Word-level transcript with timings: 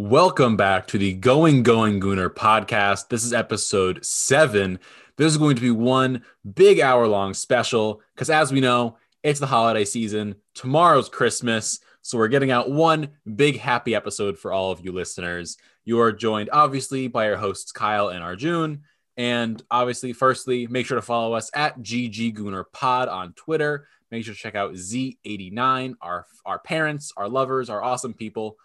Welcome 0.00 0.56
back 0.56 0.86
to 0.86 0.98
the 0.98 1.12
Going 1.12 1.64
Going 1.64 1.98
Gooner 1.98 2.30
podcast. 2.30 3.08
This 3.08 3.24
is 3.24 3.32
episode 3.32 4.04
seven. 4.04 4.78
This 5.16 5.26
is 5.26 5.38
going 5.38 5.56
to 5.56 5.60
be 5.60 5.72
one 5.72 6.22
big 6.54 6.78
hour 6.78 7.08
long 7.08 7.34
special 7.34 8.00
because, 8.14 8.30
as 8.30 8.52
we 8.52 8.60
know, 8.60 8.96
it's 9.24 9.40
the 9.40 9.46
holiday 9.46 9.84
season. 9.84 10.36
Tomorrow's 10.54 11.08
Christmas. 11.08 11.80
So, 12.02 12.16
we're 12.16 12.28
getting 12.28 12.52
out 12.52 12.70
one 12.70 13.08
big 13.34 13.58
happy 13.58 13.96
episode 13.96 14.38
for 14.38 14.52
all 14.52 14.70
of 14.70 14.84
you 14.84 14.92
listeners. 14.92 15.56
You 15.84 15.98
are 15.98 16.12
joined, 16.12 16.50
obviously, 16.52 17.08
by 17.08 17.28
our 17.28 17.36
hosts, 17.36 17.72
Kyle 17.72 18.10
and 18.10 18.22
Arjun. 18.22 18.82
And 19.16 19.60
obviously, 19.68 20.12
firstly, 20.12 20.68
make 20.68 20.86
sure 20.86 20.94
to 20.94 21.02
follow 21.02 21.32
us 21.32 21.50
at 21.54 21.76
GG 21.80 22.36
Gooner 22.36 22.66
Pod 22.72 23.08
on 23.08 23.32
Twitter. 23.32 23.88
Make 24.12 24.24
sure 24.24 24.34
to 24.34 24.40
check 24.40 24.54
out 24.54 24.74
Z89, 24.74 25.94
our, 26.00 26.24
our 26.46 26.60
parents, 26.60 27.12
our 27.16 27.28
lovers, 27.28 27.68
our 27.68 27.82
awesome 27.82 28.14
people. 28.14 28.58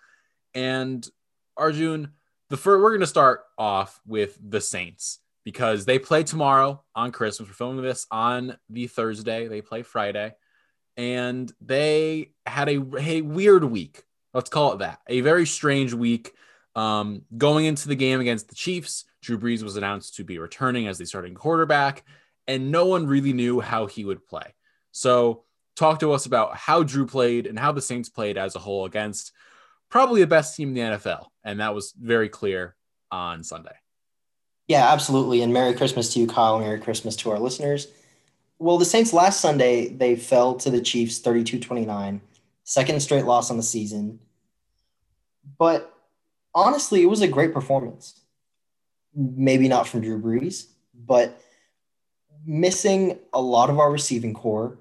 And 0.53 1.09
Arjun, 1.57 2.11
the 2.49 2.57
first, 2.57 2.81
we're 2.81 2.89
going 2.89 3.01
to 3.01 3.07
start 3.07 3.41
off 3.57 3.99
with 4.05 4.37
the 4.41 4.61
Saints 4.61 5.19
because 5.43 5.85
they 5.85 5.99
play 5.99 6.23
tomorrow 6.23 6.83
on 6.95 7.11
Christmas. 7.11 7.49
We're 7.49 7.55
filming 7.55 7.83
this 7.83 8.07
on 8.11 8.57
the 8.69 8.87
Thursday. 8.87 9.47
They 9.47 9.61
play 9.61 9.81
Friday, 9.83 10.33
and 10.97 11.51
they 11.61 12.31
had 12.45 12.69
a, 12.69 12.81
a 12.99 13.21
weird 13.21 13.63
week. 13.63 14.03
Let's 14.33 14.49
call 14.49 14.73
it 14.73 14.79
that. 14.79 14.99
A 15.07 15.21
very 15.21 15.45
strange 15.45 15.93
week. 15.93 16.33
Um, 16.75 17.21
going 17.37 17.65
into 17.65 17.87
the 17.87 17.95
game 17.95 18.19
against 18.19 18.49
the 18.49 18.55
Chiefs, 18.55 19.05
Drew 19.21 19.37
Brees 19.37 19.61
was 19.61 19.77
announced 19.77 20.15
to 20.15 20.23
be 20.23 20.39
returning 20.39 20.87
as 20.87 20.97
the 20.97 21.05
starting 21.05 21.35
quarterback, 21.35 22.03
and 22.47 22.71
no 22.71 22.85
one 22.85 23.07
really 23.07 23.33
knew 23.33 23.59
how 23.59 23.85
he 23.85 24.05
would 24.05 24.25
play. 24.25 24.55
So, 24.91 25.43
talk 25.75 25.99
to 25.99 26.13
us 26.13 26.25
about 26.25 26.55
how 26.55 26.83
Drew 26.83 27.05
played 27.05 27.47
and 27.47 27.57
how 27.57 27.71
the 27.71 27.81
Saints 27.81 28.09
played 28.09 28.37
as 28.37 28.55
a 28.55 28.59
whole 28.59 28.85
against 28.85 29.31
probably 29.93 30.21
the 30.21 30.27
best 30.27 30.55
team 30.55 30.69
in 30.69 30.73
the 30.73 30.97
NFL. 30.97 31.27
And 31.43 31.59
that 31.59 31.75
was 31.75 31.93
very 32.01 32.27
clear 32.27 32.75
on 33.11 33.43
Sunday. 33.43 33.75
Yeah, 34.67 34.91
absolutely. 34.91 35.43
And 35.43 35.53
Merry 35.53 35.75
Christmas 35.75 36.11
to 36.13 36.19
you, 36.19 36.25
Kyle. 36.25 36.59
Merry 36.59 36.79
Christmas 36.79 37.15
to 37.17 37.29
our 37.29 37.37
listeners. 37.37 37.89
Well, 38.57 38.79
the 38.79 38.85
Saints 38.85 39.13
last 39.13 39.39
Sunday, 39.39 39.89
they 39.89 40.15
fell 40.15 40.55
to 40.55 40.71
the 40.71 40.81
Chiefs 40.81 41.19
32 41.19 41.59
29, 41.59 42.21
second 42.63 43.01
straight 43.01 43.25
loss 43.25 43.51
on 43.51 43.57
the 43.57 43.61
season. 43.61 44.19
But 45.59 45.93
honestly, 46.55 47.03
it 47.03 47.09
was 47.09 47.21
a 47.21 47.27
great 47.27 47.53
performance. 47.53 48.19
Maybe 49.13 49.67
not 49.67 49.87
from 49.87 50.01
Drew 50.01 50.19
Brees, 50.19 50.69
but 50.95 51.39
missing 52.47 53.19
a 53.31 53.39
lot 53.39 53.69
of 53.69 53.77
our 53.77 53.91
receiving 53.91 54.33
corps, 54.33 54.79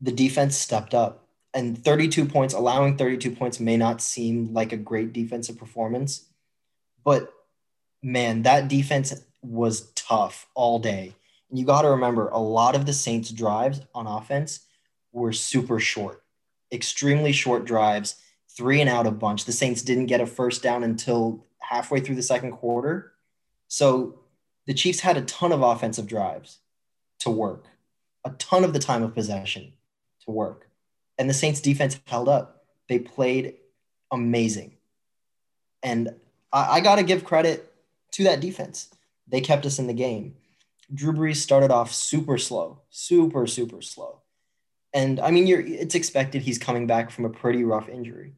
the 0.00 0.12
defense 0.12 0.56
stepped 0.56 0.94
up 0.94 1.27
and 1.54 1.82
32 1.82 2.26
points, 2.26 2.54
allowing 2.54 2.96
32 2.96 3.30
points 3.32 3.60
may 3.60 3.76
not 3.76 4.00
seem 4.00 4.52
like 4.52 4.72
a 4.72 4.76
great 4.76 5.12
defensive 5.12 5.58
performance, 5.58 6.26
but 7.04 7.32
man, 8.02 8.42
that 8.42 8.68
defense 8.68 9.14
was 9.42 9.90
tough 9.92 10.46
all 10.54 10.78
day. 10.78 11.14
And 11.50 11.58
you 11.58 11.64
got 11.64 11.82
to 11.82 11.90
remember, 11.90 12.28
a 12.28 12.38
lot 12.38 12.76
of 12.76 12.84
the 12.84 12.92
Saints' 12.92 13.30
drives 13.30 13.80
on 13.94 14.06
offense 14.06 14.60
were 15.12 15.32
super 15.32 15.80
short, 15.80 16.22
extremely 16.70 17.32
short 17.32 17.64
drives, 17.64 18.16
three 18.50 18.80
and 18.80 18.90
out 18.90 19.06
a 19.06 19.10
bunch. 19.10 19.44
The 19.44 19.52
Saints 19.52 19.82
didn't 19.82 20.06
get 20.06 20.20
a 20.20 20.26
first 20.26 20.62
down 20.62 20.84
until 20.84 21.46
halfway 21.60 22.00
through 22.00 22.16
the 22.16 22.22
second 22.22 22.52
quarter. 22.52 23.12
So 23.68 24.20
the 24.66 24.74
Chiefs 24.74 25.00
had 25.00 25.16
a 25.16 25.22
ton 25.22 25.52
of 25.52 25.62
offensive 25.62 26.06
drives 26.06 26.58
to 27.20 27.30
work, 27.30 27.64
a 28.24 28.30
ton 28.30 28.64
of 28.64 28.74
the 28.74 28.78
time 28.78 29.02
of 29.02 29.14
possession 29.14 29.72
to 30.24 30.30
work 30.30 30.67
and 31.18 31.28
the 31.28 31.34
Saints 31.34 31.60
defense 31.60 31.98
held 32.06 32.28
up. 32.28 32.64
They 32.88 32.98
played 32.98 33.54
amazing. 34.10 34.76
And 35.82 36.14
I, 36.52 36.76
I 36.76 36.80
got 36.80 36.96
to 36.96 37.02
give 37.02 37.24
credit 37.24 37.72
to 38.12 38.24
that 38.24 38.40
defense. 38.40 38.88
They 39.26 39.40
kept 39.40 39.66
us 39.66 39.78
in 39.78 39.86
the 39.86 39.92
game. 39.92 40.36
Drew 40.92 41.12
Brees 41.12 41.36
started 41.36 41.70
off 41.70 41.92
super 41.92 42.38
slow, 42.38 42.80
super, 42.88 43.46
super 43.46 43.82
slow. 43.82 44.22
And 44.94 45.20
I 45.20 45.30
mean, 45.30 45.46
you're, 45.46 45.60
it's 45.60 45.94
expected 45.94 46.42
he's 46.42 46.58
coming 46.58 46.86
back 46.86 47.10
from 47.10 47.26
a 47.26 47.30
pretty 47.30 47.62
rough 47.62 47.88
injury. 47.88 48.34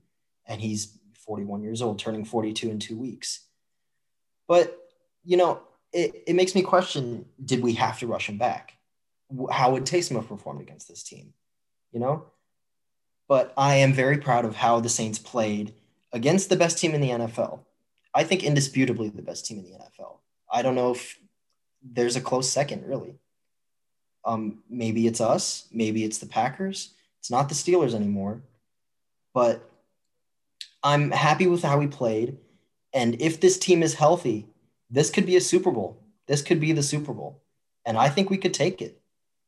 And 0.47 0.61
he's 0.61 0.99
41 1.15 1.63
years 1.63 1.81
old, 1.81 1.99
turning 1.99 2.25
42 2.25 2.71
in 2.71 2.79
two 2.81 2.97
weeks. 2.97 3.47
But, 4.49 4.77
you 5.25 5.37
know, 5.37 5.61
it, 5.93 6.25
it 6.27 6.35
makes 6.35 6.57
me 6.57 6.63
question 6.63 7.27
did 7.45 7.63
we 7.63 7.75
have 7.75 8.01
to 8.01 8.09
rush 8.09 8.29
him 8.29 8.37
back? 8.37 8.75
How 9.53 9.71
would 9.71 9.85
Taysom 9.85 10.17
have 10.17 10.29
performed 10.29 10.61
against 10.61 10.89
this 10.89 11.05
team? 11.05 11.33
You 11.93 12.01
know, 12.01 12.25
but 13.31 13.53
I 13.57 13.77
am 13.77 13.93
very 13.93 14.19
proud 14.19 14.45
of 14.45 14.57
how 14.57 14.81
the 14.81 14.89
Saints 14.89 15.21
played 15.21 15.73
against 16.13 16.49
the 16.49 16.57
best 16.57 16.79
team 16.79 16.97
in 16.97 17.01
the 17.01 17.11
NFL. 17.11 17.61
I 18.13 18.25
think 18.25 18.43
indisputably 18.43 19.09
the 19.09 19.23
best 19.23 19.47
team 19.47 19.61
in 19.61 19.65
the 19.67 19.79
NFL. 19.79 20.17
I 20.53 20.63
don't 20.63 20.75
know 20.75 20.91
if 20.91 21.17
there's 21.81 22.17
a 22.17 22.21
close 22.21 22.51
second, 22.51 22.85
really. 22.89 23.15
Um, 24.25 24.65
maybe 24.69 25.07
it's 25.07 25.21
us, 25.21 25.69
maybe 25.71 26.03
it's 26.03 26.19
the 26.19 26.27
Packers. 26.27 26.93
It's 27.21 27.31
not 27.31 27.49
the 27.49 27.55
Steelers 27.55 27.95
anymore. 27.95 28.43
But 29.33 29.63
I'm 30.83 31.13
happy 31.13 31.47
with 31.47 31.63
how 31.63 31.79
we 31.79 31.87
played. 31.87 32.37
And 32.93 33.23
if 33.23 33.41
this 33.41 33.61
team 33.61 33.85
is 33.85 33.95
healthy, 33.95 34.49
this 34.91 35.09
could 35.09 35.25
be 35.25 35.37
a 35.37 35.41
Super 35.41 35.71
Bowl. 35.71 36.03
This 36.27 36.43
could 36.43 36.59
be 36.59 36.73
the 36.73 36.83
Super 36.83 37.13
Bowl. 37.13 37.41
And 37.87 37.97
I 37.97 38.09
think 38.09 38.29
we 38.29 38.39
could 38.39 38.55
take 38.55 38.83
it 38.83 39.01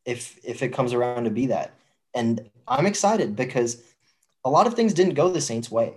if 0.05 0.39
if 0.45 0.63
it 0.63 0.73
comes 0.73 0.93
around 0.93 1.25
to 1.25 1.31
be 1.31 1.47
that. 1.47 1.75
And 2.15 2.51
I'm 2.69 2.87
excited 2.87 3.37
because 3.37 3.83
a 4.45 4.51
lot 4.51 4.67
of 4.67 4.75
things 4.75 4.95
didn't 4.95 5.15
go 5.15 5.31
the 5.31 5.41
Saints' 5.41 5.71
way. 5.71 5.95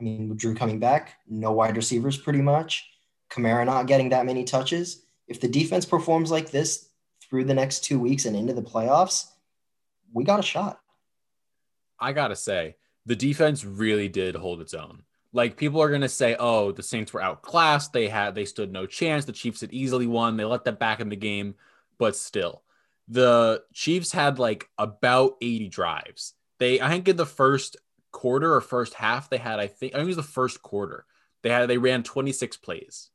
I 0.00 0.02
mean, 0.02 0.34
Drew 0.36 0.54
coming 0.54 0.80
back, 0.80 1.18
no 1.28 1.52
wide 1.52 1.76
receivers 1.76 2.16
pretty 2.16 2.42
much, 2.42 2.90
Kamara 3.30 3.64
not 3.64 3.86
getting 3.86 4.08
that 4.10 4.26
many 4.26 4.44
touches. 4.44 5.02
If 5.28 5.40
the 5.40 5.48
defense 5.48 5.84
performs 5.84 6.30
like 6.30 6.50
this 6.50 6.88
through 7.22 7.44
the 7.44 7.54
next 7.54 7.84
two 7.84 7.98
weeks 7.98 8.24
and 8.24 8.36
into 8.36 8.52
the 8.52 8.62
playoffs, 8.62 9.26
we 10.12 10.24
got 10.24 10.40
a 10.40 10.42
shot. 10.42 10.80
I 11.98 12.12
got 12.12 12.28
to 12.28 12.36
say, 12.36 12.76
the 13.06 13.16
defense 13.16 13.64
really 13.64 14.08
did 14.08 14.34
hold 14.34 14.60
its 14.60 14.74
own. 14.74 15.02
Like 15.32 15.56
people 15.56 15.82
are 15.82 15.98
to 15.98 16.08
say, 16.08 16.36
"Oh, 16.38 16.70
the 16.70 16.82
Saints 16.82 17.12
were 17.12 17.22
outclassed. 17.22 17.92
They 17.92 18.08
had 18.08 18.34
they 18.34 18.44
stood 18.44 18.72
no 18.72 18.86
chance. 18.86 19.24
The 19.24 19.32
Chiefs 19.32 19.62
had 19.62 19.72
easily 19.72 20.06
won. 20.06 20.36
They 20.36 20.44
let 20.44 20.64
them 20.64 20.76
back 20.76 21.00
in 21.00 21.08
the 21.08 21.16
game." 21.16 21.56
But 21.98 22.14
still, 22.14 22.62
the 23.08 23.62
Chiefs 23.72 24.12
had 24.12 24.38
like 24.38 24.68
about 24.78 25.34
80 25.42 25.68
drives. 25.68 26.34
They 26.58 26.80
I 26.80 26.88
think 26.88 27.08
in 27.08 27.16
the 27.16 27.26
first 27.26 27.76
quarter 28.12 28.54
or 28.54 28.60
first 28.60 28.94
half 28.94 29.28
they 29.28 29.38
had 29.38 29.58
I 29.58 29.66
think 29.66 29.94
I 29.94 29.98
think 29.98 30.04
it 30.04 30.16
was 30.16 30.16
the 30.16 30.22
first 30.22 30.62
quarter. 30.62 31.04
They 31.42 31.50
had 31.50 31.68
they 31.68 31.78
ran 31.78 32.02
26 32.02 32.56
plays 32.58 33.10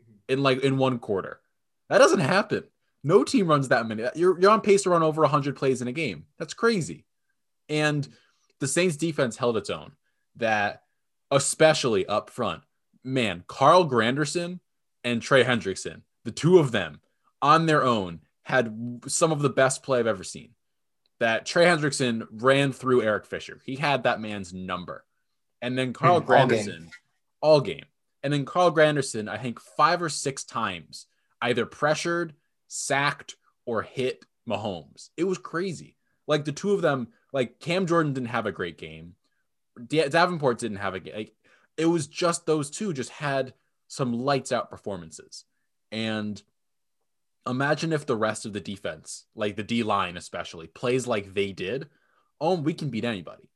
mm-hmm. 0.00 0.12
in 0.28 0.42
like 0.42 0.62
in 0.62 0.78
one 0.78 0.98
quarter. 0.98 1.40
That 1.88 1.98
doesn't 1.98 2.20
happen. 2.20 2.64
No 3.04 3.24
team 3.24 3.46
runs 3.46 3.68
that 3.68 3.86
many. 3.86 4.04
Uh, 4.04 4.10
you're 4.14 4.40
you're 4.40 4.50
on 4.50 4.60
pace 4.60 4.82
to 4.82 4.90
run 4.90 5.02
over 5.02 5.22
100 5.22 5.56
plays 5.56 5.82
in 5.82 5.88
a 5.88 5.92
game. 5.92 6.24
That's 6.38 6.54
crazy. 6.54 7.04
And 7.68 8.08
the 8.60 8.68
Saints 8.68 8.96
defense 8.96 9.36
held 9.36 9.56
its 9.56 9.70
own. 9.70 9.92
That 10.36 10.82
especially 11.30 12.06
up 12.06 12.30
front. 12.30 12.62
Man, 13.04 13.44
Carl 13.46 13.88
Granderson 13.88 14.60
and 15.04 15.22
Trey 15.22 15.44
Hendrickson, 15.44 16.02
the 16.24 16.30
two 16.30 16.58
of 16.58 16.72
them 16.72 17.00
on 17.40 17.66
their 17.66 17.84
own 17.84 18.20
had 18.48 19.02
some 19.06 19.30
of 19.30 19.40
the 19.40 19.50
best 19.50 19.82
play 19.82 19.98
I've 19.98 20.06
ever 20.06 20.24
seen. 20.24 20.52
That 21.20 21.44
Trey 21.44 21.66
Hendrickson 21.66 22.26
ran 22.30 22.72
through 22.72 23.02
Eric 23.02 23.26
Fisher. 23.26 23.60
He 23.62 23.76
had 23.76 24.04
that 24.04 24.20
man's 24.20 24.54
number. 24.54 25.04
And 25.60 25.76
then 25.76 25.92
Carl 25.92 26.22
mm, 26.22 26.26
Granderson, 26.26 26.46
all 26.48 26.80
game. 26.80 26.90
all 27.42 27.60
game. 27.60 27.84
And 28.22 28.32
then 28.32 28.44
Carl 28.46 28.72
Granderson, 28.72 29.28
I 29.28 29.36
think 29.36 29.60
five 29.60 30.00
or 30.00 30.08
six 30.08 30.44
times, 30.44 31.06
either 31.42 31.66
pressured, 31.66 32.34
sacked, 32.68 33.36
or 33.66 33.82
hit 33.82 34.24
Mahomes. 34.48 35.10
It 35.16 35.24
was 35.24 35.36
crazy. 35.36 35.96
Like 36.26 36.44
the 36.46 36.52
two 36.52 36.72
of 36.72 36.80
them, 36.80 37.08
like 37.32 37.60
Cam 37.60 37.86
Jordan 37.86 38.14
didn't 38.14 38.28
have 38.28 38.46
a 38.46 38.52
great 38.52 38.78
game. 38.78 39.14
Davenport 39.86 40.58
didn't 40.58 40.78
have 40.78 40.94
a 40.94 41.00
game. 41.00 41.14
Like, 41.14 41.34
it 41.76 41.86
was 41.86 42.06
just 42.06 42.46
those 42.46 42.70
two 42.70 42.92
just 42.94 43.10
had 43.10 43.52
some 43.88 44.12
lights 44.12 44.52
out 44.52 44.70
performances. 44.70 45.44
And 45.92 46.42
imagine 47.46 47.92
if 47.92 48.06
the 48.06 48.16
rest 48.16 48.46
of 48.46 48.52
the 48.52 48.60
defense, 48.60 49.26
like 49.34 49.56
the 49.56 49.62
D 49.62 49.82
line 49.82 50.16
especially, 50.16 50.66
plays 50.66 51.06
like 51.06 51.34
they 51.34 51.52
did. 51.52 51.88
Oh, 52.40 52.60
we 52.60 52.74
can 52.74 52.90
beat 52.90 53.04
anybody. 53.04 53.48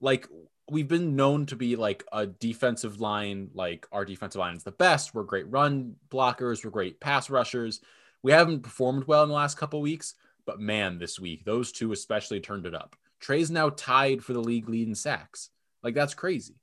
Like 0.00 0.28
we've 0.70 0.88
been 0.88 1.16
known 1.16 1.46
to 1.46 1.56
be 1.56 1.76
like 1.76 2.04
a 2.12 2.26
defensive 2.26 3.00
line, 3.00 3.50
like 3.54 3.86
our 3.92 4.04
defensive 4.04 4.38
line 4.38 4.56
is 4.56 4.62
the 4.62 4.70
best. 4.70 5.14
We're 5.14 5.24
great 5.24 5.50
run 5.50 5.96
blockers, 6.08 6.64
we're 6.64 6.70
great 6.70 7.00
pass 7.00 7.28
rushers. 7.28 7.80
We 8.22 8.32
haven't 8.32 8.62
performed 8.62 9.04
well 9.04 9.22
in 9.22 9.28
the 9.28 9.34
last 9.34 9.56
couple 9.56 9.80
weeks, 9.80 10.14
but 10.46 10.60
man, 10.60 10.98
this 10.98 11.18
week, 11.18 11.44
those 11.44 11.72
two 11.72 11.92
especially 11.92 12.40
turned 12.40 12.66
it 12.66 12.74
up. 12.74 12.96
Trey's 13.18 13.50
now 13.50 13.70
tied 13.70 14.22
for 14.22 14.32
the 14.32 14.40
league 14.40 14.68
lead 14.68 14.88
in 14.88 14.94
sacks. 14.94 15.50
Like 15.82 15.94
that's 15.94 16.14
crazy. 16.14 16.54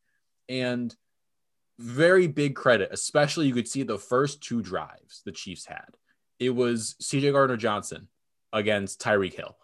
And 0.50 0.96
very 1.80 2.28
big 2.28 2.56
credit, 2.56 2.90
especially 2.92 3.48
you 3.48 3.54
could 3.54 3.68
see 3.68 3.84
the 3.84 4.00
first 4.00 4.42
two 4.42 4.62
drives 4.62 5.22
the 5.26 5.32
Chiefs 5.32 5.66
had 5.66 5.96
it 6.40 6.52
was 6.52 6.96
CJ 7.02 7.32
Gardner 7.32 7.58
Johnson 7.58 8.08
against 8.54 9.02
Tyreek 9.02 9.34
Hill. 9.34 9.56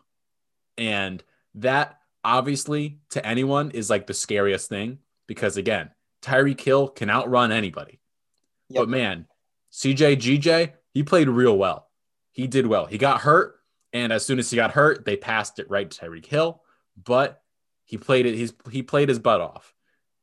And 0.78 1.24
that 1.56 2.00
obviously 2.24 3.00
to 3.12 3.25
anyone 3.25 3.72
is 3.72 3.90
like 3.90 4.08
the 4.08 4.14
scariest 4.14 4.70
thing 4.70 5.00
because 5.28 5.58
again, 5.58 5.92
Tyreek 6.22 6.60
Hill 6.60 6.88
can 6.88 7.10
outrun 7.10 7.52
anybody. 7.52 8.00
Yep. 8.70 8.81
But 8.81 8.90
man, 8.90 9.28
CJ 9.72 10.18
GJ, 10.18 10.72
he 10.94 11.04
played 11.04 11.28
real 11.30 11.58
well. 11.58 11.90
He 12.31 12.48
did 12.48 12.66
well. 12.66 12.86
He 12.86 12.98
got 12.98 13.22
hurt, 13.22 13.56
and 13.92 14.12
as 14.12 14.25
soon 14.25 14.40
as 14.40 14.50
he 14.50 14.56
got 14.56 14.72
hurt, 14.72 15.06
they 15.06 15.16
passed 15.16 15.60
it 15.60 15.70
right 15.70 15.90
to 15.90 16.02
Tyreek 16.06 16.25
Hill. 16.25 16.62
But 17.04 17.42
he 17.86 17.98
played 17.98 18.25
it. 18.25 18.36
He's 18.36 18.54
he 18.72 18.81
played 18.84 19.10
his 19.10 19.20
butt 19.20 19.42
off, 19.42 19.74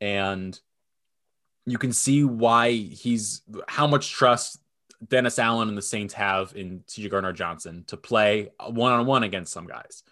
and 0.00 0.58
you 1.67 1.79
can 1.79 1.93
see 1.93 2.25
why 2.25 2.73
he's 2.73 3.43
how 3.69 3.87
much 3.87 4.11
trust 4.11 4.60
Dennis 5.06 5.38
Allen 5.38 5.69
and 5.69 5.79
the 5.79 5.82
Saints 5.82 6.14
have 6.14 6.52
in 6.55 6.81
CJ 6.81 7.11
Gardner 7.11 7.32
Johnson 7.32 7.85
to 7.87 7.97
play 7.97 8.50
one 8.69 8.93
on 8.93 9.06
one 9.06 9.23
against 9.23 9.52
some 9.52 9.67
guys. 9.67 10.02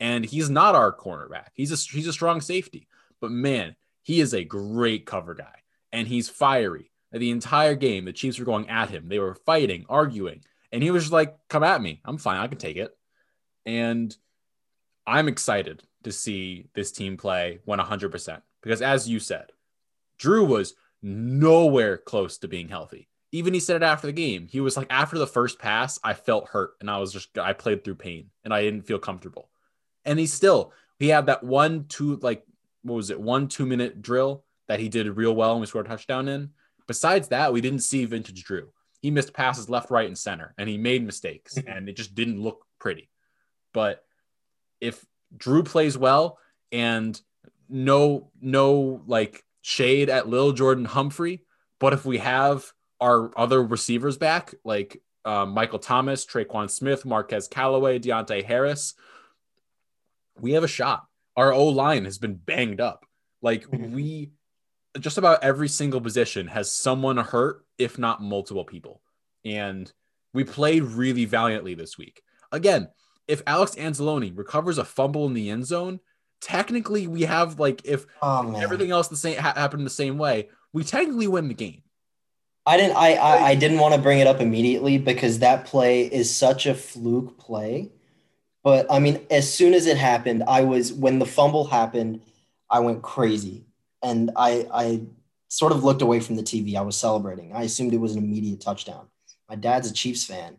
And 0.00 0.24
he's 0.24 0.50
not 0.50 0.74
our 0.74 0.94
cornerback. 0.94 1.48
He's 1.54 1.72
a 1.72 1.76
he's 1.76 2.08
a 2.08 2.12
strong 2.12 2.40
safety, 2.40 2.88
but 3.20 3.30
man, 3.30 3.76
he 4.02 4.20
is 4.20 4.34
a 4.34 4.44
great 4.44 5.06
cover 5.06 5.34
guy, 5.34 5.62
and 5.92 6.06
he's 6.06 6.28
fiery. 6.28 6.90
The 7.12 7.30
entire 7.30 7.76
game, 7.76 8.04
the 8.04 8.12
Chiefs 8.12 8.38
were 8.38 8.44
going 8.44 8.68
at 8.68 8.90
him. 8.90 9.08
They 9.08 9.20
were 9.20 9.36
fighting, 9.46 9.86
arguing, 9.88 10.42
and 10.72 10.82
he 10.82 10.90
was 10.90 11.12
like, 11.12 11.36
"Come 11.48 11.62
at 11.62 11.80
me. 11.80 12.00
I'm 12.04 12.18
fine. 12.18 12.38
I 12.38 12.48
can 12.48 12.58
take 12.58 12.76
it." 12.76 12.94
And 13.64 14.14
I'm 15.06 15.28
excited 15.28 15.84
to 16.02 16.12
see 16.12 16.66
this 16.74 16.92
team 16.92 17.16
play 17.16 17.60
100% 17.66 18.42
because, 18.62 18.82
as 18.82 19.08
you 19.08 19.20
said, 19.20 19.52
Drew 20.18 20.44
was 20.44 20.74
nowhere 21.02 21.98
close 21.98 22.38
to 22.38 22.48
being 22.48 22.68
healthy. 22.68 23.08
Even 23.34 23.52
he 23.52 23.58
said 23.58 23.74
it 23.76 23.82
after 23.82 24.06
the 24.06 24.12
game. 24.12 24.46
He 24.48 24.60
was 24.60 24.76
like, 24.76 24.86
after 24.90 25.18
the 25.18 25.26
first 25.26 25.58
pass, 25.58 25.98
I 26.04 26.14
felt 26.14 26.48
hurt 26.48 26.74
and 26.80 26.88
I 26.88 26.98
was 26.98 27.12
just, 27.12 27.36
I 27.36 27.52
played 27.52 27.82
through 27.82 27.96
pain 27.96 28.30
and 28.44 28.54
I 28.54 28.62
didn't 28.62 28.86
feel 28.86 29.00
comfortable. 29.00 29.50
And 30.04 30.20
he 30.20 30.26
still, 30.26 30.72
he 31.00 31.08
had 31.08 31.26
that 31.26 31.42
one, 31.42 31.86
two, 31.88 32.16
like, 32.22 32.44
what 32.82 32.94
was 32.94 33.10
it, 33.10 33.20
one, 33.20 33.48
two 33.48 33.66
minute 33.66 34.00
drill 34.02 34.44
that 34.68 34.78
he 34.78 34.88
did 34.88 35.08
real 35.16 35.34
well 35.34 35.50
and 35.50 35.60
we 35.60 35.66
scored 35.66 35.86
a 35.86 35.88
touchdown 35.88 36.28
in. 36.28 36.50
Besides 36.86 37.28
that, 37.28 37.52
we 37.52 37.60
didn't 37.60 37.80
see 37.80 38.04
vintage 38.04 38.44
Drew. 38.44 38.68
He 39.02 39.10
missed 39.10 39.34
passes 39.34 39.68
left, 39.68 39.90
right, 39.90 40.06
and 40.06 40.16
center, 40.16 40.54
and 40.56 40.68
he 40.68 40.78
made 40.78 41.04
mistakes, 41.04 41.54
Mm-hmm. 41.54 41.68
and 41.68 41.88
it 41.88 41.96
just 41.96 42.14
didn't 42.14 42.40
look 42.40 42.64
pretty. 42.78 43.10
But 43.72 44.04
if 44.80 45.04
Drew 45.36 45.64
plays 45.64 45.98
well 45.98 46.38
and 46.70 47.20
no, 47.68 48.30
no 48.40 49.02
like 49.08 49.42
shade 49.60 50.08
at 50.08 50.28
Lil 50.28 50.52
Jordan 50.52 50.84
Humphrey, 50.84 51.42
but 51.80 51.92
if 51.94 52.04
we 52.04 52.18
have 52.18 52.70
our 53.04 53.30
other 53.38 53.62
receivers 53.62 54.16
back, 54.16 54.54
like 54.64 55.02
um, 55.26 55.50
Michael 55.50 55.78
Thomas, 55.78 56.24
Tre'Quan 56.24 56.70
Smith, 56.70 57.04
Marquez 57.04 57.48
Callaway, 57.48 57.98
Deonte 57.98 58.42
Harris, 58.42 58.94
we 60.40 60.52
have 60.52 60.64
a 60.64 60.68
shot. 60.68 61.04
Our 61.36 61.52
O 61.52 61.66
line 61.66 62.04
has 62.06 62.16
been 62.18 62.34
banged 62.34 62.80
up. 62.80 63.04
Like 63.42 63.66
Mhm. 63.68 63.90
we, 63.92 64.30
just 64.98 65.18
about 65.18 65.42
every 65.44 65.68
single 65.68 66.00
position 66.00 66.46
has 66.46 66.72
someone 66.72 67.18
hurt, 67.18 67.66
if 67.76 67.98
not 67.98 68.22
multiple 68.22 68.64
people. 68.64 69.02
And 69.44 69.92
we 70.32 70.44
played 70.44 70.82
really 70.84 71.26
valiantly 71.26 71.74
this 71.74 71.98
week. 71.98 72.22
Again, 72.52 72.88
if 73.28 73.42
Alex 73.46 73.74
Anzalone 73.74 74.36
recovers 74.36 74.78
a 74.78 74.84
fumble 74.84 75.26
in 75.26 75.34
the 75.34 75.50
end 75.50 75.66
zone, 75.66 76.00
technically 76.40 77.06
we 77.06 77.22
have 77.22 77.58
like 77.60 77.82
if 77.84 78.06
Oh 78.22 78.54
everything 78.56 78.90
else 78.90 79.08
the 79.08 79.16
same 79.16 79.38
ha- 79.38 79.54
happened 79.54 79.84
the 79.84 79.90
same 79.90 80.16
way, 80.18 80.48
we 80.72 80.84
technically 80.84 81.26
win 81.28 81.48
the 81.48 81.54
game. 81.54 81.82
I 82.66 82.76
didn't. 82.76 82.96
I, 82.96 83.14
I 83.14 83.46
I 83.48 83.54
didn't 83.54 83.78
want 83.78 83.94
to 83.94 84.00
bring 84.00 84.20
it 84.20 84.26
up 84.26 84.40
immediately 84.40 84.96
because 84.96 85.40
that 85.40 85.66
play 85.66 86.02
is 86.02 86.34
such 86.34 86.66
a 86.66 86.74
fluke 86.74 87.38
play. 87.38 87.90
But 88.62 88.86
I 88.90 88.98
mean, 89.00 89.20
as 89.30 89.52
soon 89.52 89.74
as 89.74 89.86
it 89.86 89.98
happened, 89.98 90.44
I 90.48 90.62
was 90.62 90.92
when 90.92 91.18
the 91.18 91.26
fumble 91.26 91.66
happened, 91.66 92.22
I 92.70 92.80
went 92.80 93.02
crazy, 93.02 93.66
and 94.02 94.30
I 94.34 94.66
I 94.72 95.02
sort 95.48 95.72
of 95.72 95.84
looked 95.84 96.00
away 96.00 96.20
from 96.20 96.36
the 96.36 96.42
TV. 96.42 96.74
I 96.74 96.80
was 96.80 96.96
celebrating. 96.96 97.52
I 97.52 97.64
assumed 97.64 97.92
it 97.92 97.98
was 97.98 98.12
an 98.12 98.24
immediate 98.24 98.62
touchdown. 98.62 99.08
My 99.48 99.56
dad's 99.56 99.90
a 99.90 99.92
Chiefs 99.92 100.24
fan, 100.24 100.56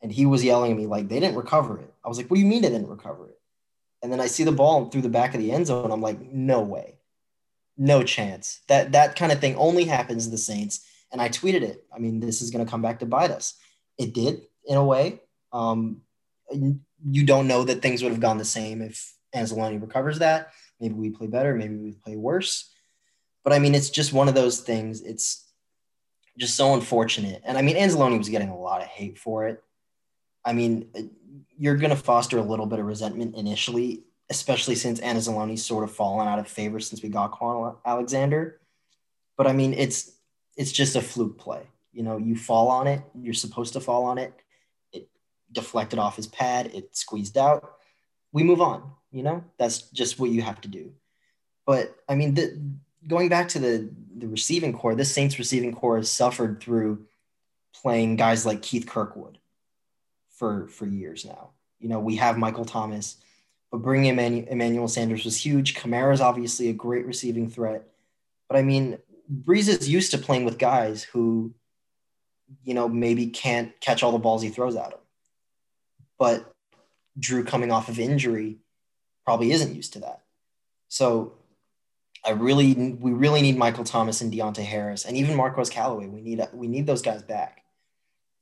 and 0.00 0.12
he 0.12 0.26
was 0.26 0.44
yelling 0.44 0.70
at 0.70 0.78
me 0.78 0.86
like 0.86 1.08
they 1.08 1.18
didn't 1.18 1.36
recover 1.36 1.80
it. 1.80 1.92
I 2.04 2.08
was 2.08 2.16
like, 2.16 2.30
"What 2.30 2.36
do 2.36 2.42
you 2.42 2.46
mean 2.46 2.62
they 2.62 2.70
didn't 2.70 2.86
recover 2.86 3.26
it?" 3.26 3.40
And 4.02 4.12
then 4.12 4.20
I 4.20 4.28
see 4.28 4.44
the 4.44 4.52
ball 4.52 4.88
through 4.88 5.02
the 5.02 5.08
back 5.08 5.34
of 5.34 5.40
the 5.40 5.50
end 5.50 5.66
zone. 5.66 5.90
I'm 5.90 6.00
like, 6.00 6.20
"No 6.20 6.60
way, 6.60 7.00
no 7.76 8.04
chance." 8.04 8.60
That 8.68 8.92
that 8.92 9.16
kind 9.16 9.32
of 9.32 9.40
thing 9.40 9.56
only 9.56 9.84
happens 9.84 10.26
to 10.26 10.30
the 10.30 10.38
Saints 10.38 10.86
and 11.12 11.20
I 11.20 11.28
tweeted 11.28 11.62
it. 11.62 11.84
I 11.94 11.98
mean, 11.98 12.20
this 12.20 12.42
is 12.42 12.50
going 12.50 12.64
to 12.64 12.70
come 12.70 12.82
back 12.82 13.00
to 13.00 13.06
bite 13.06 13.30
us. 13.30 13.54
It 13.98 14.14
did 14.14 14.42
in 14.66 14.76
a 14.76 14.84
way. 14.84 15.20
Um, 15.52 16.02
you 16.52 17.24
don't 17.24 17.48
know 17.48 17.64
that 17.64 17.82
things 17.82 18.02
would 18.02 18.12
have 18.12 18.20
gone 18.20 18.38
the 18.38 18.44
same 18.44 18.82
if 18.82 19.14
Anzalone 19.34 19.80
recovers 19.80 20.18
that. 20.18 20.52
Maybe 20.80 20.94
we 20.94 21.10
play 21.10 21.26
better. 21.26 21.54
Maybe 21.54 21.76
we 21.76 21.92
play 21.92 22.16
worse. 22.16 22.70
But 23.44 23.52
I 23.52 23.58
mean, 23.58 23.74
it's 23.74 23.90
just 23.90 24.12
one 24.12 24.28
of 24.28 24.34
those 24.34 24.60
things. 24.60 25.00
It's 25.02 25.46
just 26.38 26.56
so 26.56 26.74
unfortunate. 26.74 27.42
And 27.44 27.58
I 27.58 27.62
mean, 27.62 27.76
Anzalone 27.76 28.18
was 28.18 28.28
getting 28.28 28.50
a 28.50 28.58
lot 28.58 28.80
of 28.80 28.88
hate 28.88 29.18
for 29.18 29.46
it. 29.46 29.62
I 30.44 30.52
mean, 30.52 30.88
you're 31.58 31.76
going 31.76 31.90
to 31.90 31.96
foster 31.96 32.38
a 32.38 32.42
little 32.42 32.66
bit 32.66 32.78
of 32.78 32.86
resentment 32.86 33.36
initially, 33.36 34.04
especially 34.30 34.74
since 34.74 35.00
Anzalone's 35.00 35.64
sort 35.64 35.84
of 35.84 35.92
fallen 35.92 36.28
out 36.28 36.38
of 36.38 36.48
favor 36.48 36.80
since 36.80 37.02
we 37.02 37.08
got 37.08 37.32
Kwon 37.32 37.76
Alexander. 37.84 38.60
But 39.36 39.46
I 39.46 39.52
mean, 39.52 39.74
it's 39.74 40.12
it's 40.60 40.72
just 40.72 40.94
a 40.94 41.00
fluke 41.00 41.38
play. 41.38 41.62
You 41.90 42.02
know, 42.02 42.18
you 42.18 42.36
fall 42.36 42.68
on 42.68 42.86
it, 42.86 43.00
you're 43.18 43.32
supposed 43.32 43.72
to 43.72 43.80
fall 43.80 44.04
on 44.04 44.18
it. 44.18 44.34
It 44.92 45.08
deflected 45.50 45.98
off 45.98 46.16
his 46.16 46.26
pad, 46.26 46.70
it 46.74 46.94
squeezed 46.94 47.38
out. 47.38 47.76
We 48.30 48.42
move 48.42 48.60
on, 48.60 48.92
you 49.10 49.22
know? 49.22 49.42
That's 49.58 49.82
just 49.90 50.20
what 50.20 50.30
you 50.30 50.42
have 50.42 50.60
to 50.60 50.68
do. 50.68 50.92
But 51.64 51.96
I 52.06 52.14
mean, 52.14 52.34
the, 52.34 52.60
going 53.08 53.30
back 53.30 53.48
to 53.48 53.58
the 53.58 53.90
the 54.14 54.28
receiving 54.28 54.74
corps, 54.74 54.94
this 54.94 55.14
Saints 55.14 55.38
receiving 55.38 55.74
corps 55.74 55.96
has 55.96 56.12
suffered 56.12 56.60
through 56.60 57.06
playing 57.74 58.16
guys 58.16 58.44
like 58.44 58.60
Keith 58.60 58.86
Kirkwood 58.86 59.38
for 60.28 60.68
for 60.68 60.84
years 60.84 61.24
now. 61.24 61.50
You 61.78 61.88
know, 61.88 62.00
we 62.00 62.16
have 62.16 62.36
Michael 62.36 62.66
Thomas, 62.66 63.16
but 63.72 63.78
bringing 63.78 64.18
Emmanuel, 64.18 64.88
Sanders 64.88 65.24
was 65.24 65.42
huge. 65.42 65.74
Kamara 65.74 66.12
is 66.12 66.20
obviously 66.20 66.68
a 66.68 66.74
great 66.74 67.06
receiving 67.06 67.48
threat. 67.48 67.86
But 68.48 68.58
I 68.58 68.62
mean, 68.62 68.98
Brees 69.32 69.68
is 69.68 69.88
used 69.88 70.10
to 70.10 70.18
playing 70.18 70.44
with 70.44 70.58
guys 70.58 71.04
who, 71.04 71.54
you 72.64 72.74
know, 72.74 72.88
maybe 72.88 73.28
can't 73.28 73.78
catch 73.80 74.02
all 74.02 74.12
the 74.12 74.18
balls 74.18 74.42
he 74.42 74.48
throws 74.48 74.76
at 74.76 74.92
him. 74.92 74.98
But 76.18 76.52
Drew 77.18 77.44
coming 77.44 77.70
off 77.70 77.88
of 77.88 77.98
injury 77.98 78.58
probably 79.24 79.52
isn't 79.52 79.74
used 79.74 79.92
to 79.94 80.00
that. 80.00 80.22
So 80.88 81.34
I 82.24 82.30
really 82.30 82.74
we 82.74 83.12
really 83.12 83.42
need 83.42 83.56
Michael 83.56 83.84
Thomas 83.84 84.20
and 84.20 84.32
Deonte 84.32 84.64
Harris 84.64 85.04
and 85.04 85.16
even 85.16 85.36
Marquez 85.36 85.70
Callaway. 85.70 86.06
We 86.06 86.20
need 86.20 86.46
we 86.52 86.66
need 86.66 86.86
those 86.86 87.02
guys 87.02 87.22
back. 87.22 87.62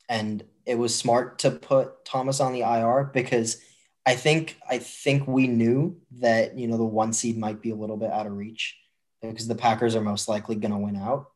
And 0.09 0.42
it 0.64 0.76
was 0.76 0.95
smart 0.95 1.40
to 1.40 1.50
put 1.50 2.04
Thomas 2.04 2.40
on 2.40 2.52
the 2.52 2.62
IR 2.62 3.11
because 3.12 3.61
I 4.07 4.16
think 4.16 4.57
I 4.68 4.78
think 4.78 5.28
we 5.28 5.47
knew 5.47 6.00
that 6.21 6.59
you 6.59 6.66
know 6.66 6.78
the 6.78 6.85
one 6.85 7.12
seed 7.12 7.37
might 7.37 7.61
be 7.61 7.71
a 7.71 7.76
little 7.76 7.99
bit 7.99 8.11
out 8.11 8.26
of 8.26 8.33
reach 8.33 8.76
because 9.22 9.48
the 9.48 9.54
Packers 9.54 9.96
are 9.96 10.00
most 10.00 10.28
likely 10.28 10.56
going 10.56 10.72
to 10.72 10.78
win 10.78 10.96
out. 10.96 11.30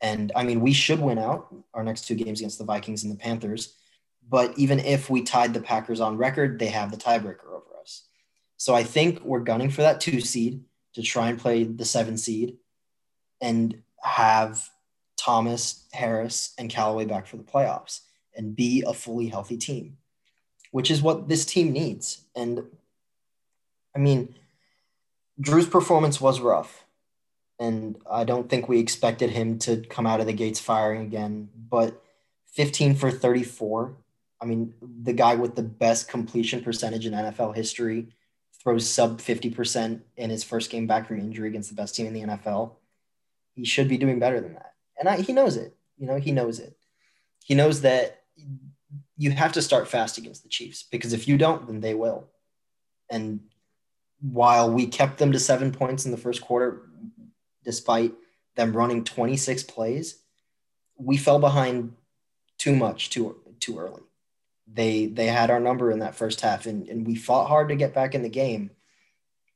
And 0.00 0.32
I 0.34 0.44
mean, 0.44 0.60
we 0.60 0.72
should 0.72 1.00
win 1.00 1.18
out 1.18 1.54
our 1.74 1.84
next 1.84 2.06
two 2.06 2.14
games 2.14 2.40
against 2.40 2.58
the 2.58 2.64
Vikings 2.64 3.04
and 3.04 3.12
the 3.12 3.18
Panthers. 3.18 3.76
But 4.28 4.56
even 4.56 4.78
if 4.78 5.10
we 5.10 5.22
tied 5.22 5.52
the 5.52 5.60
Packers 5.60 6.00
on 6.00 6.16
record, 6.16 6.58
they 6.58 6.68
have 6.68 6.90
the 6.90 6.96
tiebreaker 6.96 7.48
over 7.48 7.66
us. 7.80 8.04
So 8.56 8.74
I 8.74 8.84
think 8.84 9.22
we're 9.24 9.40
gunning 9.40 9.70
for 9.70 9.82
that 9.82 10.00
two 10.00 10.20
seed 10.20 10.62
to 10.94 11.02
try 11.02 11.28
and 11.28 11.38
play 11.38 11.64
the 11.64 11.84
seven 11.84 12.16
seed 12.16 12.56
and 13.40 13.82
have 14.02 14.68
Thomas, 15.16 15.86
Harris, 15.92 16.54
and 16.58 16.70
Callaway 16.70 17.04
back 17.04 17.26
for 17.26 17.36
the 17.36 17.42
playoffs 17.42 18.00
and 18.36 18.56
be 18.56 18.84
a 18.86 18.94
fully 18.94 19.28
healthy 19.28 19.56
team, 19.56 19.98
which 20.70 20.90
is 20.90 21.02
what 21.02 21.28
this 21.28 21.44
team 21.44 21.72
needs. 21.72 22.24
And 22.34 22.64
I 23.94 23.98
mean, 23.98 24.34
Drew's 25.40 25.66
performance 25.66 26.20
was 26.20 26.40
rough 26.40 26.79
and 27.60 27.98
I 28.10 28.24
don't 28.24 28.48
think 28.48 28.68
we 28.68 28.80
expected 28.80 29.30
him 29.30 29.58
to 29.60 29.82
come 29.82 30.06
out 30.06 30.20
of 30.20 30.26
the 30.26 30.32
gates 30.32 30.58
firing 30.58 31.02
again. 31.02 31.50
But 31.54 32.02
15 32.54 32.94
for 32.94 33.10
34. 33.10 33.94
I 34.40 34.46
mean, 34.46 34.72
the 34.80 35.12
guy 35.12 35.34
with 35.34 35.54
the 35.54 35.62
best 35.62 36.08
completion 36.08 36.64
percentage 36.64 37.04
in 37.04 37.12
NFL 37.12 37.54
history 37.54 38.08
throws 38.62 38.88
sub 38.88 39.20
50% 39.20 40.00
in 40.16 40.30
his 40.30 40.42
first 40.42 40.70
game 40.70 40.86
back 40.86 41.06
from 41.06 41.20
injury 41.20 41.48
against 41.48 41.68
the 41.68 41.76
best 41.76 41.94
team 41.94 42.06
in 42.06 42.14
the 42.14 42.22
NFL. 42.22 42.72
He 43.54 43.66
should 43.66 43.88
be 43.88 43.98
doing 43.98 44.18
better 44.18 44.40
than 44.40 44.54
that. 44.54 44.74
And 44.98 45.08
I, 45.08 45.20
he 45.20 45.34
knows 45.34 45.56
it. 45.56 45.76
You 45.98 46.06
know, 46.06 46.16
he 46.16 46.32
knows 46.32 46.58
it. 46.60 46.76
He 47.44 47.54
knows 47.54 47.82
that 47.82 48.22
you 49.18 49.32
have 49.32 49.52
to 49.52 49.62
start 49.62 49.86
fast 49.86 50.16
against 50.16 50.42
the 50.42 50.48
Chiefs 50.48 50.82
because 50.82 51.12
if 51.12 51.28
you 51.28 51.36
don't, 51.36 51.66
then 51.66 51.80
they 51.80 51.94
will. 51.94 52.26
And 53.10 53.40
while 54.22 54.70
we 54.70 54.86
kept 54.86 55.18
them 55.18 55.32
to 55.32 55.38
seven 55.38 55.72
points 55.72 56.06
in 56.06 56.10
the 56.10 56.16
first 56.16 56.40
quarter, 56.40 56.86
despite 57.64 58.12
them 58.56 58.76
running 58.76 59.04
26 59.04 59.62
plays, 59.64 60.22
we 60.96 61.16
fell 61.16 61.38
behind 61.38 61.94
too 62.58 62.76
much 62.76 63.10
too 63.10 63.36
too 63.58 63.78
early. 63.78 64.02
They 64.72 65.06
they 65.06 65.26
had 65.26 65.50
our 65.50 65.60
number 65.60 65.90
in 65.90 66.00
that 66.00 66.14
first 66.14 66.40
half 66.40 66.66
and, 66.66 66.88
and 66.88 67.06
we 67.06 67.14
fought 67.14 67.48
hard 67.48 67.68
to 67.68 67.76
get 67.76 67.94
back 67.94 68.14
in 68.14 68.22
the 68.22 68.28
game. 68.28 68.70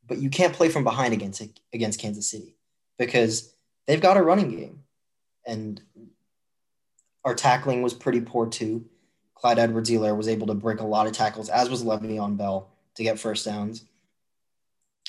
But 0.07 0.19
you 0.19 0.29
can't 0.29 0.53
play 0.53 0.69
from 0.69 0.85
behind 0.85 1.15
against 1.15 1.43
against 1.73 2.01
Kansas 2.01 2.31
City 2.31 2.57
because 2.99 3.55
they've 3.87 4.01
got 4.01 4.17
a 4.17 4.23
running 4.23 4.51
game. 4.51 4.81
And 5.47 5.81
our 7.25 7.35
tackling 7.35 7.83
was 7.83 7.95
pretty 7.95 8.21
poor 8.21 8.47
too. 8.47 8.87
Clyde 9.35 9.59
Edwards 9.59 9.91
Helaire 9.91 10.17
was 10.17 10.29
able 10.29 10.47
to 10.47 10.55
break 10.55 10.81
a 10.81 10.87
lot 10.87 11.07
of 11.07 11.13
tackles, 11.13 11.49
as 11.49 11.69
was 11.69 11.85
Le'Veon 11.85 12.37
Bell, 12.37 12.71
to 12.95 13.03
get 13.03 13.19
first 13.19 13.45
downs. 13.45 13.85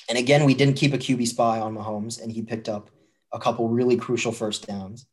And 0.08 0.18
again, 0.18 0.44
we 0.44 0.54
didn't 0.54 0.76
keep 0.76 0.94
a 0.94 0.98
QB 0.98 1.26
spy 1.26 1.60
on 1.60 1.76
Mahomes, 1.76 2.22
and 2.22 2.30
he 2.30 2.42
picked 2.42 2.68
up 2.68 2.90
a 3.32 3.38
couple 3.38 3.68
really 3.68 3.96
crucial 3.96 4.32
first 4.32 4.66
downs. 4.66 5.06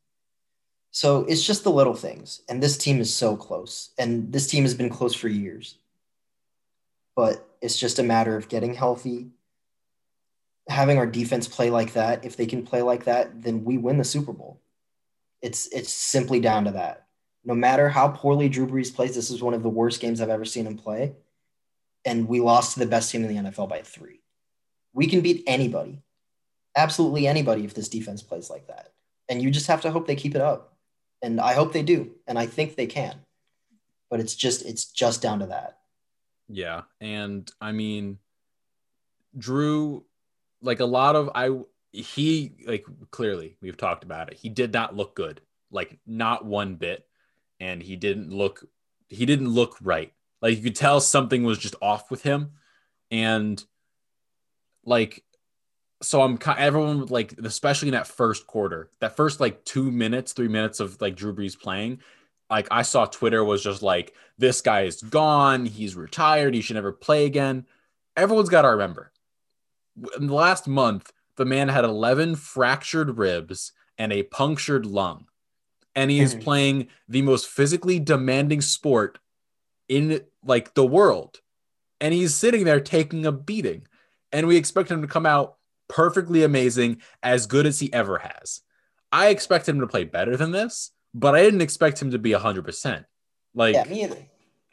So 0.92 1.26
it's 1.26 1.44
just 1.44 1.64
the 1.64 1.72
little 1.72 1.96
things. 1.96 2.42
And 2.48 2.62
this 2.62 2.78
team 2.78 3.02
is 3.02 3.14
so 3.14 3.36
close. 3.36 3.90
And 3.98 4.32
this 4.32 4.48
team 4.48 4.64
has 4.64 4.76
been 4.76 4.90
close 4.90 5.16
for 5.16 5.28
years. 5.28 5.80
But 7.16 7.48
it's 7.62 7.78
just 7.78 7.98
a 7.98 8.04
matter 8.04 8.38
of 8.38 8.48
getting 8.48 8.76
healthy, 8.76 9.32
having 10.68 11.00
our 11.00 11.08
defense 11.08 11.48
play 11.48 11.72
like 11.72 11.94
that. 11.94 12.26
If 12.26 12.38
they 12.38 12.46
can 12.46 12.64
play 12.64 12.84
like 12.84 13.06
that, 13.06 13.42
then 13.42 13.64
we 13.64 13.80
win 13.80 13.98
the 13.98 14.04
Super 14.04 14.34
Bowl. 14.34 14.62
It's 15.42 15.68
it's 15.68 15.92
simply 15.92 16.40
down 16.40 16.66
to 16.66 16.72
that. 16.72 17.08
No 17.44 17.56
matter 17.56 17.90
how 17.90 18.10
poorly 18.10 18.48
Drew 18.48 18.68
Brees 18.68 18.94
plays, 18.94 19.16
this 19.16 19.30
is 19.30 19.42
one 19.42 19.54
of 19.54 19.64
the 19.64 19.70
worst 19.70 20.00
games 20.00 20.22
I've 20.22 20.30
ever 20.30 20.46
seen 20.46 20.66
him 20.66 20.78
play. 20.78 21.16
And 22.06 22.28
we 22.28 22.40
lost 22.40 22.74
to 22.74 22.80
the 22.80 22.86
best 22.86 23.12
team 23.12 23.24
in 23.24 23.36
the 23.36 23.50
NFL 23.50 23.68
by 23.68 23.82
three. 23.82 24.23
We 24.94 25.08
can 25.08 25.22
beat 25.22 25.44
anybody, 25.48 26.02
absolutely 26.76 27.28
anybody, 27.28 27.66
if 27.66 27.74
this 27.74 27.90
defense 27.90 28.22
plays 28.22 28.50
like 28.50 28.68
that. 28.68 28.94
And 29.30 29.42
you 29.42 29.52
just 29.52 29.68
have 29.68 29.82
to 29.82 29.92
hope 29.92 30.08
they 30.08 30.16
keep 30.16 30.36
it 30.36 30.42
up. 30.42 30.76
And 31.22 31.40
I 31.40 31.54
hope 31.54 31.74
they 31.74 31.84
do. 31.84 32.12
And 32.28 32.38
I 32.38 32.46
think 32.46 32.76
they 32.76 32.88
can. 32.88 33.16
But 34.10 34.20
it's 34.20 34.36
just 34.36 34.66
it's 34.66 34.86
just 34.86 35.22
down 35.22 35.40
to 35.40 35.48
that. 35.48 35.80
Yeah. 36.48 36.82
And 37.02 37.50
I 37.60 37.72
mean, 37.72 38.20
Drew, 39.38 40.04
like 40.62 40.80
a 40.80 40.86
lot 40.86 41.16
of 41.16 41.32
I 41.34 41.50
he 41.92 42.54
like 42.66 42.86
clearly 43.12 43.58
we've 43.62 43.78
talked 43.78 44.04
about 44.04 44.32
it. 44.32 44.38
He 44.38 44.50
did 44.50 44.74
not 44.74 44.96
look 44.96 45.16
good, 45.16 45.42
like 45.72 46.00
not 46.06 46.46
one 46.46 46.76
bit, 46.76 47.08
and 47.60 47.82
he 47.82 47.96
didn't 47.96 48.32
look 48.32 48.68
he 49.08 49.26
didn't 49.26 49.50
look 49.50 49.78
right. 49.82 50.12
Like 50.42 50.58
you 50.58 50.64
could 50.64 50.76
tell 50.76 51.00
something 51.00 51.44
was 51.44 51.58
just 51.58 51.76
off 51.82 52.12
with 52.12 52.24
him, 52.24 52.52
and 53.10 53.64
like 54.86 55.24
so 56.02 56.22
I'm 56.22 56.38
everyone 56.58 57.06
like 57.06 57.34
especially 57.44 57.90
in 57.90 57.94
that 57.94 58.08
first 58.08 58.46
quarter, 58.46 58.90
that 59.00 59.16
first 59.16 59.40
like 59.40 59.64
two 59.64 59.90
minutes, 59.92 60.34
three 60.34 60.50
minutes 60.50 60.80
of 60.80 61.00
like 61.02 61.16
Drew 61.16 61.34
Brees 61.34 61.60
playing. 61.60 62.02
Like 62.50 62.68
I 62.70 62.82
saw 62.82 63.06
Twitter 63.06 63.44
was 63.44 63.64
just 63.64 63.82
like 63.82 64.14
this 64.38 64.62
guy 64.62 64.82
is 64.82 65.02
gone, 65.02 65.66
he's 65.66 65.96
retired, 65.96 66.54
he 66.54 66.62
should 66.62 66.76
never 66.76 66.92
play 66.92 67.26
again. 67.26 67.66
Everyone's 68.18 68.50
got 68.50 68.64
to 68.64 68.70
remember 68.70 69.14
in 70.18 70.28
the 70.28 70.34
last 70.34 70.68
month 70.68 71.12
the 71.36 71.46
man 71.46 71.70
had 71.70 71.86
11 71.86 72.36
fractured 72.36 73.18
ribs 73.18 73.72
and 73.98 74.12
a 74.14 74.24
punctured 74.24 74.86
lung. 74.86 75.26
And 75.96 76.10
he 76.10 76.20
is 76.20 76.34
mm-hmm. 76.34 76.44
playing 76.44 76.88
the 77.08 77.22
most 77.22 77.48
physically 77.48 78.00
demanding 78.00 78.62
sport 78.62 79.20
in 79.88 80.22
like 80.44 80.74
the 80.74 80.86
world. 80.86 81.40
And 82.02 82.14
he's 82.14 82.36
sitting 82.36 82.64
there 82.64 82.80
taking 82.80 83.26
a 83.26 83.32
beating. 83.32 83.88
And 84.34 84.48
we 84.48 84.58
expect 84.58 84.92
him 84.92 85.02
to 85.02 85.08
come 85.08 85.26
out 85.26 85.56
perfectly 85.88 86.44
amazing, 86.44 87.02
as 87.22 87.46
good 87.46 87.66
as 87.66 87.80
he 87.80 87.94
ever 87.94 88.18
has. 88.18 88.62
I 89.12 89.28
expect 89.28 89.70
him 89.70 89.80
to 89.80 89.88
play 89.88 90.04
better 90.04 90.36
than 90.36 90.52
this, 90.52 90.92
but 91.14 91.36
I 91.36 91.44
didn't 91.44 91.62
expect 91.62 92.02
him 92.02 92.12
to 92.12 92.18
be 92.18 92.32
100%. 92.32 93.06
Like 93.54 93.76
Yeah, 93.76 93.84
me 93.84 94.04
either. 94.04 94.18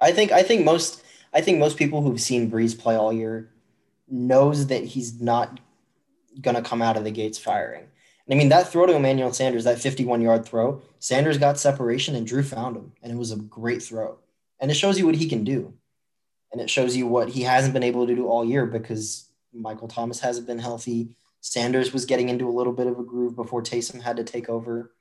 I 0.00 0.12
think 0.12 0.32
I 0.32 0.42
think 0.42 0.64
most 0.64 1.02
I 1.34 1.42
think 1.42 1.58
most 1.58 1.76
people 1.76 2.00
who've 2.00 2.20
seen 2.20 2.50
Brees 2.50 2.78
play 2.78 2.96
all 2.96 3.12
year 3.12 3.50
knows 4.08 4.68
that 4.68 4.82
he's 4.82 5.20
not 5.20 5.60
going 6.40 6.56
to 6.56 6.62
come 6.62 6.82
out 6.82 6.96
of 6.96 7.04
the 7.04 7.10
gates 7.10 7.38
firing. 7.38 7.84
And 8.26 8.34
I 8.34 8.38
mean, 8.38 8.48
that 8.48 8.68
throw 8.68 8.86
to 8.86 8.94
Emmanuel 8.94 9.32
Sanders, 9.32 9.64
that 9.64 9.78
51 9.78 10.22
yard 10.22 10.46
throw, 10.46 10.82
Sanders 10.98 11.38
got 11.38 11.58
separation 11.58 12.14
and 12.14 12.26
Drew 12.26 12.42
found 12.42 12.76
him. 12.76 12.92
And 13.02 13.12
it 13.12 13.18
was 13.18 13.32
a 13.32 13.36
great 13.36 13.82
throw. 13.82 14.18
And 14.58 14.70
it 14.70 14.74
shows 14.74 14.98
you 14.98 15.06
what 15.06 15.16
he 15.16 15.28
can 15.28 15.44
do. 15.44 15.74
And 16.52 16.60
it 16.60 16.70
shows 16.70 16.96
you 16.96 17.06
what 17.06 17.28
he 17.28 17.42
hasn't 17.42 17.74
been 17.74 17.82
able 17.82 18.06
to 18.06 18.14
do 18.14 18.26
all 18.26 18.44
year 18.44 18.66
because 18.66 19.29
Michael 19.52 19.88
Thomas 19.88 20.20
hasn't 20.20 20.46
been 20.46 20.58
healthy. 20.58 21.10
Sanders 21.40 21.92
was 21.92 22.04
getting 22.04 22.28
into 22.28 22.48
a 22.48 22.52
little 22.52 22.72
bit 22.72 22.86
of 22.86 22.98
a 22.98 23.02
groove 23.02 23.34
before 23.34 23.62
Taysom 23.62 24.02
had 24.02 24.16
to 24.16 24.24
take 24.24 24.48
over. 24.48 24.92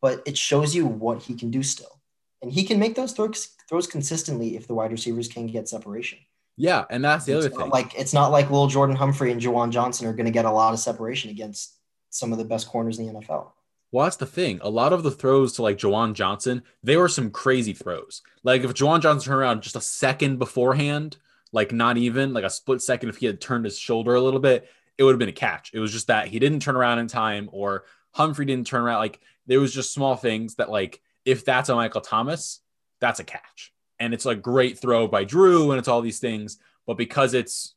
But 0.00 0.22
it 0.26 0.36
shows 0.36 0.74
you 0.74 0.86
what 0.86 1.22
he 1.22 1.34
can 1.34 1.50
do 1.50 1.62
still. 1.62 2.00
And 2.42 2.52
he 2.52 2.64
can 2.64 2.78
make 2.78 2.94
those 2.94 3.12
throws, 3.12 3.48
throws 3.68 3.86
consistently 3.86 4.56
if 4.56 4.66
the 4.66 4.74
wide 4.74 4.92
receivers 4.92 5.28
can 5.28 5.46
get 5.46 5.68
separation. 5.68 6.18
Yeah, 6.56 6.84
and 6.88 7.04
that's 7.04 7.24
the 7.24 7.36
it's 7.36 7.46
other 7.46 7.54
thing. 7.54 7.70
Like 7.70 7.94
it's 7.98 8.14
not 8.14 8.30
like 8.30 8.50
Lil 8.50 8.66
Jordan 8.66 8.96
Humphrey 8.96 9.30
and 9.30 9.40
Juwan 9.40 9.70
Johnson 9.70 10.06
are 10.06 10.14
going 10.14 10.26
to 10.26 10.32
get 10.32 10.44
a 10.46 10.50
lot 10.50 10.72
of 10.72 10.80
separation 10.80 11.30
against 11.30 11.74
some 12.10 12.32
of 12.32 12.38
the 12.38 12.44
best 12.44 12.68
corners 12.68 12.98
in 12.98 13.06
the 13.06 13.12
NFL. 13.12 13.52
Well, 13.92 14.04
that's 14.04 14.16
the 14.16 14.26
thing. 14.26 14.58
A 14.62 14.70
lot 14.70 14.92
of 14.92 15.02
the 15.02 15.10
throws 15.10 15.52
to 15.54 15.62
like 15.62 15.78
Juwan 15.78 16.14
Johnson, 16.14 16.62
they 16.82 16.96
were 16.96 17.08
some 17.08 17.30
crazy 17.30 17.72
throws. 17.72 18.22
Like 18.42 18.64
if 18.64 18.74
Juwan 18.74 19.00
Johnson 19.00 19.26
turned 19.26 19.40
around 19.40 19.62
just 19.62 19.76
a 19.76 19.80
second 19.80 20.38
beforehand, 20.38 21.18
like 21.52 21.72
not 21.72 21.96
even 21.96 22.32
like 22.32 22.44
a 22.44 22.50
split 22.50 22.82
second, 22.82 23.08
if 23.08 23.18
he 23.18 23.26
had 23.26 23.40
turned 23.40 23.64
his 23.64 23.78
shoulder 23.78 24.14
a 24.14 24.20
little 24.20 24.40
bit, 24.40 24.68
it 24.98 25.04
would 25.04 25.12
have 25.12 25.18
been 25.18 25.28
a 25.28 25.32
catch. 25.32 25.70
It 25.72 25.78
was 25.78 25.92
just 25.92 26.06
that 26.08 26.28
he 26.28 26.38
didn't 26.38 26.60
turn 26.60 26.76
around 26.76 26.98
in 26.98 27.08
time, 27.08 27.48
or 27.52 27.84
Humphrey 28.12 28.46
didn't 28.46 28.66
turn 28.66 28.82
around. 28.82 28.98
Like 28.98 29.20
there 29.46 29.60
was 29.60 29.72
just 29.74 29.92
small 29.92 30.16
things 30.16 30.56
that 30.56 30.70
like 30.70 31.00
if 31.24 31.44
that's 31.44 31.68
a 31.68 31.74
Michael 31.74 32.00
Thomas, 32.00 32.60
that's 33.00 33.20
a 33.20 33.24
catch 33.24 33.72
and 33.98 34.14
it's 34.14 34.26
a 34.26 34.34
great 34.34 34.78
throw 34.78 35.06
by 35.06 35.24
Drew, 35.24 35.70
and 35.70 35.78
it's 35.78 35.88
all 35.88 36.02
these 36.02 36.18
things. 36.18 36.58
But 36.86 36.96
because 36.96 37.34
it's 37.34 37.74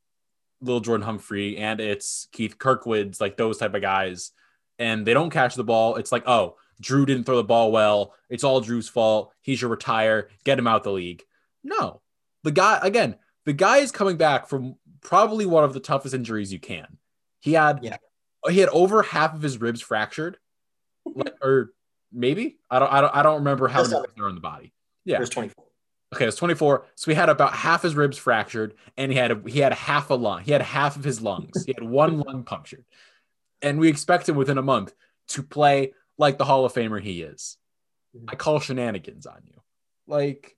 Little 0.61 0.81
Jordan 0.81 1.05
Humphrey 1.05 1.57
and 1.57 1.79
it's 1.79 2.27
Keith 2.31 2.57
Kirkwood's 2.57 3.21
like 3.21 3.37
those 3.37 3.57
type 3.57 3.73
of 3.73 3.81
guys, 3.81 4.31
and 4.77 5.05
they 5.05 5.13
don't 5.13 5.29
catch 5.29 5.55
the 5.55 5.63
ball, 5.63 5.95
it's 5.95 6.11
like, 6.11 6.23
oh, 6.27 6.57
Drew 6.81 7.05
didn't 7.05 7.25
throw 7.25 7.37
the 7.37 7.43
ball 7.43 7.71
well. 7.71 8.13
It's 8.29 8.43
all 8.43 8.61
Drew's 8.61 8.89
fault. 8.89 9.33
He 9.41 9.55
should 9.55 9.69
retire. 9.69 10.29
Get 10.45 10.59
him 10.59 10.67
out 10.67 10.83
the 10.83 10.91
league. 10.91 11.23
No, 11.63 12.01
the 12.43 12.51
guy 12.51 12.79
again. 12.81 13.15
The 13.45 13.53
guy 13.53 13.77
is 13.77 13.91
coming 13.91 14.17
back 14.17 14.47
from 14.47 14.75
probably 15.01 15.45
one 15.45 15.63
of 15.63 15.73
the 15.73 15.79
toughest 15.79 16.13
injuries 16.13 16.51
you 16.51 16.59
can. 16.59 16.97
He 17.39 17.53
had 17.53 17.79
yeah. 17.81 17.97
he 18.49 18.59
had 18.59 18.69
over 18.69 19.01
half 19.01 19.33
of 19.33 19.41
his 19.41 19.59
ribs 19.59 19.81
fractured, 19.81 20.37
or 21.41 21.71
maybe 22.11 22.59
I 22.69 22.79
don't 22.79 22.91
I 22.91 23.01
don't 23.01 23.15
I 23.15 23.23
don't 23.23 23.37
remember 23.37 23.67
how 23.67 23.83
many 23.83 23.95
are 24.19 24.29
in 24.29 24.35
the 24.35 24.41
body. 24.41 24.73
Yeah, 25.05 25.17
there's 25.17 25.29
24. 25.29 25.65
Okay, 26.13 26.25
it's 26.25 26.37
24. 26.37 26.85
So 26.95 27.11
he 27.11 27.15
had 27.15 27.29
about 27.29 27.53
half 27.53 27.83
his 27.83 27.95
ribs 27.95 28.17
fractured, 28.17 28.73
and 28.97 29.11
he 29.11 29.17
had 29.17 29.31
a, 29.31 29.41
he 29.47 29.59
had 29.59 29.73
half 29.73 30.09
a 30.09 30.15
lung. 30.15 30.43
He 30.43 30.51
had 30.51 30.61
half 30.61 30.95
of 30.95 31.03
his 31.03 31.21
lungs. 31.21 31.65
He 31.65 31.73
had 31.73 31.83
one 31.83 32.19
lung 32.27 32.43
punctured, 32.43 32.85
and 33.61 33.79
we 33.79 33.89
expect 33.89 34.27
him 34.27 34.35
within 34.35 34.57
a 34.57 34.63
month 34.63 34.93
to 35.29 35.43
play 35.43 35.93
like 36.17 36.37
the 36.37 36.45
Hall 36.45 36.65
of 36.65 36.73
Famer 36.73 37.01
he 37.01 37.21
is. 37.21 37.57
Mm-hmm. 38.15 38.25
I 38.29 38.35
call 38.35 38.59
shenanigans 38.59 39.27
on 39.27 39.41
you. 39.45 39.61
Like, 40.07 40.57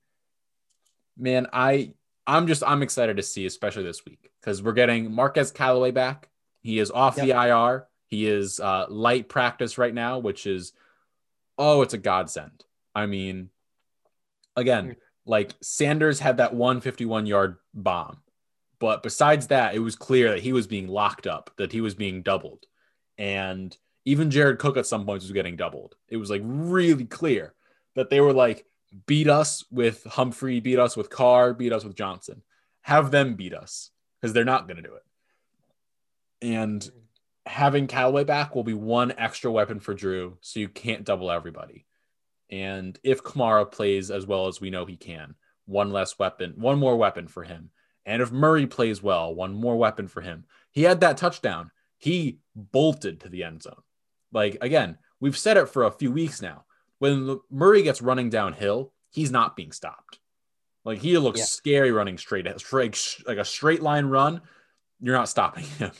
man, 1.17 1.47
I 1.51 1.93
I'm 2.31 2.47
just 2.47 2.63
I'm 2.65 2.83
excited 2.83 3.17
to 3.17 3.23
see, 3.23 3.45
especially 3.45 3.83
this 3.83 4.05
week, 4.05 4.31
because 4.39 4.63
we're 4.63 4.73
getting 4.73 5.13
Marquez 5.13 5.51
Callaway 5.51 5.91
back. 5.91 6.29
He 6.61 6.79
is 6.79 6.91
off 6.91 7.17
yep. 7.17 7.25
the 7.25 7.31
IR. 7.31 7.88
He 8.05 8.27
is 8.27 8.59
uh, 8.59 8.85
light 8.89 9.29
practice 9.29 9.77
right 9.77 9.93
now, 9.93 10.19
which 10.19 10.45
is 10.45 10.73
oh, 11.57 11.81
it's 11.81 11.93
a 11.93 11.97
godsend. 11.97 12.65
I 12.93 13.05
mean, 13.05 13.50
again 14.55 14.95
like 15.25 15.53
Sanders 15.61 16.19
had 16.19 16.38
that 16.38 16.53
151 16.53 17.25
yard 17.25 17.57
bomb. 17.73 18.17
But 18.79 19.03
besides 19.03 19.47
that, 19.47 19.75
it 19.75 19.79
was 19.79 19.95
clear 19.95 20.31
that 20.31 20.41
he 20.41 20.53
was 20.53 20.65
being 20.65 20.88
locked 20.88 21.27
up, 21.27 21.51
that 21.57 21.71
he 21.71 21.81
was 21.81 21.93
being 21.93 22.23
doubled. 22.23 22.65
And 23.17 23.75
even 24.05 24.31
Jared 24.31 24.57
Cook 24.57 24.77
at 24.77 24.88
some 24.88 25.05
points 25.05 25.23
was 25.23 25.33
getting 25.33 25.55
doubled. 25.55 25.95
It 26.09 26.17
was 26.17 26.31
like 26.31 26.41
really 26.43 27.05
clear 27.05 27.53
that 27.95 28.09
they 28.09 28.19
were 28.19 28.33
like, 28.33 28.65
beat 29.05 29.27
us 29.27 29.63
with 29.71 30.03
Humphrey, 30.03 30.60
beat 30.60 30.79
us 30.79 30.98
with 30.98 31.10
Carr, 31.10 31.53
beat 31.53 31.74
us 31.74 31.83
with 31.83 31.95
Johnson. 31.95 32.41
Have 32.81 33.12
them 33.12 33.36
beat 33.36 33.53
us 33.53 33.91
because 34.19 34.33
they're 34.33 34.43
not 34.43 34.67
going 34.67 34.77
to 34.77 34.83
do 34.83 34.95
it. 34.95 35.03
And 36.41 36.89
having 37.45 37.88
Callaway 37.88 38.24
back 38.24 38.55
will 38.55 38.63
be 38.63 38.74
one 38.74 39.13
extra 39.17 39.51
weapon 39.51 39.79
for 39.79 39.93
Drew, 39.93 40.38
so 40.41 40.60
you 40.60 40.69
can't 40.69 41.03
double 41.05 41.31
everybody. 41.31 41.86
And 42.50 42.98
if 43.03 43.24
Kamara 43.24 43.71
plays 43.71 44.12
as 44.12 44.25
well 44.25 44.48
as 44.48 44.60
we 44.60 44.69
know 44.69 44.86
he 44.86 44.98
can, 44.98 45.36
one 45.65 45.91
less 45.91 46.19
weapon, 46.19 46.53
one 46.57 46.79
more 46.79 46.98
weapon 46.98 47.27
for 47.27 47.43
him. 47.43 47.69
And 48.05 48.21
if 48.21 48.31
Murray 48.31 48.67
plays 48.67 49.01
well, 49.01 49.33
one 49.33 49.53
more 49.53 49.77
weapon 49.77 50.07
for 50.07 50.21
him. 50.21 50.45
He 50.71 50.83
had 50.83 51.01
that 51.01 51.17
touchdown. 51.17 51.71
He 51.98 52.39
bolted 52.55 53.21
to 53.21 53.29
the 53.29 53.43
end 53.43 53.63
zone. 53.63 53.81
Like, 54.33 54.57
again, 54.62 54.98
we've 55.19 55.38
said 55.38 55.57
it 55.57 55.69
for 55.69 55.83
a 55.83 55.91
few 55.91 56.12
weeks 56.12 56.41
now. 56.41 56.65
When 57.01 57.39
Murray 57.50 57.84
gets 57.84 58.01
running 58.01 58.29
downhill, 58.29 58.93
he's 59.10 59.31
not 59.31 59.55
being 59.55 59.72
stopped. 59.72 60.20
Like, 60.86 61.00
he 61.00 61.17
looks 61.17 61.39
yeah. 61.39 61.46
scary 61.46 61.91
running 61.91 62.17
straight, 62.17 62.46
like 62.46 63.38
a 63.38 63.46
straight 63.46 63.81
line 63.81 64.05
run. 64.05 64.41
You're 65.00 65.15
not 65.15 65.29
stopping 65.29 65.65
him. 65.79 65.91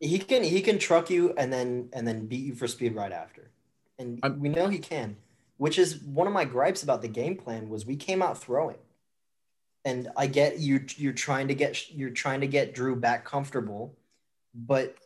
He 0.00 0.18
can 0.18 0.42
he 0.42 0.60
can 0.60 0.78
truck 0.78 1.08
you 1.08 1.32
and 1.38 1.50
then 1.52 1.88
and 1.94 2.06
then 2.06 2.26
beat 2.26 2.44
you 2.44 2.54
for 2.54 2.68
speed 2.68 2.94
right 2.94 3.12
after, 3.12 3.50
and 3.98 4.20
I'm, 4.22 4.38
we 4.38 4.50
know 4.50 4.68
he 4.68 4.78
can 4.78 5.16
which 5.56 5.78
is 5.78 6.02
one 6.02 6.26
of 6.26 6.32
my 6.32 6.44
gripes 6.44 6.82
about 6.82 7.02
the 7.02 7.08
game 7.08 7.36
plan 7.36 7.68
was 7.68 7.86
we 7.86 7.96
came 7.96 8.22
out 8.22 8.38
throwing. 8.38 8.76
And 9.84 10.08
I 10.16 10.26
get 10.26 10.58
you 10.58 10.84
you're 10.96 11.12
trying 11.12 11.48
to 11.48 11.54
get 11.54 11.90
you're 11.90 12.10
trying 12.10 12.40
to 12.40 12.46
get 12.46 12.74
Drew 12.74 12.96
back 12.96 13.24
comfortable, 13.24 13.94
but 14.54 14.96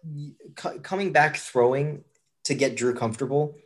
coming 0.82 1.12
back 1.12 1.36
throwing 1.36 2.04
to 2.44 2.54
get 2.54 2.76
Drew 2.76 2.94
comfortable 2.94 3.56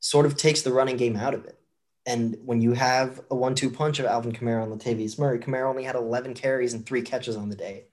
sort 0.00 0.26
of 0.26 0.36
takes 0.36 0.62
the 0.62 0.72
running 0.72 0.96
game 0.96 1.16
out 1.16 1.34
of 1.34 1.44
it. 1.44 1.58
And 2.06 2.38
when 2.44 2.60
you 2.60 2.72
have 2.72 3.20
a 3.30 3.34
one-two 3.34 3.70
punch 3.70 3.98
of 3.98 4.06
Alvin 4.06 4.32
Kamara 4.32 4.62
and 4.62 4.80
Latavius 4.80 5.18
Murray, 5.18 5.38
Kamara 5.38 5.68
only 5.68 5.84
had 5.84 5.94
11 5.94 6.34
carries 6.34 6.72
and 6.72 6.86
three 6.86 7.02
catches 7.02 7.36
on 7.36 7.50
the 7.50 7.56
day. 7.56 7.84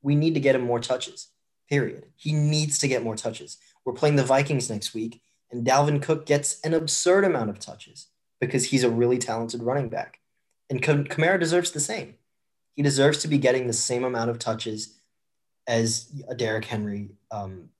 We 0.00 0.14
need 0.14 0.34
to 0.34 0.40
get 0.40 0.54
him 0.54 0.62
more 0.62 0.80
touches. 0.80 1.28
Period. 1.68 2.06
He 2.16 2.32
needs 2.32 2.78
to 2.78 2.88
get 2.88 3.02
more 3.02 3.16
touches. 3.16 3.58
We're 3.84 3.92
playing 3.92 4.16
the 4.16 4.24
Vikings 4.24 4.70
next 4.70 4.94
week, 4.94 5.20
and 5.50 5.66
Dalvin 5.66 6.02
Cook 6.02 6.24
gets 6.24 6.60
an 6.62 6.72
absurd 6.72 7.24
amount 7.24 7.50
of 7.50 7.58
touches 7.58 8.06
because 8.40 8.66
he's 8.66 8.84
a 8.84 8.90
really 8.90 9.18
talented 9.18 9.62
running 9.62 9.88
back. 9.88 10.20
And 10.70 10.82
Kamara 10.82 11.38
deserves 11.38 11.70
the 11.70 11.80
same. 11.80 12.14
He 12.74 12.82
deserves 12.82 13.18
to 13.18 13.28
be 13.28 13.38
getting 13.38 13.66
the 13.66 13.72
same 13.72 14.04
amount 14.04 14.30
of 14.30 14.38
touches 14.38 14.98
as 15.66 16.10
a 16.28 16.34
Derrick 16.34 16.64
Henry, 16.64 17.10
um, 17.30 17.70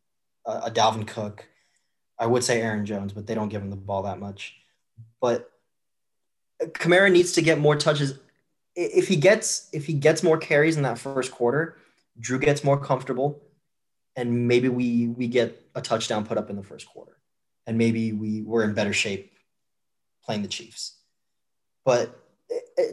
a, 0.47 0.64
a 0.66 0.70
Dalvin 0.70 1.06
Cook. 1.06 1.47
I 2.18 2.26
would 2.26 2.44
say 2.44 2.60
Aaron 2.60 2.84
Jones, 2.84 3.12
but 3.12 3.26
they 3.26 3.34
don't 3.34 3.48
give 3.48 3.62
him 3.62 3.70
the 3.70 3.76
ball 3.76 4.02
that 4.02 4.18
much. 4.18 4.56
But 5.20 5.50
Kamara 6.60 7.12
needs 7.12 7.32
to 7.32 7.42
get 7.42 7.58
more 7.58 7.76
touches. 7.76 8.18
If 8.75 9.08
he 9.08 9.16
gets 9.16 9.68
if 9.72 9.87
he 9.87 9.92
gets 9.92 10.22
more 10.22 10.38
carries 10.38 10.76
in 10.76 10.82
that 10.82 10.98
first 10.98 11.32
quarter, 11.32 11.76
Drew 12.18 12.38
gets 12.38 12.64
more 12.64 12.78
comfortable, 12.78 13.42
and 14.16 14.48
maybe 14.48 14.68
we 14.68 15.08
we 15.08 15.28
get 15.28 15.60
a 15.75 15.80
touchdown 15.80 16.25
put 16.26 16.38
up 16.38 16.50
in 16.50 16.56
the 16.56 16.62
first 16.62 16.88
quarter, 16.88 17.18
and 17.66 17.78
maybe 17.78 18.12
we 18.12 18.42
we're 18.42 18.64
in 18.64 18.75
better 18.75 18.92
shape 18.92 19.32
playing 20.25 20.42
the 20.42 20.48
Chiefs. 20.48 20.96
But 21.84 22.18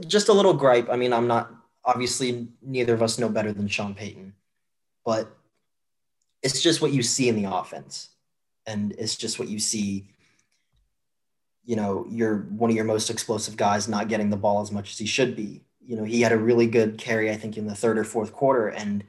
just 0.07 0.29
a 0.29 0.33
little 0.33 0.53
gripe. 0.53 0.89
I 0.89 0.95
mean, 0.95 1.13
I'm 1.13 1.27
not 1.27 1.51
obviously 1.83 2.47
neither 2.61 2.93
of 2.93 3.03
us 3.03 3.19
know 3.19 3.29
better 3.29 3.53
than 3.53 3.67
Sean 3.67 3.93
Payton, 3.93 4.33
but 5.03 5.35
it's 6.41 6.61
just 6.61 6.81
what 6.81 6.93
you 6.93 7.03
see 7.03 7.29
in 7.29 7.41
the 7.41 7.51
offense, 7.51 8.09
and 8.67 8.93
it's 8.97 9.15
just 9.15 9.39
what 9.39 9.47
you 9.47 9.59
see 9.59 10.07
you 11.65 11.75
know, 11.75 12.05
you're 12.09 12.37
one 12.37 12.69
of 12.69 12.75
your 12.75 12.85
most 12.85 13.09
explosive 13.09 13.57
guys 13.57 13.87
not 13.87 14.07
getting 14.07 14.29
the 14.29 14.37
ball 14.37 14.61
as 14.61 14.71
much 14.71 14.91
as 14.91 14.99
he 14.99 15.07
should 15.07 15.35
be. 15.35 15.65
You 15.83 15.97
know, 15.97 16.03
he 16.03 16.21
had 16.21 16.31
a 16.31 16.37
really 16.37 16.67
good 16.67 16.97
carry, 16.97 17.31
I 17.31 17.35
think, 17.35 17.57
in 17.57 17.65
the 17.65 17.75
third 17.75 17.97
or 17.97 18.03
fourth 18.03 18.31
quarter. 18.31 18.67
And 18.67 19.03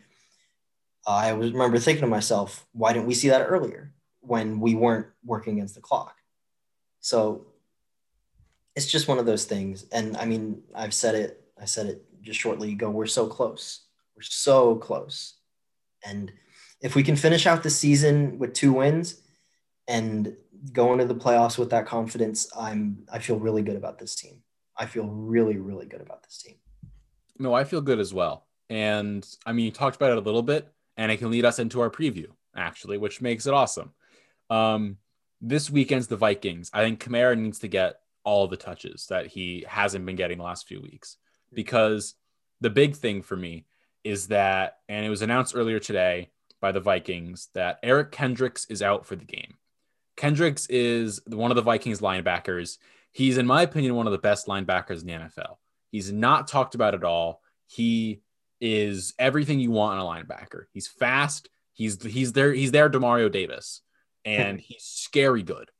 I 1.06 1.34
was 1.34 1.52
remember 1.52 1.78
thinking 1.78 2.00
to 2.00 2.06
myself, 2.06 2.66
why 2.72 2.92
didn't 2.92 3.06
we 3.06 3.14
see 3.14 3.28
that 3.28 3.46
earlier 3.46 3.92
when 4.20 4.58
we 4.58 4.74
weren't 4.74 5.06
working 5.24 5.54
against 5.54 5.74
the 5.74 5.80
clock? 5.82 6.16
So 7.00 7.46
it's 8.74 8.90
just 8.90 9.06
one 9.06 9.18
of 9.18 9.26
those 9.26 9.44
things. 9.44 9.86
And 9.92 10.16
I 10.16 10.24
mean, 10.24 10.62
I've 10.74 10.94
said 10.94 11.14
it, 11.14 11.44
I 11.60 11.66
said 11.66 11.86
it 11.86 12.04
just 12.22 12.40
shortly 12.40 12.72
ago. 12.72 12.90
We're 12.90 13.06
so 13.06 13.26
close. 13.26 13.82
We're 14.16 14.22
so 14.22 14.76
close. 14.76 15.34
And 16.04 16.32
if 16.80 16.94
we 16.94 17.02
can 17.02 17.16
finish 17.16 17.46
out 17.46 17.62
the 17.62 17.70
season 17.70 18.38
with 18.38 18.54
two 18.54 18.72
wins 18.72 19.20
and 19.88 20.36
going 20.72 21.00
into 21.00 21.12
the 21.12 21.20
playoffs 21.20 21.58
with 21.58 21.70
that 21.70 21.86
confidence, 21.86 22.48
I'm 22.56 23.04
I 23.12 23.18
feel 23.18 23.38
really 23.38 23.62
good 23.62 23.76
about 23.76 23.98
this 23.98 24.14
team. 24.14 24.42
I 24.76 24.86
feel 24.86 25.06
really 25.06 25.56
really 25.56 25.86
good 25.86 26.00
about 26.00 26.22
this 26.22 26.38
team. 26.38 26.56
No, 27.38 27.54
I 27.54 27.64
feel 27.64 27.80
good 27.80 28.00
as 28.00 28.14
well. 28.14 28.46
And 28.68 29.26
I 29.44 29.52
mean, 29.52 29.66
you 29.66 29.70
talked 29.70 29.96
about 29.96 30.12
it 30.12 30.18
a 30.18 30.22
little 30.22 30.42
bit, 30.42 30.72
and 30.96 31.12
it 31.12 31.18
can 31.18 31.30
lead 31.30 31.44
us 31.44 31.58
into 31.58 31.80
our 31.80 31.90
preview 31.90 32.28
actually, 32.56 32.98
which 32.98 33.20
makes 33.20 33.46
it 33.46 33.54
awesome. 33.54 33.92
Um, 34.50 34.96
this 35.40 35.70
weekend's 35.70 36.06
the 36.06 36.16
Vikings. 36.16 36.70
I 36.72 36.82
think 36.82 37.02
Kamara 37.02 37.38
needs 37.38 37.58
to 37.60 37.68
get 37.68 38.00
all 38.24 38.48
the 38.48 38.56
touches 38.56 39.06
that 39.06 39.26
he 39.26 39.64
hasn't 39.68 40.04
been 40.06 40.16
getting 40.16 40.38
the 40.38 40.44
last 40.44 40.66
few 40.66 40.80
weeks 40.80 41.16
because 41.52 42.14
the 42.60 42.70
big 42.70 42.96
thing 42.96 43.22
for 43.22 43.36
me 43.36 43.66
is 44.02 44.28
that, 44.28 44.78
and 44.88 45.04
it 45.04 45.10
was 45.10 45.22
announced 45.22 45.54
earlier 45.54 45.78
today 45.78 46.30
by 46.60 46.72
the 46.72 46.80
Vikings 46.80 47.48
that 47.54 47.78
Eric 47.82 48.12
Kendricks 48.12 48.64
is 48.66 48.82
out 48.82 49.06
for 49.06 49.14
the 49.14 49.24
game. 49.24 49.54
Kendricks 50.16 50.66
is 50.66 51.20
one 51.26 51.50
of 51.50 51.56
the 51.56 51.62
Vikings 51.62 52.00
linebackers. 52.00 52.78
He's, 53.12 53.38
in 53.38 53.46
my 53.46 53.62
opinion, 53.62 53.94
one 53.94 54.06
of 54.06 54.12
the 54.12 54.18
best 54.18 54.46
linebackers 54.46 55.00
in 55.00 55.06
the 55.06 55.12
NFL. 55.12 55.56
He's 55.90 56.12
not 56.12 56.48
talked 56.48 56.74
about 56.74 56.94
at 56.94 57.04
all. 57.04 57.42
He 57.66 58.22
is 58.60 59.14
everything 59.18 59.60
you 59.60 59.70
want 59.70 59.98
in 59.98 60.06
a 60.06 60.08
linebacker. 60.08 60.64
He's 60.72 60.88
fast. 60.88 61.48
He's 61.72 62.02
he's 62.02 62.32
there. 62.32 62.52
He's 62.52 62.72
there. 62.72 62.88
Demario 62.88 63.30
Davis, 63.30 63.82
and 64.24 64.58
hmm. 64.58 64.62
he's 64.62 64.84
scary 64.84 65.42
good. 65.42 65.70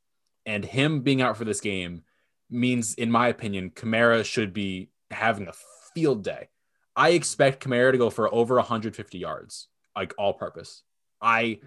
And 0.45 0.65
him 0.65 1.01
being 1.01 1.23
out 1.23 1.37
for 1.37 1.45
this 1.45 1.61
game 1.61 2.03
means, 2.51 2.95
in 2.95 3.11
my 3.11 3.29
opinion, 3.29 3.71
Kamara 3.71 4.25
should 4.25 4.53
be 4.53 4.91
having 5.11 5.49
a 5.49 5.55
field 5.95 6.23
day. 6.23 6.49
I 6.95 7.11
expect 7.11 7.65
Kamara 7.65 7.93
to 7.93 7.99
go 7.99 8.11
for 8.11 8.33
over 8.33 8.55
150 8.57 9.19
yards, 9.19 9.69
like 9.97 10.15
all 10.17 10.35
purpose. 10.35 10.83
I 11.21 11.61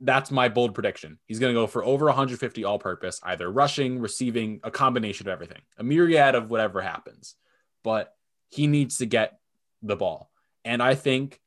that's 0.00 0.30
my 0.30 0.48
bold 0.48 0.74
prediction. 0.74 1.18
He's 1.26 1.38
going 1.38 1.54
to 1.54 1.60
go 1.60 1.66
for 1.66 1.84
over 1.84 2.06
150 2.06 2.64
all 2.64 2.78
purpose, 2.78 3.20
either 3.22 3.50
rushing, 3.50 4.00
receiving, 4.00 4.60
a 4.62 4.70
combination 4.70 5.26
of 5.26 5.32
everything, 5.32 5.62
a 5.78 5.84
myriad 5.84 6.34
of 6.34 6.50
whatever 6.50 6.80
happens. 6.80 7.36
But 7.82 8.14
he 8.48 8.66
needs 8.66 8.98
to 8.98 9.06
get 9.06 9.38
the 9.82 9.96
ball. 9.96 10.30
And 10.64 10.82
I 10.82 10.94
think 10.94 11.40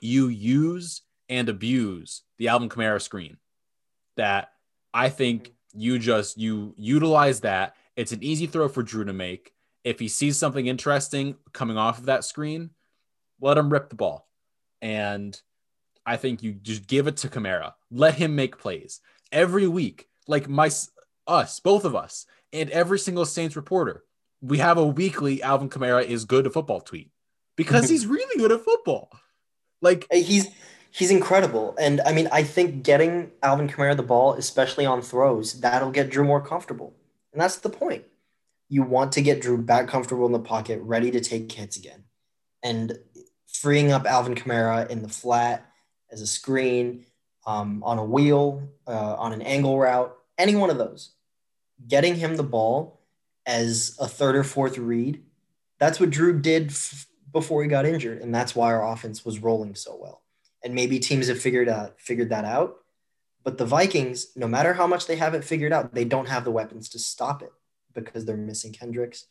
you 0.00 0.28
use 0.28 1.02
and 1.28 1.48
abuse 1.48 2.22
the 2.38 2.48
Alvin 2.48 2.68
Kamara 2.68 3.00
screen. 3.00 3.36
That 4.16 4.50
I 4.92 5.08
think 5.08 5.52
you 5.72 5.98
just 5.98 6.38
you 6.38 6.74
utilize 6.76 7.40
that. 7.40 7.76
It's 7.96 8.12
an 8.12 8.22
easy 8.22 8.46
throw 8.46 8.68
for 8.68 8.82
Drew 8.82 9.04
to 9.04 9.12
make. 9.12 9.52
If 9.84 9.98
he 9.98 10.08
sees 10.08 10.36
something 10.36 10.66
interesting 10.66 11.36
coming 11.52 11.78
off 11.78 11.98
of 11.98 12.06
that 12.06 12.24
screen, 12.24 12.70
let 13.40 13.56
him 13.56 13.70
rip 13.70 13.88
the 13.88 13.96
ball. 13.96 14.28
And 14.82 15.40
I 16.10 16.16
think 16.16 16.42
you 16.42 16.54
just 16.54 16.88
give 16.88 17.06
it 17.06 17.18
to 17.18 17.28
Kamara. 17.28 17.74
Let 17.88 18.14
him 18.14 18.34
make 18.34 18.58
plays 18.58 19.00
every 19.30 19.68
week. 19.68 20.08
Like 20.26 20.48
my 20.48 20.68
us, 21.24 21.60
both 21.60 21.84
of 21.84 21.94
us, 21.94 22.26
and 22.52 22.68
every 22.70 22.98
single 22.98 23.24
Saints 23.24 23.54
reporter. 23.54 24.02
We 24.42 24.58
have 24.58 24.76
a 24.76 24.84
weekly 24.84 25.40
Alvin 25.40 25.68
Kamara 25.68 26.04
is 26.04 26.24
good 26.24 26.46
at 26.46 26.52
football 26.52 26.80
tweet 26.80 27.12
because 27.54 27.88
he's 27.88 28.06
really 28.16 28.40
good 28.40 28.50
at 28.50 28.64
football. 28.64 29.12
Like 29.80 30.08
he's 30.12 30.48
he's 30.90 31.12
incredible. 31.12 31.76
And 31.78 32.00
I 32.00 32.12
mean, 32.12 32.28
I 32.32 32.42
think 32.42 32.82
getting 32.82 33.30
Alvin 33.40 33.68
Kamara 33.68 33.96
the 33.96 34.02
ball, 34.02 34.32
especially 34.32 34.86
on 34.86 35.02
throws, 35.02 35.60
that'll 35.60 35.92
get 35.92 36.10
Drew 36.10 36.24
more 36.24 36.40
comfortable. 36.40 36.92
And 37.32 37.40
that's 37.40 37.58
the 37.58 37.70
point. 37.70 38.02
You 38.68 38.82
want 38.82 39.12
to 39.12 39.22
get 39.22 39.40
Drew 39.40 39.58
back 39.58 39.86
comfortable 39.86 40.26
in 40.26 40.32
the 40.32 40.40
pocket, 40.40 40.80
ready 40.82 41.12
to 41.12 41.20
take 41.20 41.52
hits 41.52 41.76
again. 41.76 42.02
And 42.64 42.98
freeing 43.46 43.92
up 43.92 44.06
Alvin 44.06 44.34
Kamara 44.34 44.90
in 44.90 45.02
the 45.02 45.08
flat 45.08 45.69
as 46.10 46.20
a 46.20 46.26
screen, 46.26 47.04
um, 47.46 47.82
on 47.82 47.98
a 47.98 48.04
wheel, 48.04 48.68
uh, 48.86 49.14
on 49.14 49.32
an 49.32 49.42
angle 49.42 49.78
route, 49.78 50.16
any 50.38 50.54
one 50.54 50.70
of 50.70 50.78
those. 50.78 51.12
Getting 51.86 52.16
him 52.16 52.36
the 52.36 52.42
ball 52.42 53.00
as 53.46 53.96
a 53.98 54.06
third 54.06 54.36
or 54.36 54.44
fourth 54.44 54.76
read, 54.76 55.22
that's 55.78 55.98
what 55.98 56.10
Drew 56.10 56.38
did 56.38 56.70
f- 56.70 57.06
before 57.32 57.62
he 57.62 57.68
got 57.68 57.86
injured, 57.86 58.20
and 58.20 58.34
that's 58.34 58.54
why 58.54 58.72
our 58.72 58.86
offense 58.86 59.24
was 59.24 59.38
rolling 59.38 59.74
so 59.74 59.96
well. 60.00 60.22
And 60.62 60.74
maybe 60.74 60.98
teams 60.98 61.28
have 61.28 61.40
figured 61.40 61.68
out 61.68 61.98
figured 61.98 62.28
that 62.30 62.44
out, 62.44 62.76
but 63.42 63.56
the 63.56 63.64
Vikings, 63.64 64.36
no 64.36 64.46
matter 64.46 64.74
how 64.74 64.86
much 64.86 65.06
they 65.06 65.16
have 65.16 65.32
it 65.32 65.44
figured 65.44 65.72
out, 65.72 65.94
they 65.94 66.04
don't 66.04 66.28
have 66.28 66.44
the 66.44 66.50
weapons 66.50 66.90
to 66.90 66.98
stop 66.98 67.42
it 67.42 67.52
because 67.94 68.24
they're 68.24 68.36
missing 68.36 68.72
Kendricks, 68.72 69.24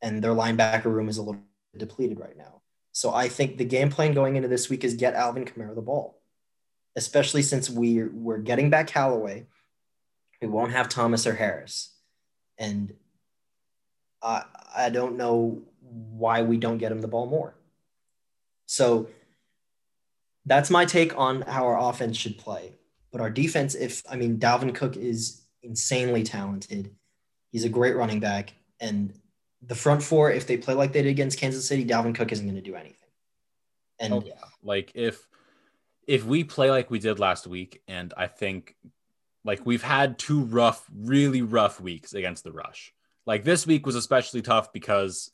and 0.00 0.24
their 0.24 0.32
linebacker 0.32 0.86
room 0.86 1.10
is 1.10 1.18
a 1.18 1.22
little 1.22 1.42
depleted 1.76 2.18
right 2.18 2.36
now. 2.36 2.61
So 2.92 3.12
I 3.12 3.28
think 3.28 3.56
the 3.56 3.64
game 3.64 3.90
plan 3.90 4.12
going 4.12 4.36
into 4.36 4.48
this 4.48 4.68
week 4.68 4.84
is 4.84 4.94
get 4.94 5.14
Alvin 5.14 5.46
Kamara 5.46 5.74
the 5.74 5.80
ball, 5.80 6.20
especially 6.94 7.42
since 7.42 7.68
we 7.70 8.04
we're 8.04 8.38
getting 8.38 8.70
back 8.70 8.86
Callaway. 8.86 9.46
We 10.40 10.48
won't 10.48 10.72
have 10.72 10.88
Thomas 10.88 11.26
or 11.26 11.34
Harris, 11.34 11.94
and 12.58 12.92
I 14.22 14.44
I 14.76 14.90
don't 14.90 15.16
know 15.16 15.62
why 15.80 16.42
we 16.42 16.58
don't 16.58 16.78
get 16.78 16.92
him 16.92 17.00
the 17.00 17.08
ball 17.08 17.26
more. 17.26 17.54
So 18.66 19.08
that's 20.44 20.70
my 20.70 20.84
take 20.84 21.16
on 21.16 21.42
how 21.42 21.66
our 21.66 21.90
offense 21.90 22.16
should 22.16 22.38
play. 22.38 22.74
But 23.10 23.20
our 23.20 23.30
defense, 23.30 23.74
if 23.74 24.02
I 24.10 24.16
mean 24.16 24.38
Dalvin 24.38 24.74
Cook 24.74 24.96
is 24.96 25.42
insanely 25.62 26.24
talented, 26.24 26.94
he's 27.52 27.64
a 27.64 27.70
great 27.70 27.96
running 27.96 28.20
back, 28.20 28.52
and 28.80 29.14
the 29.66 29.74
front 29.74 30.02
four, 30.02 30.30
if 30.30 30.46
they 30.46 30.56
play 30.56 30.74
like 30.74 30.92
they 30.92 31.02
did 31.02 31.10
against 31.10 31.38
Kansas 31.38 31.66
City, 31.66 31.84
Dalvin 31.84 32.14
Cook 32.14 32.32
isn't 32.32 32.44
going 32.44 32.56
to 32.56 32.62
do 32.62 32.74
anything. 32.74 32.96
And 34.00 34.14
oh, 34.14 34.22
yeah, 34.26 34.34
like 34.62 34.92
if 34.94 35.26
if 36.06 36.24
we 36.24 36.44
play 36.44 36.70
like 36.70 36.90
we 36.90 36.98
did 36.98 37.18
last 37.18 37.46
week, 37.46 37.82
and 37.86 38.12
I 38.16 38.26
think 38.26 38.74
like 39.44 39.64
we've 39.64 39.82
had 39.82 40.18
two 40.18 40.42
rough, 40.42 40.84
really 40.94 41.42
rough 41.42 41.80
weeks 41.80 42.12
against 42.14 42.44
the 42.44 42.52
rush. 42.52 42.92
Like 43.26 43.44
this 43.44 43.66
week 43.66 43.86
was 43.86 43.94
especially 43.94 44.42
tough 44.42 44.72
because 44.72 45.30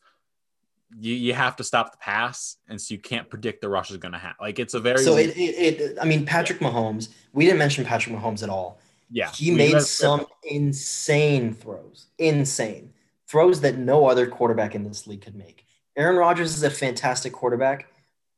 you, 0.99 1.15
you 1.15 1.33
have 1.33 1.57
to 1.57 1.65
stop 1.65 1.93
the 1.93 1.99
pass, 1.99 2.57
and 2.69 2.79
so 2.79 2.93
you 2.93 3.01
can't 3.01 3.31
predict 3.31 3.63
the 3.63 3.69
rush 3.71 3.91
is 3.91 3.97
going 3.97 4.13
to 4.13 4.19
happen. 4.19 4.37
Like 4.43 4.59
it's 4.59 4.75
a 4.75 4.81
very 4.81 5.03
so 5.03 5.17
it, 5.17 5.37
it, 5.37 5.81
it, 5.81 5.99
I 6.01 6.05
mean 6.05 6.27
Patrick 6.27 6.59
Mahomes. 6.59 7.09
We 7.33 7.47
didn't 7.47 7.59
mention 7.59 7.87
Patrick 7.87 8.15
Mahomes 8.15 8.43
at 8.43 8.51
all. 8.51 8.79
Yeah, 9.11 9.31
he 9.31 9.53
made 9.53 9.81
some 9.81 10.27
insane 10.45 11.55
throws, 11.55 12.09
insane 12.19 12.93
throws 13.29 13.61
that 13.61 13.77
no 13.77 14.07
other 14.07 14.27
quarterback 14.27 14.75
in 14.75 14.85
this 14.85 15.07
league 15.07 15.23
could 15.23 15.37
make. 15.37 15.67
Aaron 15.97 16.17
Rodgers 16.17 16.55
is 16.55 16.63
a 16.63 16.71
fantastic 16.71 17.33
quarterback, 17.33 17.89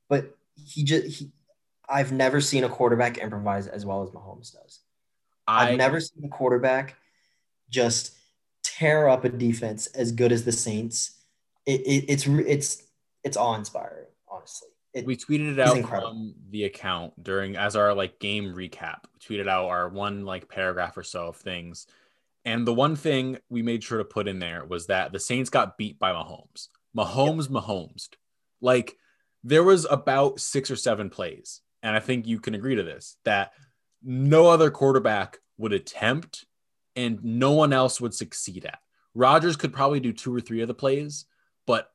but 0.08 0.36
he 0.56 0.82
just 0.84 1.06
he 1.06 1.30
I've 1.88 2.12
never 2.12 2.40
seen 2.40 2.64
a 2.64 2.68
quarterback 2.68 3.18
improvise 3.18 3.66
as 3.66 3.84
well 3.84 4.02
as 4.02 4.10
Mahomes 4.10 4.52
does. 4.52 4.80
I've 5.46 5.76
never 5.76 6.00
seen 6.00 6.24
a 6.24 6.28
quarterback 6.28 6.94
just 7.68 8.14
tear 8.62 9.08
up 9.08 9.24
a 9.24 9.28
defense 9.28 9.86
as 9.88 10.12
good 10.12 10.32
as 10.32 10.44
the 10.44 10.52
Saints. 10.52 11.12
It, 11.66 11.80
it, 11.80 12.04
it's 12.08 12.26
it's 12.26 12.82
it's 13.24 13.36
awe 13.36 13.54
inspiring, 13.54 14.06
honestly. 14.28 14.68
It, 14.92 15.06
we 15.06 15.16
tweeted 15.16 15.52
it 15.52 15.60
out 15.60 15.76
incredible. 15.76 16.10
from 16.10 16.34
the 16.50 16.64
account 16.64 17.22
during 17.22 17.56
as 17.56 17.76
our 17.76 17.94
like 17.94 18.18
game 18.18 18.54
recap. 18.54 19.04
We 19.14 19.36
tweeted 19.36 19.48
out 19.48 19.66
our 19.66 19.88
one 19.88 20.24
like 20.24 20.48
paragraph 20.48 20.96
or 20.96 21.02
so 21.02 21.28
of 21.28 21.36
things. 21.36 21.86
And 22.44 22.66
the 22.66 22.74
one 22.74 22.96
thing 22.96 23.38
we 23.48 23.62
made 23.62 23.84
sure 23.84 23.98
to 23.98 24.04
put 24.04 24.28
in 24.28 24.38
there 24.38 24.64
was 24.64 24.86
that 24.86 25.12
the 25.12 25.20
Saints 25.20 25.50
got 25.50 25.76
beat 25.76 25.98
by 25.98 26.12
Mahomes. 26.12 26.68
Mahomes, 26.96 27.50
yep. 27.50 27.62
Mahomes. 27.62 28.08
Like 28.60 28.96
there 29.44 29.64
was 29.64 29.86
about 29.90 30.40
six 30.40 30.70
or 30.70 30.76
seven 30.76 31.10
plays, 31.10 31.60
and 31.82 31.94
I 31.94 32.00
think 32.00 32.26
you 32.26 32.40
can 32.40 32.54
agree 32.54 32.76
to 32.76 32.82
this 32.82 33.16
that 33.24 33.52
no 34.02 34.46
other 34.48 34.70
quarterback 34.70 35.38
would 35.58 35.72
attempt 35.72 36.46
and 36.96 37.22
no 37.22 37.52
one 37.52 37.72
else 37.72 38.00
would 38.00 38.14
succeed 38.14 38.64
at. 38.64 38.78
Rodgers 39.14 39.56
could 39.56 39.72
probably 39.72 40.00
do 40.00 40.12
two 40.12 40.34
or 40.34 40.40
three 40.40 40.62
of 40.62 40.68
the 40.68 40.74
plays, 40.74 41.26
but 41.66 41.90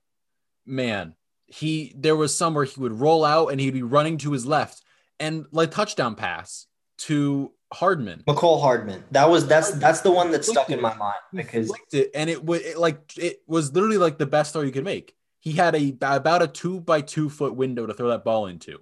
man, 0.65 1.15
he 1.47 1.93
there 1.97 2.15
was 2.15 2.35
some 2.35 2.53
where 2.53 2.65
he 2.65 2.79
would 2.79 2.99
roll 2.99 3.23
out 3.23 3.47
and 3.47 3.59
he'd 3.59 3.73
be 3.73 3.83
running 3.83 4.17
to 4.19 4.31
his 4.31 4.45
left 4.45 4.83
and 5.19 5.45
like 5.51 5.71
touchdown 5.71 6.15
pass 6.15 6.67
to 6.99 7.51
Hardman. 7.73 8.23
Mecole 8.27 8.61
Hardman. 8.61 9.03
That 9.11 9.29
was 9.29 9.47
that's 9.47 9.71
that's 9.71 10.01
the 10.01 10.11
one 10.11 10.31
that 10.31 10.45
stuck 10.45 10.69
in 10.69 10.81
my 10.81 10.95
mind 10.95 11.15
because 11.33 11.71
it 11.91 12.11
and 12.15 12.29
it 12.29 12.43
was 12.43 12.61
like 12.77 13.17
it 13.17 13.41
was 13.47 13.73
literally 13.73 13.97
like 13.97 14.17
the 14.17 14.25
best 14.25 14.53
throw 14.53 14.61
you 14.61 14.71
could 14.71 14.83
make. 14.83 15.15
He 15.39 15.51
had 15.51 15.75
a 15.75 15.95
about 16.01 16.41
a 16.41 16.47
two 16.47 16.79
by 16.79 17.01
two 17.01 17.29
foot 17.29 17.55
window 17.55 17.85
to 17.85 17.93
throw 17.93 18.09
that 18.09 18.23
ball 18.23 18.47
into, 18.47 18.79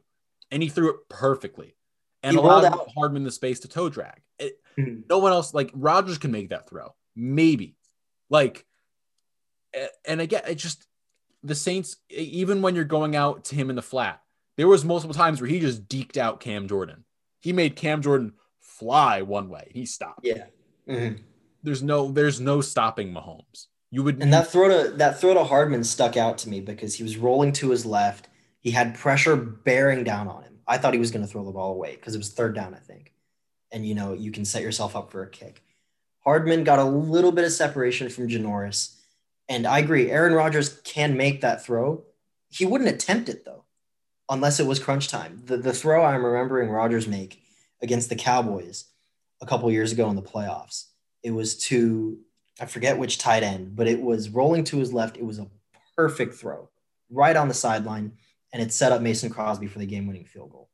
and 0.52 0.62
he 0.62 0.69
threw 0.69 0.91
it 0.91 1.10
perfectly, 1.10 1.76
and 2.21 2.34
he 2.34 2.38
allowed 2.38 2.65
out. 2.65 2.89
Hardman 2.95 3.23
the 3.23 3.32
space 3.32 3.62
to 3.62 3.67
toe 3.67 3.89
drag. 3.89 4.21
It, 4.39 4.60
mm-hmm. 4.78 5.02
No 5.10 5.17
one 5.17 5.32
else 5.32 5.54
like 5.54 5.71
Rodgers 5.73 6.17
can 6.17 6.32
make 6.32 6.49
that 6.49 6.69
throw, 6.69 6.93
maybe, 7.15 7.76
like, 8.30 8.65
and 10.06 10.21
again, 10.21 10.43
it 10.47 10.56
just 10.56 10.88
the 11.43 11.56
Saints, 11.56 11.97
even 12.10 12.62
when 12.62 12.76
you're 12.76 12.86
going 12.86 13.15
out 13.15 13.45
to 13.45 13.56
him 13.56 13.69
in 13.69 13.76
the 13.76 13.82
flat, 13.82 14.21
there 14.56 14.67
was 14.67 14.86
multiple 14.86 15.13
times 15.13 15.41
where 15.41 15.49
he 15.49 15.60
just 15.60 15.88
deked 15.88 16.17
out 16.17 16.39
Cam 16.39 16.67
Jordan. 16.67 17.04
He 17.43 17.53
made 17.53 17.75
Cam 17.75 18.01
Jordan 18.01 18.34
fly 18.60 19.21
one 19.21 19.49
way. 19.49 19.69
He 19.71 19.86
stopped. 19.86 20.21
Yeah. 20.23 20.45
Mm-hmm. 20.88 21.21
There's 21.62 21.84
no 21.84 22.12
there's 22.12 22.39
no 22.39 22.62
stopping 22.62 23.13
Mahomes. 23.13 23.67
You 23.91 24.01
would 24.03 24.21
And 24.21 24.34
that 24.34 24.47
throw 24.47 24.69
to 24.69 24.91
that 24.97 25.19
throw 25.19 25.34
to 25.34 25.43
Hardman 25.43 25.84
stuck 25.84 26.17
out 26.17 26.38
to 26.39 26.49
me 26.49 26.62
because 26.62 26.95
he 26.95 27.03
was 27.03 27.17
rolling 27.17 27.51
to 27.53 27.69
his 27.69 27.86
left. 27.86 28.27
He 28.60 28.71
had 28.71 28.95
pressure 28.95 29.36
bearing 29.36 30.03
down 30.03 30.27
on 30.27 30.43
him. 30.43 30.60
I 30.67 30.77
thought 30.77 30.93
he 30.93 30.99
was 30.99 31.12
going 31.12 31.25
to 31.25 31.32
throw 31.32 31.43
the 31.43 31.51
ball 31.51 31.73
away 31.73 31.95
because 31.95 32.15
it 32.15 32.19
was 32.19 32.32
third 32.32 32.56
down, 32.56 32.73
I 32.73 32.79
think. 32.79 33.13
And 33.71 33.86
you 33.86 33.93
know, 33.93 34.13
you 34.13 34.32
can 34.32 34.45
set 34.45 34.63
yourself 34.63 34.95
up 34.95 35.12
for 35.12 35.21
a 35.21 35.29
kick. 35.29 35.62
Hardman 36.23 36.63
got 36.63 36.79
a 36.79 36.86
little 36.86 37.34
bit 37.34 37.43
of 37.43 37.51
separation 37.51 38.10
from 38.10 38.29
Janoris 38.29 38.95
and 39.49 39.67
I 39.67 39.79
agree, 39.79 40.10
Aaron 40.10 40.34
Rodgers 40.34 40.82
can 40.84 41.17
make 41.17 41.41
that 41.41 41.63
throw. 41.63 42.03
He 42.49 42.65
wouldn't 42.65 42.89
attempt 42.89 43.29
it 43.29 43.45
though, 43.45 43.62
unless 44.34 44.60
it 44.60 44.65
was 44.65 44.80
crunch 44.80 45.08
time. 45.08 45.41
The 45.46 45.58
the 45.58 45.74
throw 45.74 46.04
I'm 46.04 46.26
remembering 46.26 46.69
Rodgers 46.69 47.08
make 47.08 47.41
against 47.82 48.10
the 48.10 48.15
Cowboys 48.15 48.86
a 49.41 49.46
couple 49.46 49.72
years 49.72 49.91
ago 49.91 50.10
in 50.10 50.15
the 50.15 50.22
playoffs. 50.22 50.88
It 51.22 51.32
was 51.32 51.58
to 51.67 52.17
I 52.60 52.65
forget 52.65 52.98
which 52.98 53.17
tight 53.17 53.43
end, 53.43 53.76
but 53.76 53.88
it 53.88 54.02
was 54.02 54.30
rolling 54.30 54.63
to 54.65 54.78
his 54.78 54.91
left. 54.91 55.17
It 55.17 55.26
was 55.26 55.39
a 55.39 55.48
perfect 55.96 56.36
throw 56.36 56.69
right 57.10 57.36
on 57.36 57.48
the 57.48 57.54
sideline, 57.54 58.13
and 58.52 58.62
it 58.62 58.74
set 58.74 58.91
up 58.91 59.02
Mason 59.02 59.30
Crosby 59.30 59.67
for 59.67 59.80
the 59.80 59.86
game-winning 59.86 60.26
field 60.26 60.52
goal. 60.52 60.69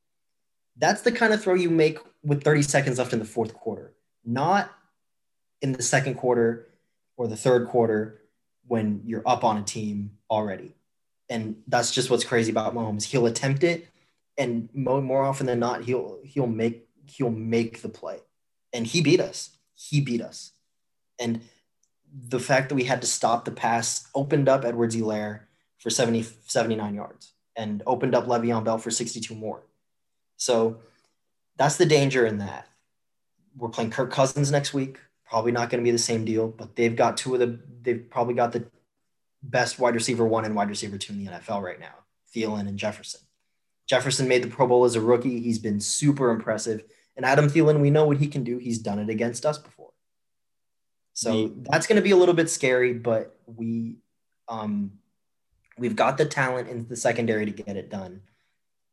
That's 0.78 1.02
the 1.02 1.12
kind 1.12 1.34
of 1.34 1.42
throw 1.42 1.56
you 1.56 1.70
make 1.70 2.00
with 2.24 2.44
30 2.44 2.62
seconds 2.64 2.98
left 2.98 3.14
in 3.14 3.20
the 3.20 3.26
fourth 3.26 3.54
quarter, 3.54 3.94
not 4.26 4.72
in 5.62 5.74
the 5.74 5.84
second 5.84 6.16
quarter 6.16 6.70
or 7.18 7.28
the 7.28 7.36
third 7.36 7.68
quarter 7.68 8.22
when 8.68 9.02
you're 9.06 9.28
up 9.28 9.44
on 9.44 9.58
a 9.58 9.64
team 9.64 10.12
already. 10.30 10.76
And 11.30 11.62
that's 11.68 11.92
just 11.92 12.10
what's 12.10 12.24
crazy 12.24 12.52
about 12.52 12.74
Mahomes. 12.74 13.04
He'll 13.04 13.28
attempt 13.28 13.64
it, 13.64 13.88
and 14.38 14.70
more, 14.74 15.24
often 15.24 15.46
than 15.46 15.60
not, 15.60 15.84
he'll 15.84 16.20
he'll 16.24 16.48
make 16.48 16.88
he'll 17.06 17.30
make 17.30 17.82
the 17.82 17.90
play. 17.90 18.20
And 18.74 18.88
he 18.88 19.02
beat 19.02 19.20
us. 19.20 19.52
He 19.76 20.02
beat 20.02 20.22
us. 20.22 20.54
And 21.20 21.42
the 22.12 22.40
fact 22.40 22.70
that 22.70 22.76
we 22.76 22.86
had 22.86 23.02
to 23.02 23.08
stop 23.08 23.46
the 23.46 23.52
pass 23.52 24.08
opened 24.16 24.50
up 24.50 24.66
Edwards-Helaire 24.66 25.42
for 25.78 25.90
70, 25.90 26.24
79 26.46 26.96
yards 26.96 27.34
and 27.56 27.84
opened 27.86 28.16
up 28.16 28.26
Le'Veon 28.26 28.64
Bell 28.64 28.78
for 28.78 28.90
62 28.90 29.36
more. 29.36 29.64
So 30.38 30.80
that's 31.58 31.78
the 31.78 31.86
danger 31.86 32.26
in 32.26 32.38
that. 32.40 32.68
We're 33.58 33.70
playing 33.70 33.92
Kirk 33.92 34.12
Cousins 34.12 34.52
next 34.52 34.74
week. 34.74 34.98
Probably 35.30 35.52
not 35.52 35.70
going 35.70 35.84
to 35.84 35.88
be 35.88 35.92
the 35.92 35.98
same 35.98 36.26
deal, 36.26 36.48
but 36.48 36.76
they've 36.76 36.96
got 36.96 37.18
two 37.18 37.34
of 37.34 37.40
the 37.40 37.60
they've 37.82 38.10
probably 38.10 38.34
got 38.34 38.52
the 38.52 38.66
best 39.42 39.80
wide 39.80 39.96
receiver 39.96 40.26
one 40.26 40.46
and 40.46 40.56
wide 40.56 40.70
receiver 40.70 40.98
two 40.98 41.14
in 41.14 41.26
the 41.26 41.32
NFL 41.32 41.62
right 41.62 41.80
now, 41.80 41.96
Thielen 42.36 42.68
and 42.68 42.78
Jefferson. 42.78 43.22
Jefferson 43.88 44.28
made 44.28 44.44
the 44.44 44.50
Pro 44.50 44.68
Bowl 44.68 44.86
as 44.86 44.96
a 44.96 45.02
rookie. 45.02 45.40
He's 45.40 45.60
been 45.60 45.80
super 45.80 46.30
impressive. 46.30 46.84
And 47.16 47.26
Adam 47.26 47.50
Thielen, 47.50 47.80
we 47.80 47.90
know 47.90 48.06
what 48.06 48.18
he 48.18 48.28
can 48.28 48.44
do. 48.44 48.58
He's 48.58 48.80
done 48.80 49.00
it 49.00 49.10
against 49.10 49.46
us 49.46 49.58
before. 49.58 49.92
So 51.14 51.52
that's 51.70 51.86
going 51.86 51.98
to 51.98 52.02
be 52.02 52.12
a 52.12 52.16
little 52.16 52.36
bit 52.36 52.50
scary, 52.50 52.94
but 52.94 53.38
we 53.46 53.98
um, 54.48 54.94
we've 55.78 55.96
got 55.96 56.18
the 56.18 56.26
talent 56.26 56.70
in 56.70 56.88
the 56.88 56.96
secondary 56.96 57.46
to 57.46 57.52
get 57.52 57.76
it 57.76 57.90
done. 57.90 58.22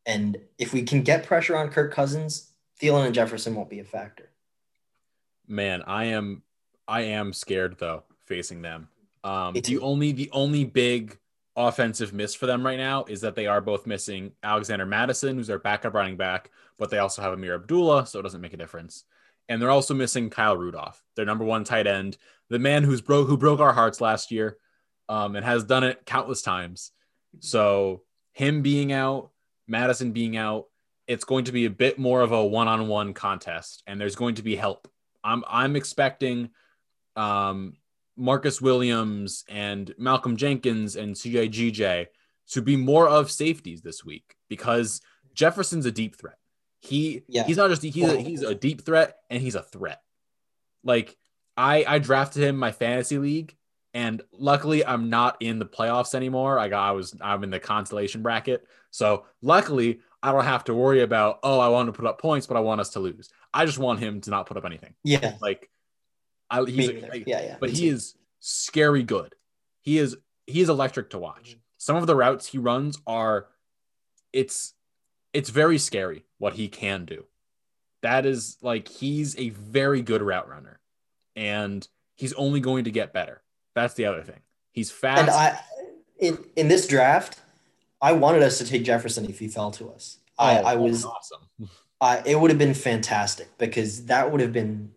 And 0.07 0.39
if 0.59 0.73
we 0.73 0.83
can 0.83 1.03
get 1.03 1.25
pressure 1.25 1.57
on 1.57 1.69
Kirk 1.69 1.93
Cousins, 1.93 2.53
Thielen 2.81 3.07
and 3.07 3.15
Jefferson 3.15 3.55
won't 3.55 3.71
be 3.71 3.81
a 3.81 3.85
factor. 3.85 4.31
Man, 5.47 5.83
I 5.87 6.07
am 6.07 6.43
I 6.89 7.03
am 7.03 7.33
scared 7.33 7.77
though 7.79 8.03
facing 8.25 8.63
them. 8.63 8.89
Um, 9.27 9.55
the 9.55 9.79
only 9.79 10.13
the 10.13 10.31
only 10.33 10.65
big 10.65 11.19
offensive 11.57 12.13
miss 12.13 12.35
for 12.35 12.47
them 12.47 12.65
right 12.65 12.79
now 12.79 13.05
is 13.05 13.23
that 13.23 13.35
they 13.35 13.47
are 13.47 13.61
both 13.61 13.87
missing 13.87 14.33
Alexander 14.43 14.87
Mattison, 14.87 15.37
who's 15.37 15.47
their 15.47 15.59
backup 15.59 15.95
running 15.95 16.17
back, 16.17 16.51
but 16.79 16.91
they 16.91 16.99
also 16.99 17.23
have 17.23 17.33
Ameer 17.33 17.55
Abdullah, 17.55 18.07
so 18.07 18.21
it 18.21 18.23
doesn't 18.23 18.41
make 18.41 18.53
a 18.53 18.59
difference. 18.59 19.05
And 19.49 19.61
they're 19.61 19.71
also 19.71 19.95
missing 19.95 20.31
Kyle 20.31 20.57
Rudolph, 20.57 21.03
their 21.17 21.25
number 21.25 21.45
one 21.45 21.65
tight 21.65 21.87
end, 21.87 22.19
the 22.51 22.59
man 22.59 22.85
who's 22.85 23.01
broke 23.01 23.27
who 23.27 23.37
broke 23.37 23.61
our 23.61 23.73
hearts 23.73 24.01
last 24.01 24.31
year, 24.31 24.59
um, 25.09 25.35
and 25.35 25.45
has 25.45 25.65
done 25.65 25.83
it 25.83 26.07
countless 26.07 26.43
times. 26.43 26.93
So 27.41 28.03
him 28.33 28.63
being 28.63 28.93
out, 28.93 29.31
Mattison 29.67 30.13
being 30.13 30.37
out, 30.37 30.67
it's 31.09 31.25
going 31.25 31.47
to 31.47 31.53
be 31.53 31.65
a 31.65 31.71
bit 31.71 31.99
more 31.99 32.21
of 32.21 32.33
a 32.33 32.45
one-on-one 32.45 33.15
contest, 33.15 33.83
and 33.87 34.01
there's 34.01 34.17
going 34.17 34.37
to 34.37 34.43
be 34.43 34.57
help 34.57 34.89
I'm 35.27 35.43
I'm 35.49 35.75
expecting 35.75 36.51
um, 37.17 37.75
Marcus 38.17 38.61
Williams 38.61 39.45
and 39.49 39.95
Malcolm 39.99 40.37
Jenkins 40.37 40.97
and 40.97 41.15
CJ 41.15 41.51
GJ 41.51 42.07
to 42.51 42.63
be 42.63 42.77
more 42.77 43.09
of 43.09 43.31
safeties 43.31 43.83
this 43.83 44.05
week 44.05 44.37
because 44.49 45.01
Jefferson's 45.35 45.87
a 45.87 45.93
deep 45.93 46.17
threat. 46.17 46.39
He 46.81 47.23
yeah. 47.29 47.45
he's 47.45 47.57
not 47.57 47.71
just 47.71 47.83
he's 47.83 48.09
a, 48.09 48.17
he's 48.17 48.43
a 48.43 48.55
deep 48.55 48.83
threat 48.83 49.19
and 49.31 49.43
he's 49.43 49.55
a 49.55 49.63
threat. 49.63 50.03
Like 50.85 51.17
I 51.57 51.85
I 51.87 51.99
drafted 51.99 52.43
him 52.43 52.51
in 52.51 52.57
my 52.57 52.73
fantasy 52.73 53.19
league 53.19 53.57
and 53.93 54.23
luckily 54.33 54.85
I'm 54.85 55.11
not 55.11 55.37
in 55.41 55.59
the 55.59 55.67
playoffs 55.67 56.15
anymore. 56.15 56.59
I 56.59 56.69
got 56.69 56.89
I 56.89 56.93
was 56.93 57.15
I'm 57.21 57.45
in 57.45 57.51
the 57.51 57.61
constellation 57.61 58.23
bracket. 58.23 58.67
So 58.91 59.25
luckily 59.43 60.01
I 60.23 60.33
don't 60.33 60.45
have 60.45 60.65
to 60.65 60.75
worry 60.75 61.03
about 61.03 61.41
oh 61.43 61.59
I 61.59 61.69
want 61.69 61.89
to 61.89 61.93
put 61.93 62.07
up 62.07 62.21
points 62.21 62.47
but 62.47 62.57
I 62.57 62.61
want 62.61 62.81
us 62.81 62.91
to 62.91 63.01
lose. 63.01 63.31
I 63.53 63.65
just 63.65 63.79
want 63.79 64.01
him 64.01 64.21
to 64.23 64.31
not 64.31 64.47
put 64.47 64.57
up 64.57 64.65
anything. 64.65 64.95
Yeah. 65.03 65.37
Like, 65.41 65.71
I, 66.51 66.65
he's 66.65 66.89
a, 66.89 67.25
yeah, 67.27 67.43
yeah. 67.43 67.57
But 67.59 67.71
he 67.71 67.89
is 67.89 68.15
scary 68.41 69.03
good. 69.03 69.35
He 69.81 69.99
is 69.99 70.17
he 70.47 70.61
is 70.61 70.69
electric 70.69 71.11
to 71.11 71.19
watch. 71.19 71.57
Some 71.79 71.97
of 71.97 72.07
the 72.07 72.17
routes 72.17 72.47
he 72.47 72.59
runs 72.59 72.99
are, 73.07 73.49
it's 74.33 74.75
it's 75.33 75.51
very 75.51 75.79
scary 75.79 76.25
what 76.39 76.55
he 76.55 76.69
can 76.69 77.05
do. 77.05 77.25
That 78.03 78.27
is 78.27 78.57
like 78.63 78.89
he's 78.89 79.37
a 79.39 79.51
very 79.51 80.03
good 80.03 80.23
route 80.23 80.49
runner, 80.49 80.81
and 81.35 81.87
he's 82.15 82.33
only 82.35 82.61
going 82.61 82.85
to 82.85 82.91
get 82.91 83.13
better. 83.13 83.43
That's 83.75 83.95
the 83.95 84.07
other 84.07 84.23
thing. 84.23 84.41
He's 84.73 84.91
fast. 84.91 85.21
And 85.21 85.31
I 85.31 85.61
in 86.19 86.39
in 86.57 86.69
this 86.69 86.87
draft, 86.87 87.41
I 88.01 88.13
wanted 88.13 88.43
us 88.43 88.59
to 88.59 88.65
take 88.65 88.85
Jefferson 88.85 89.27
if 89.27 89.39
he 89.39 89.49
fell 89.49 89.71
to 89.73 89.91
us. 89.91 90.19
Oh, 90.39 90.45
I, 90.45 90.73
I 90.73 90.77
was 90.77 91.05
awesome. 91.05 91.49
uh, 92.01 92.23
it 92.25 92.39
would 92.39 92.51
have 92.51 92.59
been 92.59 92.75
fantastic 92.75 93.57
because 93.59 94.07
that 94.07 94.31
would 94.31 94.41
have 94.41 94.53
been. 94.53 94.93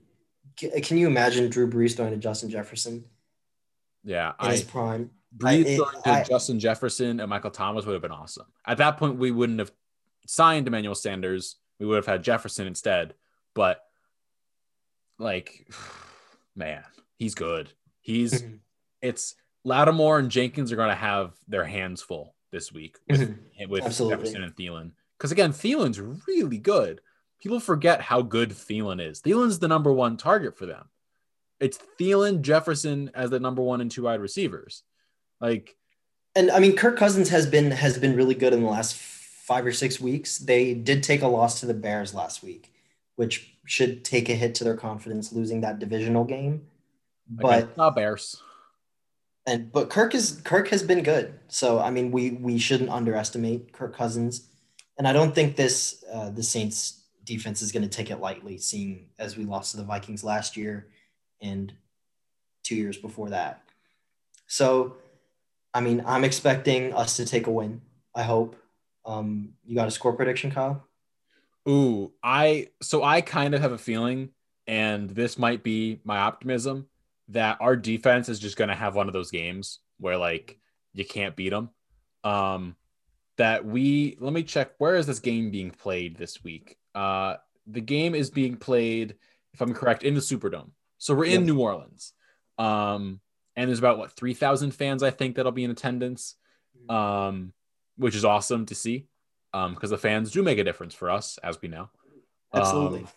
Can 0.59 0.97
you 0.97 1.07
imagine 1.07 1.49
Drew 1.49 1.69
Brees 1.69 1.95
throwing 1.95 2.11
to 2.11 2.17
Justin 2.17 2.49
Jefferson? 2.49 3.05
Yeah, 4.03 4.29
in 4.39 4.47
I, 4.47 4.51
his 4.51 4.63
prime. 4.63 5.11
Brees 5.37 5.75
throwing 5.75 6.01
to 6.03 6.09
I, 6.09 6.23
Justin 6.23 6.59
Jefferson 6.59 7.19
and 7.19 7.29
Michael 7.29 7.51
Thomas 7.51 7.85
would 7.85 7.93
have 7.93 8.01
been 8.01 8.11
awesome. 8.11 8.47
At 8.65 8.77
that 8.79 8.97
point, 8.97 9.17
we 9.17 9.31
wouldn't 9.31 9.59
have 9.59 9.71
signed 10.27 10.67
Emmanuel 10.67 10.95
Sanders. 10.95 11.57
We 11.79 11.85
would 11.85 11.95
have 11.95 12.05
had 12.05 12.23
Jefferson 12.23 12.67
instead. 12.67 13.13
But 13.53 13.81
like, 15.17 15.67
man, 16.55 16.83
he's 17.17 17.35
good. 17.35 17.71
He's 18.01 18.41
mm-hmm. 18.41 18.55
it's 19.01 19.35
Lattimore 19.63 20.19
and 20.19 20.31
Jenkins 20.31 20.71
are 20.71 20.77
going 20.77 20.89
to 20.89 20.95
have 20.95 21.33
their 21.47 21.65
hands 21.65 22.01
full 22.01 22.35
this 22.51 22.71
week 22.71 22.97
with, 23.07 23.21
mm-hmm. 23.21 23.69
with 23.69 23.83
Jefferson 23.83 24.43
and 24.43 24.55
Thielen. 24.55 24.91
Because 25.17 25.31
again, 25.31 25.51
Thielen's 25.51 25.99
really 26.27 26.57
good, 26.57 27.01
people 27.41 27.59
forget 27.59 28.01
how 28.01 28.21
good 28.21 28.51
Thielen 28.51 29.05
is. 29.05 29.21
Thielen's 29.21 29.59
the 29.59 29.67
number 29.67 29.91
one 29.91 30.17
target 30.17 30.57
for 30.57 30.65
them. 30.65 30.89
It's 31.59 31.79
Thielen, 31.99 32.41
Jefferson 32.41 33.11
as 33.13 33.29
the 33.29 33.39
number 33.39 33.61
one 33.61 33.81
and 33.81 33.91
two 33.91 34.03
wide 34.03 34.21
receivers. 34.21 34.83
Like, 35.41 35.75
and 36.35 36.51
I 36.51 36.59
mean, 36.59 36.75
Kirk 36.75 36.97
Cousins 36.97 37.29
has 37.29 37.45
been 37.45 37.71
has 37.71 37.97
been 37.97 38.15
really 38.15 38.35
good 38.35 38.53
in 38.53 38.61
the 38.61 38.69
last 38.69 38.95
five 38.95 39.65
or 39.65 39.73
six 39.73 39.99
weeks. 39.99 40.37
They 40.37 40.73
did 40.73 41.03
take 41.03 41.21
a 41.21 41.27
loss 41.27 41.59
to 41.59 41.65
the 41.65 41.73
Bears 41.73 42.13
last 42.13 42.43
week, 42.43 42.71
which 43.15 43.55
should 43.65 44.05
take 44.05 44.29
a 44.29 44.35
hit 44.35 44.55
to 44.55 44.63
their 44.63 44.75
confidence 44.75 45.33
losing 45.33 45.61
that 45.61 45.79
divisional 45.79 46.23
game. 46.23 46.67
But 47.29 47.75
not 47.77 47.95
Bears. 47.95 48.41
And 49.45 49.71
but 49.71 49.89
Kirk 49.89 50.13
is 50.13 50.39
Kirk 50.43 50.69
has 50.69 50.83
been 50.83 51.03
good. 51.03 51.33
So 51.47 51.79
I 51.79 51.89
mean, 51.89 52.11
we 52.11 52.31
we 52.31 52.57
shouldn't 52.57 52.89
underestimate 52.89 53.73
Kirk 53.73 53.95
Cousins. 53.95 54.47
And 54.97 55.07
I 55.07 55.13
don't 55.13 55.33
think 55.33 55.55
this 55.55 56.03
uh, 56.11 56.29
the 56.29 56.43
Saints 56.43 56.98
defense 57.29 57.61
is 57.61 57.71
going 57.71 57.87
to 57.87 57.89
take 57.89 58.09
it 58.09 58.19
lightly, 58.19 58.57
seeing 58.57 59.05
as 59.19 59.37
we 59.37 59.45
lost 59.45 59.71
to 59.71 59.77
the 59.77 59.83
Vikings 59.83 60.23
last 60.23 60.57
year 60.57 60.87
and 61.41 61.71
two 62.63 62.75
years 62.75 62.97
before 62.97 63.29
that. 63.29 63.61
So, 64.47 64.97
I 65.71 65.81
mean, 65.81 66.03
I'm 66.07 66.23
expecting 66.23 66.91
us 66.91 67.17
to 67.17 67.25
take 67.25 67.45
a 67.45 67.51
win. 67.51 67.81
I 68.15 68.23
hope. 68.23 68.55
Um, 69.05 69.53
you 69.63 69.75
got 69.75 69.87
a 69.87 69.91
score 69.91 70.13
prediction, 70.13 70.49
Kyle? 70.49 70.83
Ooh, 71.67 72.11
I 72.23 72.69
so 72.81 73.03
I 73.03 73.21
kind 73.21 73.53
of 73.53 73.61
have 73.61 73.73
a 73.73 73.77
feeling, 73.77 74.29
and 74.65 75.09
this 75.11 75.37
might 75.37 75.63
be 75.63 75.99
my 76.03 76.17
optimism 76.17 76.87
that 77.27 77.57
our 77.61 77.75
defense 77.75 78.27
is 78.27 78.39
just 78.39 78.57
going 78.57 78.69
to 78.69 78.75
have 78.75 78.95
one 78.95 79.07
of 79.07 79.13
those 79.13 79.29
games 79.29 79.79
where 79.99 80.17
like 80.17 80.59
you 80.93 81.05
can't 81.05 81.35
beat 81.35 81.49
them. 81.49 81.69
Um, 82.23 82.75
that 83.37 83.65
we 83.65 84.17
let 84.19 84.33
me 84.33 84.43
check 84.43 84.71
where 84.79 84.95
is 84.95 85.05
this 85.05 85.19
game 85.19 85.51
being 85.51 85.69
played 85.69 86.17
this 86.17 86.43
week? 86.43 86.78
Uh, 86.95 87.35
the 87.67 87.81
game 87.81 88.15
is 88.15 88.29
being 88.29 88.57
played, 88.57 89.15
if 89.53 89.61
I'm 89.61 89.73
correct, 89.73 90.03
in 90.03 90.13
the 90.13 90.21
Superdome. 90.21 90.71
So 90.97 91.13
we're 91.13 91.25
in 91.25 91.41
yep. 91.41 91.43
New 91.43 91.59
Orleans. 91.59 92.13
Um, 92.57 93.19
and 93.55 93.69
there's 93.69 93.79
about 93.79 93.97
what 93.97 94.11
3,000 94.11 94.71
fans 94.71 95.03
I 95.03 95.11
think 95.11 95.35
that'll 95.35 95.51
be 95.51 95.63
in 95.63 95.71
attendance. 95.71 96.35
Um, 96.87 97.53
which 97.99 98.15
is 98.15 98.25
awesome 98.25 98.65
to 98.67 98.75
see. 98.75 99.05
Um, 99.53 99.73
because 99.73 99.89
the 99.89 99.97
fans 99.97 100.31
do 100.31 100.41
make 100.41 100.57
a 100.57 100.63
difference 100.63 100.93
for 100.93 101.09
us, 101.09 101.37
as 101.43 101.61
we 101.61 101.69
know. 101.69 101.89
Absolutely. 102.53 103.01
Um, 103.01 103.07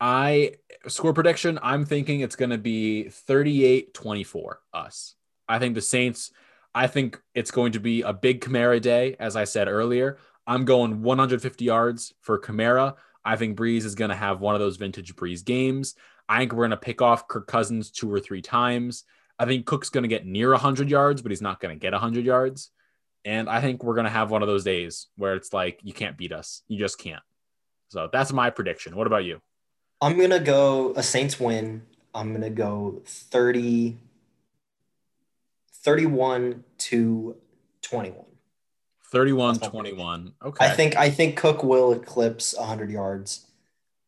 I 0.00 0.52
score 0.88 1.12
prediction, 1.12 1.58
I'm 1.62 1.84
thinking 1.84 2.20
it's 2.20 2.36
going 2.36 2.50
to 2.50 2.58
be 2.58 3.08
38 3.08 3.94
24 3.94 4.60
us. 4.72 5.14
I 5.48 5.58
think 5.58 5.74
the 5.74 5.80
Saints, 5.80 6.32
I 6.74 6.86
think 6.86 7.20
it's 7.34 7.50
going 7.50 7.72
to 7.72 7.80
be 7.80 8.02
a 8.02 8.12
big 8.12 8.40
Kamara 8.40 8.80
day, 8.80 9.16
as 9.20 9.36
I 9.36 9.44
said 9.44 9.68
earlier. 9.68 10.18
I'm 10.50 10.64
going 10.64 11.02
150 11.02 11.64
yards 11.64 12.12
for 12.22 12.36
Kamara. 12.36 12.96
I 13.24 13.36
think 13.36 13.56
Brees 13.56 13.84
is 13.84 13.94
going 13.94 14.08
to 14.08 14.16
have 14.16 14.40
one 14.40 14.56
of 14.56 14.60
those 14.60 14.78
vintage 14.78 15.14
Brees 15.14 15.44
games. 15.44 15.94
I 16.28 16.40
think 16.40 16.52
we're 16.52 16.66
going 16.66 16.72
to 16.72 16.76
pick 16.76 17.00
off 17.00 17.28
Kirk 17.28 17.46
Cousins 17.46 17.92
two 17.92 18.12
or 18.12 18.18
three 18.18 18.42
times. 18.42 19.04
I 19.38 19.44
think 19.44 19.64
Cook's 19.64 19.90
going 19.90 20.02
to 20.02 20.08
get 20.08 20.26
near 20.26 20.50
100 20.50 20.90
yards, 20.90 21.22
but 21.22 21.30
he's 21.30 21.40
not 21.40 21.60
going 21.60 21.72
to 21.72 21.80
get 21.80 21.92
100 21.92 22.24
yards. 22.24 22.72
And 23.24 23.48
I 23.48 23.60
think 23.60 23.84
we're 23.84 23.94
going 23.94 24.06
to 24.06 24.10
have 24.10 24.32
one 24.32 24.42
of 24.42 24.48
those 24.48 24.64
days 24.64 25.06
where 25.16 25.36
it's 25.36 25.52
like, 25.52 25.78
you 25.84 25.92
can't 25.92 26.16
beat 26.16 26.32
us. 26.32 26.62
You 26.66 26.80
just 26.80 26.98
can't. 26.98 27.22
So 27.90 28.08
that's 28.12 28.32
my 28.32 28.50
prediction. 28.50 28.96
What 28.96 29.06
about 29.06 29.24
you? 29.24 29.40
I'm 30.00 30.16
going 30.16 30.30
to 30.30 30.40
go 30.40 30.94
a 30.96 31.02
Saints 31.04 31.38
win. 31.38 31.82
I'm 32.12 32.30
going 32.30 32.42
to 32.42 32.50
go 32.50 33.02
30, 33.04 33.98
31 35.84 36.64
to 36.78 37.36
21. 37.82 38.29
31 39.10 39.58
21. 39.58 40.32
Okay. 40.44 40.64
I 40.64 40.70
think 40.70 40.96
I 40.96 41.10
think 41.10 41.36
Cook 41.36 41.64
will 41.64 41.92
eclipse 41.92 42.54
100 42.56 42.90
yards. 42.90 43.46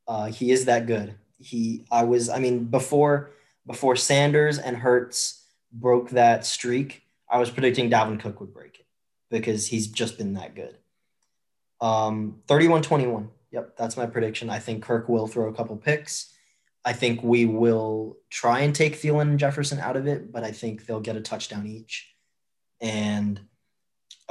Uh, 0.07 0.27
he 0.27 0.51
is 0.51 0.67
that 0.67 0.87
good. 0.87 1.15
He 1.39 1.85
I 1.91 2.05
was 2.05 2.29
I 2.29 2.39
mean 2.39 2.65
before 2.65 3.31
before 3.67 3.97
Sanders 3.97 4.59
and 4.59 4.77
Hurts 4.77 5.45
broke 5.73 6.11
that 6.11 6.45
streak, 6.47 7.03
I 7.29 7.39
was 7.39 7.51
predicting 7.51 7.91
Dalvin 7.91 8.21
Cook 8.21 8.41
would 8.41 8.55
break 8.55 8.79
it 8.79 8.87
because 9.31 9.67
he's 9.67 9.89
just 9.89 10.19
been 10.19 10.35
that 10.35 10.55
good. 10.55 10.77
Um 11.81 12.43
31-21. 12.47 13.29
Yep, 13.51 13.77
that's 13.77 13.97
my 13.97 14.07
prediction. 14.07 14.51
I 14.51 14.61
think 14.61 14.83
Kirk 14.83 15.09
will 15.09 15.27
throw 15.27 15.49
a 15.49 15.55
couple 15.55 15.77
picks. 15.77 16.33
I 16.85 16.93
think 16.93 17.23
we 17.23 17.45
will 17.45 18.17
try 18.31 18.61
and 18.61 18.75
take 18.75 19.01
Thielen 19.01 19.23
and 19.23 19.39
Jefferson 19.39 19.79
out 19.79 19.97
of 19.97 20.07
it, 20.07 20.33
but 20.33 20.43
I 20.43 20.53
think 20.53 20.87
they'll 20.87 21.01
get 21.01 21.17
a 21.17 21.21
touchdown 21.21 21.67
each. 21.67 22.09
And 22.81 23.41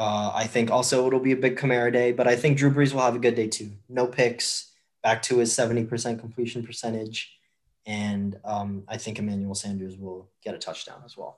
uh, 0.01 0.31
I 0.33 0.47
think 0.47 0.71
also 0.71 1.05
it'll 1.05 1.19
be 1.19 1.31
a 1.31 1.37
big 1.37 1.57
Kamara 1.57 1.93
day, 1.93 2.11
but 2.11 2.27
I 2.27 2.35
think 2.35 2.57
Drew 2.57 2.71
Brees 2.71 2.91
will 2.91 3.01
have 3.01 3.15
a 3.15 3.19
good 3.19 3.35
day 3.35 3.47
too. 3.47 3.69
No 3.87 4.07
picks, 4.07 4.71
back 5.03 5.21
to 5.23 5.37
his 5.37 5.55
70% 5.55 6.19
completion 6.19 6.65
percentage. 6.65 7.37
And 7.85 8.39
um, 8.43 8.83
I 8.87 8.97
think 8.97 9.19
Emmanuel 9.19 9.53
Sanders 9.53 9.97
will 9.99 10.31
get 10.43 10.55
a 10.55 10.57
touchdown 10.57 11.03
as 11.05 11.15
well. 11.15 11.37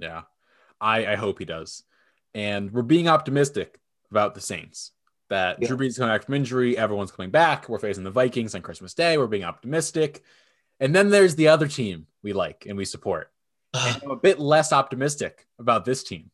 Yeah, 0.00 0.22
I, 0.80 1.06
I 1.06 1.14
hope 1.14 1.38
he 1.38 1.44
does. 1.44 1.84
And 2.34 2.72
we're 2.72 2.82
being 2.82 3.06
optimistic 3.06 3.78
about 4.10 4.34
the 4.34 4.40
Saints 4.40 4.90
that 5.30 5.62
yeah. 5.62 5.68
Drew 5.68 5.76
Brees 5.76 5.90
is 5.90 5.98
coming 5.98 6.12
back 6.16 6.24
from 6.24 6.34
injury. 6.34 6.76
Everyone's 6.76 7.12
coming 7.12 7.30
back. 7.30 7.68
We're 7.68 7.78
facing 7.78 8.02
the 8.02 8.10
Vikings 8.10 8.56
on 8.56 8.62
Christmas 8.62 8.94
Day. 8.94 9.18
We're 9.18 9.28
being 9.28 9.44
optimistic. 9.44 10.24
And 10.80 10.92
then 10.96 11.10
there's 11.10 11.36
the 11.36 11.46
other 11.46 11.68
team 11.68 12.08
we 12.24 12.32
like 12.32 12.66
and 12.68 12.76
we 12.76 12.86
support. 12.86 13.30
and 13.72 14.02
I'm 14.02 14.10
a 14.10 14.16
bit 14.16 14.40
less 14.40 14.72
optimistic 14.72 15.46
about 15.60 15.84
this 15.84 16.02
team. 16.02 16.32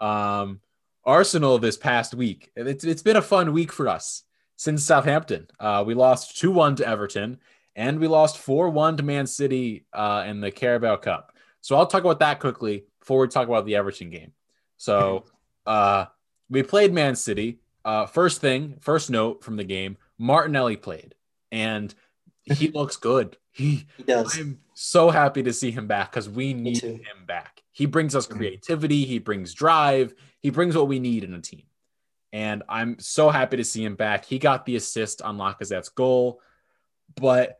Um, 0.00 0.60
Arsenal 1.06 1.58
this 1.58 1.76
past 1.76 2.14
week. 2.14 2.50
It's, 2.56 2.84
it's 2.84 3.02
been 3.02 3.16
a 3.16 3.22
fun 3.22 3.52
week 3.52 3.72
for 3.72 3.88
us 3.88 4.24
since 4.56 4.82
Southampton. 4.84 5.46
Uh, 5.58 5.84
we 5.86 5.94
lost 5.94 6.38
2 6.38 6.50
1 6.50 6.76
to 6.76 6.86
Everton 6.86 7.38
and 7.76 8.00
we 8.00 8.08
lost 8.08 8.38
4 8.38 8.68
1 8.70 8.96
to 8.98 9.02
Man 9.02 9.26
City 9.26 9.86
uh, 9.92 10.24
in 10.26 10.40
the 10.40 10.50
Carabao 10.50 10.96
Cup. 10.96 11.32
So 11.60 11.76
I'll 11.76 11.86
talk 11.86 12.02
about 12.02 12.18
that 12.18 12.40
quickly 12.40 12.84
before 12.98 13.20
we 13.20 13.28
talk 13.28 13.46
about 13.46 13.64
the 13.66 13.76
Everton 13.76 14.10
game. 14.10 14.32
So 14.76 15.24
uh, 15.66 16.06
we 16.50 16.62
played 16.62 16.92
Man 16.92 17.14
City. 17.14 17.60
Uh, 17.84 18.06
first 18.06 18.40
thing, 18.40 18.76
first 18.80 19.10
note 19.10 19.44
from 19.44 19.56
the 19.56 19.64
game 19.64 19.96
Martinelli 20.18 20.76
played 20.76 21.14
and 21.52 21.94
he 22.42 22.68
looks 22.74 22.96
good. 22.96 23.36
He, 23.52 23.86
he 23.96 24.02
does. 24.02 24.36
I'm 24.36 24.58
so 24.74 25.10
happy 25.10 25.42
to 25.44 25.52
see 25.52 25.70
him 25.70 25.86
back 25.86 26.10
because 26.10 26.28
we 26.28 26.52
need 26.52 26.82
him 26.82 27.24
back. 27.26 27.62
He 27.72 27.86
brings 27.86 28.14
us 28.14 28.26
mm-hmm. 28.26 28.38
creativity, 28.38 29.04
he 29.04 29.18
brings 29.18 29.54
drive, 29.54 30.14
he 30.46 30.50
brings 30.50 30.76
what 30.76 30.86
we 30.86 31.00
need 31.00 31.24
in 31.24 31.34
a 31.34 31.40
team. 31.40 31.64
And 32.32 32.62
I'm 32.68 33.00
so 33.00 33.30
happy 33.30 33.56
to 33.56 33.64
see 33.64 33.84
him 33.84 33.96
back. 33.96 34.24
He 34.24 34.38
got 34.38 34.64
the 34.64 34.76
assist 34.76 35.20
on 35.20 35.38
Lacazette's 35.38 35.88
goal, 35.88 36.40
but 37.16 37.58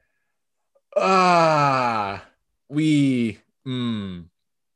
ah, 0.97 2.15
uh, 2.15 2.21
we 2.69 3.41
mm, 3.67 4.27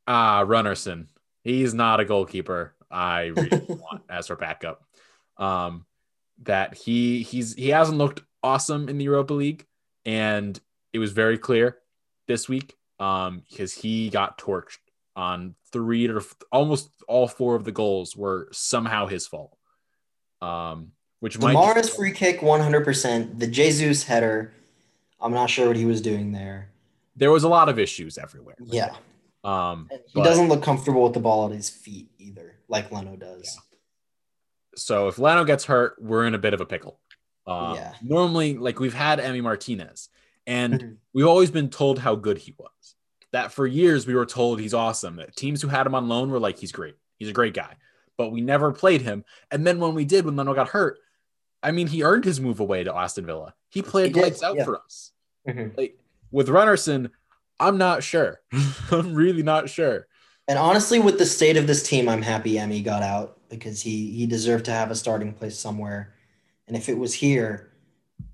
ah 0.09 0.45
Runarsson. 0.45 1.07
He's 1.45 1.73
not 1.73 2.01
a 2.01 2.05
goalkeeper. 2.05 2.75
I 2.91 3.27
really 3.27 3.65
want 3.69 4.03
as 4.11 4.29
our 4.29 4.37
backup. 4.37 4.83
Um, 5.37 5.87
that 6.43 6.75
he 6.75 7.23
he's 7.23 7.55
he 7.55 7.69
hasn't 7.69 7.99
looked 7.99 8.23
awesome 8.43 8.89
in 8.89 8.99
the 8.99 9.05
Europa 9.05 9.35
League, 9.35 9.69
and 10.05 10.59
it 10.93 10.99
was 10.99 11.13
very 11.13 11.39
clear 11.39 11.79
this 12.27 12.49
week 12.49 12.77
um, 12.99 13.45
because 13.49 13.73
he 13.73 14.11
got 14.11 14.37
torched 14.37 14.79
on 15.17 15.55
three 15.73 16.09
or 16.09 16.23
almost 16.53 16.91
all 17.09 17.29
four 17.29 17.55
of 17.55 17.65
the 17.65 17.73
goals 17.73 18.17
were 18.17 18.49
somehow 18.53 19.07
his 19.07 19.27
fault. 19.27 19.57
Um, 20.41 20.93
which 21.21 21.39
might 21.39 21.53
Mahrez's 21.53 21.95
free 21.95 22.13
kick 22.13 22.41
100%. 22.41 23.39
The 23.39 23.47
Jesus 23.47 24.05
header, 24.05 24.53
I'm 25.21 25.33
not 25.33 25.51
sure 25.51 25.67
what 25.67 25.77
he 25.77 25.85
was 25.85 26.01
doing 26.01 26.33
there. 26.33 26.71
There 27.15 27.31
was 27.31 27.45
a 27.45 27.49
lot 27.49 27.69
of 27.69 27.79
issues 27.79 28.17
everywhere. 28.17 28.57
Yeah. 28.65 28.95
Um, 29.45 29.89
he 29.91 29.99
but, 30.15 30.25
doesn't 30.25 30.49
look 30.49 30.63
comfortable 30.63 31.03
with 31.03 31.13
the 31.13 31.21
ball 31.21 31.47
at 31.47 31.53
his 31.53 31.69
feet 31.69 32.11
either, 32.19 32.57
like 32.69 32.91
Leno 32.91 33.17
does. 33.17 33.43
Yeah. 33.45 33.77
So 34.77 35.09
if 35.09 35.19
Leno 35.19 35.45
gets 35.45 35.65
hurt, 35.65 35.97
we're 36.01 36.27
in 36.27 36.35
a 36.35 36.39
bit 36.39 36.55
of 36.55 36.61
a 36.61 36.67
pickle. 36.67 36.99
Uh, 37.47 37.75
yeah. 37.77 37.93
Normally, 38.03 38.57
like 38.57 38.81
we've 38.81 38.95
had 38.95 39.19
Emi 39.19 39.43
Martinez, 39.43 40.09
and 40.47 40.75
mm-hmm. 40.75 40.93
we've 41.13 41.27
always 41.27 41.51
been 41.51 41.69
told 41.69 41.99
how 41.99 42.15
good 42.15 42.39
he 42.39 42.55
was 42.57 42.95
that 43.33 43.53
for 43.53 43.67
years 43.67 44.07
we 44.07 44.15
were 44.15 44.27
told 44.27 44.61
he's 44.61 44.75
awesome. 44.75 45.17
That 45.17 45.37
teams 45.37 45.63
who 45.63 45.69
had 45.69 45.87
him 45.87 45.95
on 45.95 46.09
loan 46.09 46.31
were 46.31 46.41
like, 46.41 46.59
he's 46.59 46.73
great. 46.73 46.97
He's 47.17 47.29
a 47.29 47.35
great 47.35 47.55
guy. 47.55 47.77
But 48.17 48.33
we 48.33 48.41
never 48.41 48.73
played 48.73 49.03
him. 49.03 49.25
And 49.51 49.67
then 49.67 49.79
when 49.79 49.95
we 49.95 50.05
did, 50.05 50.25
when 50.25 50.37
Leno 50.37 50.55
got 50.55 50.69
hurt, 50.69 50.99
I 51.63 51.73
mean, 51.73 51.87
he 51.87 52.03
earned 52.03 52.25
his 52.25 52.41
move 52.41 52.61
away 52.61 52.85
to 52.85 52.95
Aston 52.95 53.27
Villa. 53.27 53.55
He 53.69 53.83
played 53.83 54.15
he 54.15 54.23
lights 54.23 54.43
out 54.43 54.57
yeah. 54.57 54.65
for 54.65 54.79
us. 54.79 55.13
Mm-hmm. 55.47 55.77
Like, 55.77 55.99
with 56.31 56.49
Runarsson, 56.49 57.11
I'm 57.59 57.79
not 57.79 58.03
sure. 58.03 58.41
I'm 58.91 59.15
really 59.15 59.43
not 59.43 59.69
sure. 59.69 60.07
And 60.49 60.59
honestly, 60.59 60.99
with 60.99 61.19
the 61.19 61.27
state 61.27 61.57
of 61.57 61.67
this 61.67 61.83
team, 61.83 62.09
I'm 62.09 62.23
happy 62.23 62.59
Emmy 62.59 62.83
got 62.83 63.03
out 63.03 63.39
because 63.49 63.83
he 63.83 64.11
he 64.13 64.27
deserved 64.27 64.65
to 64.65 64.73
have 64.73 64.91
a 64.91 64.97
starting 64.97 65.33
place 65.33 65.59
somewhere. 65.59 66.15
And 66.67 66.77
if 66.77 66.89
it 66.89 66.99
was 66.99 67.15
here, 67.15 67.70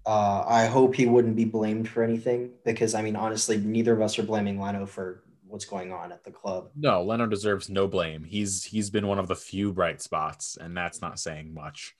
uh, 0.07 0.45
I 0.47 0.66
hope 0.66 0.95
he 0.95 1.07
wouldn't 1.07 1.37
be 1.37 1.45
blamed 1.45 1.88
for 1.88 2.03
anything 2.05 2.53
because 2.64 2.95
I 2.95 3.03
mean, 3.03 3.16
honestly, 3.16 3.57
neither 3.59 3.92
of 3.92 4.01
us 4.01 4.19
are 4.19 4.23
blaming 4.23 4.61
Leno 4.61 4.87
for 4.87 5.25
what's 5.49 5.64
going 5.64 5.92
on 5.92 6.12
at 6.12 6.25
the 6.25 6.31
club. 6.31 6.71
No, 6.77 7.03
Leno 7.03 7.27
deserves 7.27 7.69
no 7.69 7.88
blame. 7.88 8.25
He's 8.25 8.64
he's 8.64 8.88
been 8.90 9.07
one 9.09 9.19
of 9.19 9.29
the 9.29 9.37
few 9.37 9.73
bright 9.73 10.01
spots, 10.01 10.57
and 10.61 10.77
that's 10.77 11.01
not 11.01 11.19
saying 11.19 11.53
much. 11.53 11.95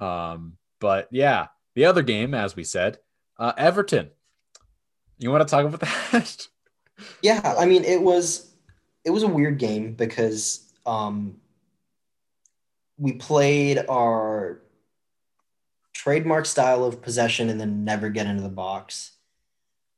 Um, 0.00 0.58
but 0.80 1.08
yeah, 1.10 1.46
The 1.76 1.84
other 1.84 2.02
game, 2.02 2.34
as 2.34 2.56
we 2.56 2.64
said, 2.64 2.98
uh, 3.38 3.52
Everton. 3.56 4.10
You 5.18 5.30
want 5.30 5.46
to 5.46 5.50
talk 5.50 5.64
about 5.66 5.80
that? 6.12 6.48
Yeah, 7.22 7.54
I 7.58 7.66
mean 7.66 7.84
it 7.84 8.00
was 8.02 8.52
it 9.04 9.10
was 9.10 9.22
a 9.22 9.28
weird 9.28 9.58
game 9.58 9.92
because 9.92 10.72
um, 10.86 11.36
we 12.98 13.12
played 13.12 13.78
our 13.88 14.62
trademark 16.06 16.46
style 16.46 16.84
of 16.84 17.02
possession 17.02 17.48
and 17.48 17.60
then 17.60 17.84
never 17.84 18.08
get 18.08 18.28
into 18.28 18.40
the 18.40 18.48
box. 18.48 19.10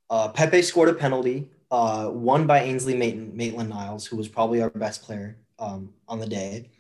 Uh, 0.09 0.27
Pepe 0.27 0.63
scored 0.63 0.89
a 0.89 0.95
penalty, 0.95 1.51
uh, 1.71 2.09
won 2.11 2.47
by 2.47 2.61
Ainsley 2.61 2.97
Maitland 2.97 3.69
Niles, 3.69 4.07
who 4.07 4.17
was 4.17 4.27
probably 4.27 4.63
our 4.63 4.71
best 4.71 5.03
player 5.03 5.37
um, 5.59 5.93
on 6.09 6.19
the 6.19 6.27
day. 6.27 6.71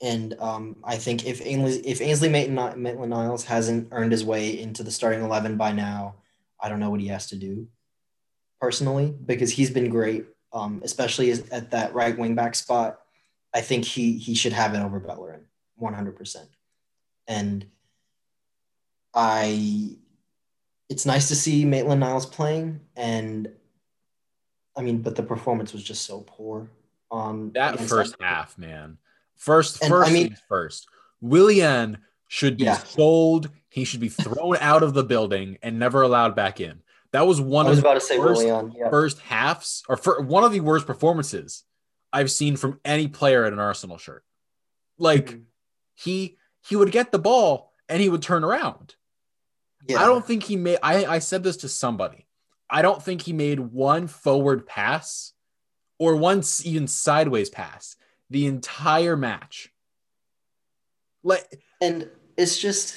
And 0.00 0.34
um, 0.40 0.76
I 0.82 0.96
think 0.96 1.26
if 1.26 1.44
Ainsley, 1.44 1.86
if 1.86 2.00
Ainsley 2.00 2.30
Maitland 2.30 3.10
Niles 3.10 3.44
hasn't 3.44 3.88
earned 3.92 4.12
his 4.12 4.24
way 4.24 4.58
into 4.58 4.82
the 4.82 4.90
starting 4.90 5.22
11 5.22 5.58
by 5.58 5.72
now, 5.72 6.14
I 6.58 6.70
don't 6.70 6.80
know 6.80 6.88
what 6.88 7.00
he 7.00 7.08
has 7.08 7.26
to 7.26 7.36
do 7.36 7.68
personally 8.62 9.14
because 9.26 9.50
he's 9.50 9.68
been 9.68 9.90
great, 9.90 10.24
um, 10.54 10.80
especially 10.82 11.32
at 11.32 11.70
that 11.72 11.92
right 11.92 12.16
wing 12.16 12.34
back 12.34 12.54
spot. 12.54 13.00
I 13.52 13.60
think 13.60 13.84
he 13.84 14.16
he 14.16 14.34
should 14.34 14.54
have 14.54 14.72
it 14.72 14.80
over 14.80 15.00
Bellerin, 15.00 15.44
100%. 15.78 16.46
And 17.28 17.66
I, 19.14 19.96
it's 20.88 21.06
nice 21.06 21.28
to 21.28 21.34
see 21.34 21.64
Maitland 21.64 22.00
Niles 22.00 22.26
playing, 22.26 22.80
and 22.96 23.48
I 24.76 24.82
mean, 24.82 25.02
but 25.02 25.16
the 25.16 25.22
performance 25.22 25.72
was 25.72 25.82
just 25.82 26.04
so 26.04 26.24
poor 26.26 26.68
on 27.10 27.52
that 27.52 27.78
first 27.80 28.18
that. 28.18 28.24
half, 28.24 28.58
man. 28.58 28.98
First, 29.36 29.82
and, 29.82 29.90
first, 29.90 30.10
I 30.10 30.12
mean, 30.12 30.36
first. 30.48 30.88
Willian 31.20 31.98
should 32.28 32.56
be 32.56 32.64
yeah. 32.64 32.78
sold. 32.78 33.50
He 33.68 33.84
should 33.84 34.00
be 34.00 34.08
thrown 34.08 34.56
out 34.60 34.82
of 34.82 34.94
the 34.94 35.04
building 35.04 35.58
and 35.62 35.78
never 35.78 36.02
allowed 36.02 36.34
back 36.34 36.60
in. 36.60 36.82
That 37.12 37.26
was 37.26 37.40
one 37.40 37.66
I 37.66 37.70
was 37.70 37.78
of 37.78 37.84
about 37.84 37.94
to 37.94 38.00
say 38.00 38.16
first, 38.16 38.44
Willian, 38.44 38.74
yeah. 38.76 38.90
first 38.90 39.20
halves, 39.20 39.84
or 39.88 39.96
for 39.96 40.20
one 40.20 40.42
of 40.42 40.52
the 40.52 40.60
worst 40.60 40.86
performances 40.86 41.62
I've 42.12 42.30
seen 42.30 42.56
from 42.56 42.80
any 42.84 43.08
player 43.08 43.44
in 43.44 43.52
an 43.52 43.58
Arsenal 43.58 43.98
shirt. 43.98 44.24
Like 44.98 45.26
mm-hmm. 45.26 45.40
he 45.94 46.36
he 46.66 46.76
would 46.76 46.92
get 46.92 47.12
the 47.12 47.18
ball 47.18 47.72
and 47.88 48.00
he 48.00 48.08
would 48.08 48.22
turn 48.22 48.44
around. 48.44 48.96
Yeah. 49.86 50.02
I 50.02 50.06
don't 50.06 50.24
think 50.26 50.44
he 50.44 50.56
made. 50.56 50.78
I 50.82 51.04
I 51.04 51.18
said 51.18 51.42
this 51.42 51.58
to 51.58 51.68
somebody. 51.68 52.26
I 52.70 52.82
don't 52.82 53.02
think 53.02 53.22
he 53.22 53.32
made 53.32 53.60
one 53.60 54.06
forward 54.06 54.66
pass 54.66 55.32
or 55.98 56.16
one 56.16 56.42
even 56.64 56.88
sideways 56.88 57.50
pass 57.50 57.96
the 58.30 58.46
entire 58.46 59.16
match. 59.16 59.70
Like, 61.22 61.60
and 61.80 62.08
it's 62.36 62.58
just, 62.58 62.94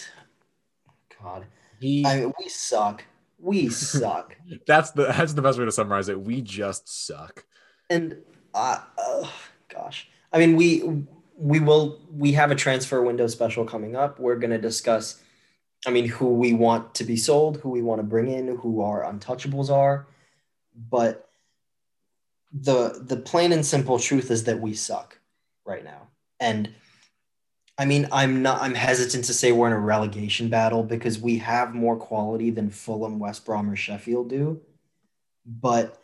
God, 1.22 1.46
he. 1.80 2.06
I 2.06 2.22
mean, 2.22 2.34
we 2.40 2.50
suck. 2.50 3.06
We 3.40 3.70
suck. 3.70 4.36
that's 4.68 4.92
the 4.92 5.06
that's 5.06 5.34
the 5.34 5.42
best 5.42 5.60
way 5.60 5.66
to 5.66 5.72
summarize 5.72 6.10
it. 6.10 6.20
We 6.20 6.42
just 6.42 7.06
suck. 7.06 7.46
And 7.90 8.18
uh, 8.54 8.80
oh, 8.98 9.32
gosh, 9.70 10.10
I 10.34 10.40
mean, 10.40 10.56
we 10.56 11.04
we 11.38 11.60
will 11.60 12.00
we 12.12 12.34
have 12.34 12.52
a 12.52 12.56
transfer 12.56 13.02
window 13.02 13.28
special 13.28 13.64
coming 13.64 13.96
up. 13.96 14.20
We're 14.20 14.38
going 14.38 14.52
to 14.52 14.58
discuss. 14.58 15.22
I 15.88 15.90
mean, 15.90 16.10
who 16.10 16.34
we 16.34 16.54
want 16.54 16.94
to 16.96 17.06
be 17.06 17.16
sold, 17.16 17.58
who 17.62 17.70
we 17.70 17.82
want 17.82 18.00
to 18.00 18.04
bring 18.04 18.30
in, 18.30 18.58
who 18.58 18.82
our 18.82 19.04
untouchables 19.04 19.70
are, 19.70 20.06
but 20.90 21.30
the 22.52 23.02
the 23.02 23.16
plain 23.16 23.54
and 23.54 23.66
simple 23.66 23.98
truth 23.98 24.30
is 24.30 24.44
that 24.44 24.60
we 24.60 24.74
suck 24.74 25.18
right 25.66 25.86
now. 25.86 26.10
And 26.42 26.74
I 27.78 27.86
mean, 27.86 28.10
I'm 28.12 28.42
not 28.42 28.62
I'm 28.62 28.76
hesitant 28.76 29.26
to 29.26 29.34
say 29.34 29.54
we're 29.54 29.68
in 29.68 29.74
a 29.74 29.80
relegation 29.80 30.50
battle 30.50 30.84
because 30.84 31.20
we 31.20 31.38
have 31.38 31.74
more 31.74 31.96
quality 31.96 32.50
than 32.50 32.70
Fulham, 32.70 33.18
West 33.18 33.46
Brom, 33.46 33.70
or 33.70 33.78
Sheffield 33.78 34.30
do. 34.30 34.60
But 35.46 36.02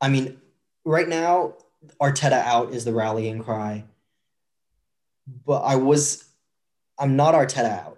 I 0.00 0.08
mean, 0.08 0.40
right 0.84 1.08
now, 1.08 1.54
Arteta 2.00 2.42
out 2.42 2.72
is 2.72 2.84
the 2.84 2.92
rallying 2.92 3.40
cry. 3.40 3.84
But 5.46 5.60
I 5.60 5.76
was 5.76 6.24
I'm 6.98 7.14
not 7.14 7.34
Arteta 7.34 7.70
out, 7.70 7.97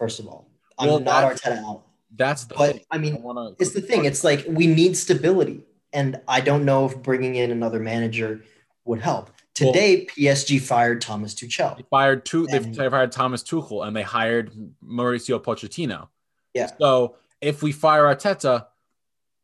first 0.00 0.18
of 0.18 0.26
all. 0.26 0.48
I'm 0.78 0.88
well, 0.88 0.98
not 0.98 1.36
Arteta 1.36 1.62
out. 1.62 1.82
That's 2.16 2.44
the 2.44 2.54
but 2.56 2.72
thing. 2.72 2.84
I 2.90 2.98
mean, 2.98 3.16
I 3.16 3.18
wanna... 3.18 3.50
it's 3.60 3.72
the 3.72 3.82
thing. 3.82 4.06
It's 4.06 4.24
like 4.24 4.44
we 4.48 4.66
need 4.66 4.96
stability. 4.96 5.62
And 5.92 6.20
I 6.26 6.40
don't 6.40 6.64
know 6.64 6.86
if 6.86 6.96
bringing 7.02 7.34
in 7.36 7.50
another 7.50 7.78
manager 7.78 8.42
would 8.84 9.00
help. 9.00 9.30
Today, 9.54 9.96
well, 9.96 10.06
PSG 10.16 10.60
fired 10.60 11.00
Thomas 11.00 11.34
Tuchel. 11.34 11.76
They 11.76 11.84
fired 11.90 12.24
two. 12.24 12.46
They 12.46 12.60
fired 12.88 13.12
Thomas 13.12 13.42
Tuchel, 13.42 13.86
and 13.86 13.94
they 13.94 14.02
hired 14.02 14.52
Mauricio 14.82 15.42
Pochettino. 15.42 16.08
Yeah. 16.54 16.70
So 16.80 17.16
if 17.40 17.62
we 17.62 17.72
fire 17.72 18.04
Arteta, 18.04 18.66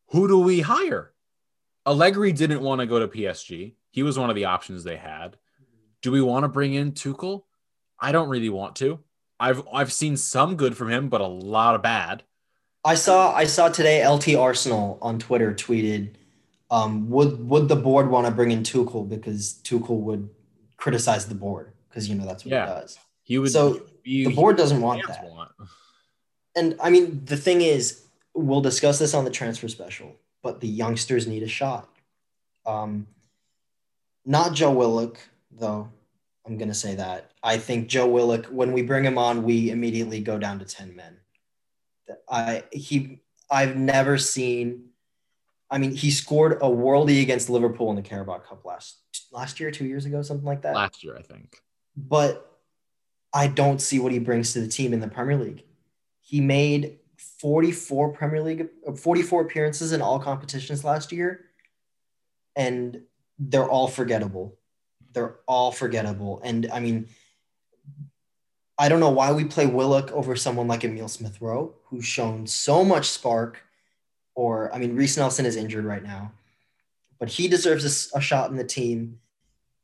who 0.07 0.27
do 0.27 0.39
we 0.39 0.61
hire? 0.61 1.11
Allegri 1.85 2.31
didn't 2.31 2.61
want 2.61 2.81
to 2.81 2.87
go 2.87 2.99
to 2.99 3.07
PSG. 3.07 3.73
He 3.91 4.03
was 4.03 4.17
one 4.17 4.29
of 4.29 4.35
the 4.35 4.45
options 4.45 4.83
they 4.83 4.97
had. 4.97 5.37
Do 6.01 6.11
we 6.11 6.21
want 6.21 6.43
to 6.43 6.49
bring 6.49 6.73
in 6.73 6.93
Tuchel? 6.93 7.43
I 7.99 8.11
don't 8.11 8.29
really 8.29 8.49
want 8.49 8.75
to. 8.77 8.99
I've 9.39 9.67
I've 9.71 9.93
seen 9.93 10.17
some 10.17 10.55
good 10.55 10.75
from 10.75 10.89
him, 10.89 11.09
but 11.09 11.21
a 11.21 11.27
lot 11.27 11.75
of 11.75 11.81
bad. 11.81 12.23
I 12.83 12.95
saw 12.95 13.33
I 13.33 13.45
saw 13.45 13.69
today 13.69 14.07
LT 14.07 14.35
Arsenal 14.35 14.97
on 15.01 15.19
Twitter 15.19 15.53
tweeted 15.53 16.11
um, 16.69 17.09
would 17.09 17.47
would 17.47 17.67
the 17.67 17.75
board 17.75 18.09
want 18.09 18.25
to 18.27 18.31
bring 18.31 18.51
in 18.51 18.63
Tuchel 18.63 19.07
because 19.07 19.59
Tuchel 19.63 19.99
would 20.01 20.29
criticize 20.77 21.27
the 21.27 21.35
board 21.35 21.71
because 21.89 22.09
you 22.09 22.15
know 22.15 22.25
that's 22.25 22.45
what 22.45 22.51
yeah. 22.51 22.65
he 22.65 22.81
does. 22.81 22.99
He 23.23 23.37
would. 23.37 23.51
So 23.51 23.81
be, 24.03 24.25
the 24.25 24.35
board 24.35 24.57
doesn't 24.57 24.81
want 24.81 25.05
that. 25.07 25.23
Want. 25.23 25.51
And 26.55 26.75
I 26.81 26.89
mean, 26.89 27.23
the 27.25 27.37
thing 27.37 27.61
is, 27.61 28.05
we'll 28.33 28.61
discuss 28.61 28.99
this 28.99 29.13
on 29.13 29.25
the 29.25 29.31
transfer 29.31 29.67
special, 29.67 30.15
but 30.41 30.59
the 30.59 30.67
youngsters 30.67 31.27
need 31.27 31.43
a 31.43 31.47
shot. 31.47 31.89
Um, 32.65 33.07
not 34.25 34.53
Joe 34.53 34.71
Willock, 34.71 35.19
though. 35.51 35.89
I'm 36.47 36.57
gonna 36.57 36.73
say 36.73 36.95
that. 36.95 37.31
I 37.43 37.57
think 37.57 37.87
Joe 37.87 38.07
Willock, 38.07 38.45
when 38.45 38.71
we 38.71 38.81
bring 38.81 39.03
him 39.03 39.17
on, 39.17 39.43
we 39.43 39.69
immediately 39.69 40.21
go 40.21 40.39
down 40.39 40.59
to 40.59 40.65
ten 40.65 40.95
men. 40.95 41.17
I 42.29 42.63
he 42.71 43.19
I've 43.49 43.75
never 43.75 44.17
seen 44.17 44.87
I 45.69 45.77
mean, 45.77 45.91
he 45.91 46.11
scored 46.11 46.53
a 46.53 46.65
worldie 46.65 47.21
against 47.21 47.49
Liverpool 47.49 47.89
in 47.89 47.97
the 47.97 48.01
Carabao 48.01 48.39
Cup 48.39 48.63
last 48.65 48.99
last 49.31 49.59
year, 49.59 49.71
two 49.71 49.85
years 49.85 50.05
ago, 50.05 50.21
something 50.21 50.45
like 50.45 50.61
that. 50.61 50.75
Last 50.75 51.03
year, 51.03 51.17
I 51.17 51.21
think. 51.21 51.57
But 51.95 52.59
I 53.33 53.47
don't 53.47 53.81
see 53.81 53.99
what 53.99 54.11
he 54.11 54.19
brings 54.19 54.53
to 54.53 54.61
the 54.61 54.67
team 54.67 54.93
in 54.93 54.99
the 54.99 55.07
Premier 55.07 55.37
League. 55.37 55.63
He 56.21 56.39
made 56.39 56.99
44 57.17 58.13
Premier 58.13 58.41
League, 58.41 58.67
44 58.95 59.41
appearances 59.41 59.91
in 59.91 60.01
all 60.01 60.19
competitions 60.19 60.83
last 60.83 61.11
year, 61.11 61.45
and 62.55 63.01
they're 63.37 63.69
all 63.69 63.87
forgettable. 63.87 64.57
They're 65.13 65.35
all 65.47 65.71
forgettable. 65.71 66.41
And 66.43 66.69
I 66.71 66.79
mean, 66.79 67.07
I 68.77 68.89
don't 68.89 68.99
know 68.99 69.09
why 69.09 69.31
we 69.31 69.45
play 69.45 69.65
Willock 69.65 70.11
over 70.11 70.35
someone 70.35 70.67
like 70.67 70.83
Emil 70.83 71.07
Smith 71.07 71.41
Rowe, 71.41 71.73
who's 71.85 72.05
shown 72.05 72.45
so 72.45 72.83
much 72.83 73.09
spark 73.09 73.63
or 74.37 74.73
I 74.73 74.77
mean, 74.77 74.95
Reiss 74.95 75.17
Nelson 75.17 75.47
is 75.47 75.55
injured 75.55 75.83
right 75.83 76.03
now, 76.03 76.31
but 77.19 77.27
he 77.27 77.47
deserves 77.47 78.11
a, 78.13 78.17
a, 78.19 78.21
shot 78.21 78.51
in 78.51 78.55
the 78.55 78.63
team. 78.63 79.19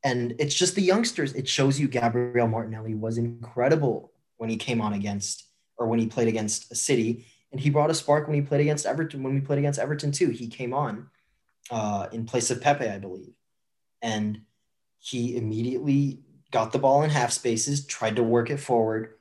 And 0.04 0.36
it's 0.38 0.54
just 0.54 0.76
the 0.76 0.82
youngsters. 0.82 1.34
It 1.34 1.48
shows 1.48 1.80
you 1.80 1.88
Gabriel 1.88 2.46
Martinelli 2.46 2.94
was 2.94 3.18
incredible 3.18 4.12
when 4.36 4.48
he 4.48 4.56
came 4.56 4.80
on 4.80 4.92
against 4.92 5.44
or 5.76 5.88
when 5.88 5.98
he 5.98 6.06
played 6.06 6.28
against 6.28 6.70
a 6.70 6.76
City, 6.76 7.26
and 7.50 7.60
he 7.60 7.68
brought 7.68 7.90
a 7.90 7.94
spark 7.94 8.28
when 8.28 8.36
he 8.36 8.42
played 8.42 8.60
against 8.60 8.86
Everton. 8.86 9.24
When 9.24 9.34
we 9.34 9.40
played 9.40 9.58
against 9.58 9.80
Everton 9.80 10.12
too, 10.12 10.30
he 10.30 10.46
came 10.46 10.72
on 10.72 11.08
uh, 11.68 12.06
in 12.12 12.24
place 12.24 12.52
of 12.52 12.60
Pepe, 12.60 12.88
I 12.88 12.98
believe, 12.98 13.32
and 14.02 14.42
he 15.04 15.36
immediately 15.36 16.20
got 16.50 16.72
the 16.72 16.78
ball 16.78 17.02
in 17.02 17.10
half 17.10 17.30
spaces, 17.30 17.84
tried 17.84 18.16
to 18.16 18.22
work 18.22 18.48
it 18.48 18.58
forward, 18.58 19.14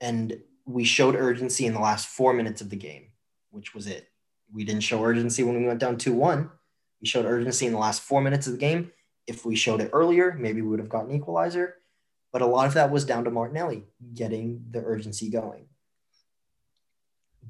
and 0.00 0.40
we 0.64 0.84
showed 0.84 1.14
urgency 1.14 1.66
in 1.66 1.74
the 1.74 1.80
last 1.80 2.08
four 2.08 2.32
minutes 2.32 2.60
of 2.60 2.70
the 2.70 2.76
game, 2.76 3.08
which 3.50 3.74
was 3.74 3.86
it 3.86 4.08
we 4.52 4.64
didn't 4.64 4.82
show 4.82 5.02
urgency 5.04 5.42
when 5.42 5.60
we 5.60 5.66
went 5.66 5.80
down 5.80 5.98
2 5.98 6.12
1. 6.12 6.50
We 7.00 7.06
showed 7.06 7.26
urgency 7.26 7.66
in 7.66 7.72
the 7.72 7.78
last 7.78 8.02
four 8.02 8.20
minutes 8.20 8.46
of 8.46 8.54
the 8.54 8.58
game. 8.58 8.92
If 9.26 9.44
we 9.44 9.56
showed 9.56 9.80
it 9.80 9.90
earlier, 9.92 10.36
maybe 10.38 10.62
we 10.62 10.68
would 10.68 10.78
have 10.78 10.88
gotten 10.88 11.14
equalizer. 11.14 11.74
But 12.32 12.42
a 12.42 12.46
lot 12.46 12.66
of 12.66 12.74
that 12.74 12.90
was 12.90 13.04
down 13.04 13.24
to 13.24 13.30
Martinelli 13.30 13.84
getting 14.14 14.64
the 14.70 14.80
urgency 14.80 15.30
going. 15.30 15.66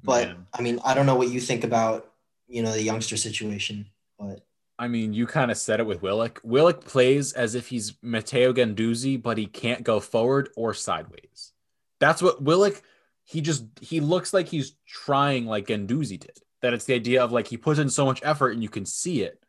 But 0.02 0.28
Man. 0.28 0.46
I 0.54 0.62
mean, 0.62 0.80
I 0.84 0.94
don't 0.94 1.06
know 1.06 1.16
what 1.16 1.28
you 1.28 1.40
think 1.40 1.64
about, 1.64 2.12
you 2.48 2.62
know, 2.62 2.72
the 2.72 2.82
youngster 2.82 3.16
situation, 3.16 3.86
but 4.18 4.45
I 4.78 4.88
mean, 4.88 5.14
you 5.14 5.26
kind 5.26 5.50
of 5.50 5.56
said 5.56 5.80
it 5.80 5.86
with 5.86 6.02
Willock. 6.02 6.40
Willock 6.44 6.84
plays 6.84 7.32
as 7.32 7.54
if 7.54 7.68
he's 7.68 7.94
Matteo 8.02 8.52
Guendouzi, 8.52 9.20
but 9.20 9.38
he 9.38 9.46
can't 9.46 9.82
go 9.82 10.00
forward 10.00 10.50
or 10.56 10.74
sideways. 10.74 11.52
That's 11.98 12.20
what 12.20 12.42
Willock. 12.42 12.82
He 13.24 13.40
just 13.40 13.64
he 13.80 14.00
looks 14.00 14.32
like 14.32 14.48
he's 14.48 14.76
trying 14.86 15.46
like 15.46 15.66
Guendouzi 15.66 16.20
did 16.20 16.38
that 16.62 16.74
it's 16.74 16.84
the 16.84 16.94
idea 16.94 17.22
of 17.22 17.32
like 17.32 17.46
he 17.46 17.56
puts 17.56 17.78
in 17.78 17.88
so 17.88 18.04
much 18.04 18.20
effort 18.24 18.50
and 18.50 18.62
you 18.62 18.68
can 18.68 18.86
see 18.86 19.22
it. 19.22 19.42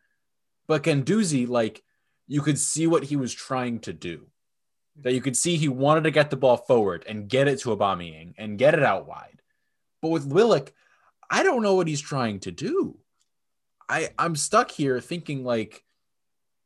But 0.67 0.83
Guendouzi, 0.83 1.47
like 1.47 1.83
you 2.27 2.41
could 2.41 2.59
see 2.59 2.87
what 2.87 3.03
he 3.03 3.15
was 3.15 3.33
trying 3.33 3.79
to 3.79 3.93
do. 3.93 4.27
That 5.01 5.13
you 5.13 5.21
could 5.21 5.37
see 5.37 5.57
he 5.57 5.67
wanted 5.67 6.03
to 6.05 6.11
get 6.11 6.29
the 6.29 6.37
ball 6.37 6.57
forward 6.57 7.05
and 7.07 7.27
get 7.29 7.47
it 7.47 7.59
to 7.61 7.75
Aubameyang 7.75 8.33
and 8.37 8.57
get 8.57 8.73
it 8.73 8.83
out 8.83 9.07
wide. 9.07 9.41
But 10.01 10.09
with 10.09 10.25
Willock, 10.25 10.73
I 11.29 11.43
don't 11.43 11.61
know 11.61 11.75
what 11.75 11.87
he's 11.87 12.01
trying 12.01 12.39
to 12.41 12.51
do. 12.51 12.99
I 13.89 14.09
I'm 14.17 14.35
stuck 14.35 14.71
here 14.71 14.99
thinking 14.99 15.43
like 15.43 15.83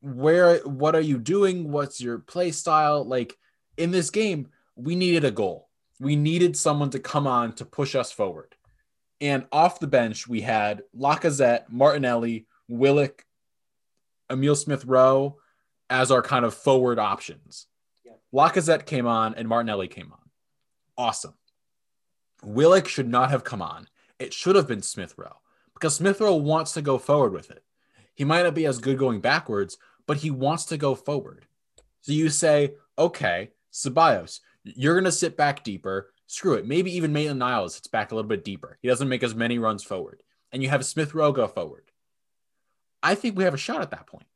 where 0.02 0.58
what 0.60 0.96
are 0.96 1.02
you 1.02 1.18
doing? 1.18 1.72
What's 1.72 2.02
your 2.02 2.20
play 2.20 2.52
style? 2.52 3.04
Like 3.04 3.38
in 3.78 3.92
this 3.92 4.10
game, 4.10 4.50
we 4.76 4.96
needed 4.96 5.24
a 5.24 5.32
goal. 5.32 5.70
We 6.00 6.16
needed 6.16 6.58
someone 6.58 6.90
to 6.92 7.00
come 7.00 7.28
on 7.28 7.54
to 7.54 7.66
push 7.66 7.96
us 7.96 8.12
forward. 8.12 8.56
And 9.20 9.46
off 9.52 9.80
the 9.80 9.88
bench, 9.88 10.28
we 10.28 10.42
had 10.42 10.82
Lacazette, 10.98 11.70
Martinelli, 11.70 12.48
Willock, 12.68 13.24
Emil 14.32 14.56
Smith 14.56 14.86
Rowe 14.86 15.38
as 15.92 16.10
our 16.10 16.24
kind 16.24 16.44
of 16.44 16.56
forward 16.56 16.98
options. 16.98 17.68
Yeah. 18.04 18.14
Lacazette 18.34 18.88
came 18.88 19.06
on 19.06 19.36
and 19.36 19.48
Martinelli 19.48 19.88
came 19.88 20.12
on. 20.12 20.30
Awesome. 20.98 21.36
Willock 22.44 22.88
should 22.88 23.08
not 23.08 23.30
have 23.30 23.44
come 23.44 23.62
on. 23.62 23.88
It 24.18 24.34
should 24.34 24.56
have 24.56 24.68
been 24.68 24.82
Smith 24.82 25.14
Rowe 25.18 25.41
because 25.82 25.96
Smith 25.96 26.22
Rowe 26.22 26.36
wants 26.36 26.74
to 26.74 26.82
go 26.84 27.00
forward 27.00 27.34
with 27.34 27.50
it. 27.50 27.64
He 28.14 28.24
might 28.24 28.44
not 28.44 28.54
be 28.54 28.68
as 28.68 28.78
good 28.78 29.00
going 29.00 29.20
backwards, 29.20 29.80
but 30.06 30.18
he 30.18 30.30
wants 30.30 30.66
to 30.66 30.78
go 30.78 30.94
forward. 30.94 31.48
So 32.02 32.12
you 32.12 32.30
say, 32.30 32.76
okay, 33.00 33.50
Ceballos, 33.74 34.42
you're 34.64 34.94
going 34.94 35.06
to 35.06 35.12
sit 35.12 35.36
back 35.36 35.64
deeper. 35.64 36.14
Screw 36.28 36.54
it. 36.54 36.68
Maybe 36.68 36.96
even 36.96 37.12
Maitland 37.12 37.40
Niles 37.40 37.74
sits 37.74 37.88
back 37.88 38.12
a 38.12 38.16
little 38.16 38.30
bit 38.30 38.46
deeper. 38.46 38.78
He 38.84 38.88
doesn't 38.88 39.10
make 39.10 39.24
as 39.24 39.34
many 39.34 39.58
runs 39.58 39.84
forward. 39.84 40.22
And 40.52 40.62
you 40.62 40.70
have 40.70 40.86
Smith 40.86 41.16
Rowe 41.16 41.32
go 41.32 41.48
forward. 41.48 41.90
I 43.02 43.16
think 43.16 43.36
we 43.36 43.44
have 43.44 43.56
a 43.56 43.58
shot 43.58 43.82
at 43.82 43.90
that 43.90 44.06
point. 44.06 44.28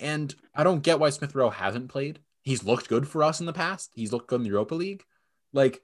And 0.00 0.34
I 0.54 0.64
don't 0.64 0.82
get 0.82 0.98
why 0.98 1.10
Smith 1.10 1.34
Rowe 1.34 1.50
hasn't 1.50 1.90
played. 1.90 2.20
He's 2.40 2.64
looked 2.64 2.88
good 2.88 3.06
for 3.06 3.22
us 3.22 3.40
in 3.40 3.46
the 3.46 3.52
past. 3.52 3.90
He's 3.94 4.10
looked 4.10 4.28
good 4.28 4.36
in 4.36 4.44
the 4.44 4.50
Europa 4.50 4.74
League. 4.74 5.04
Like, 5.52 5.82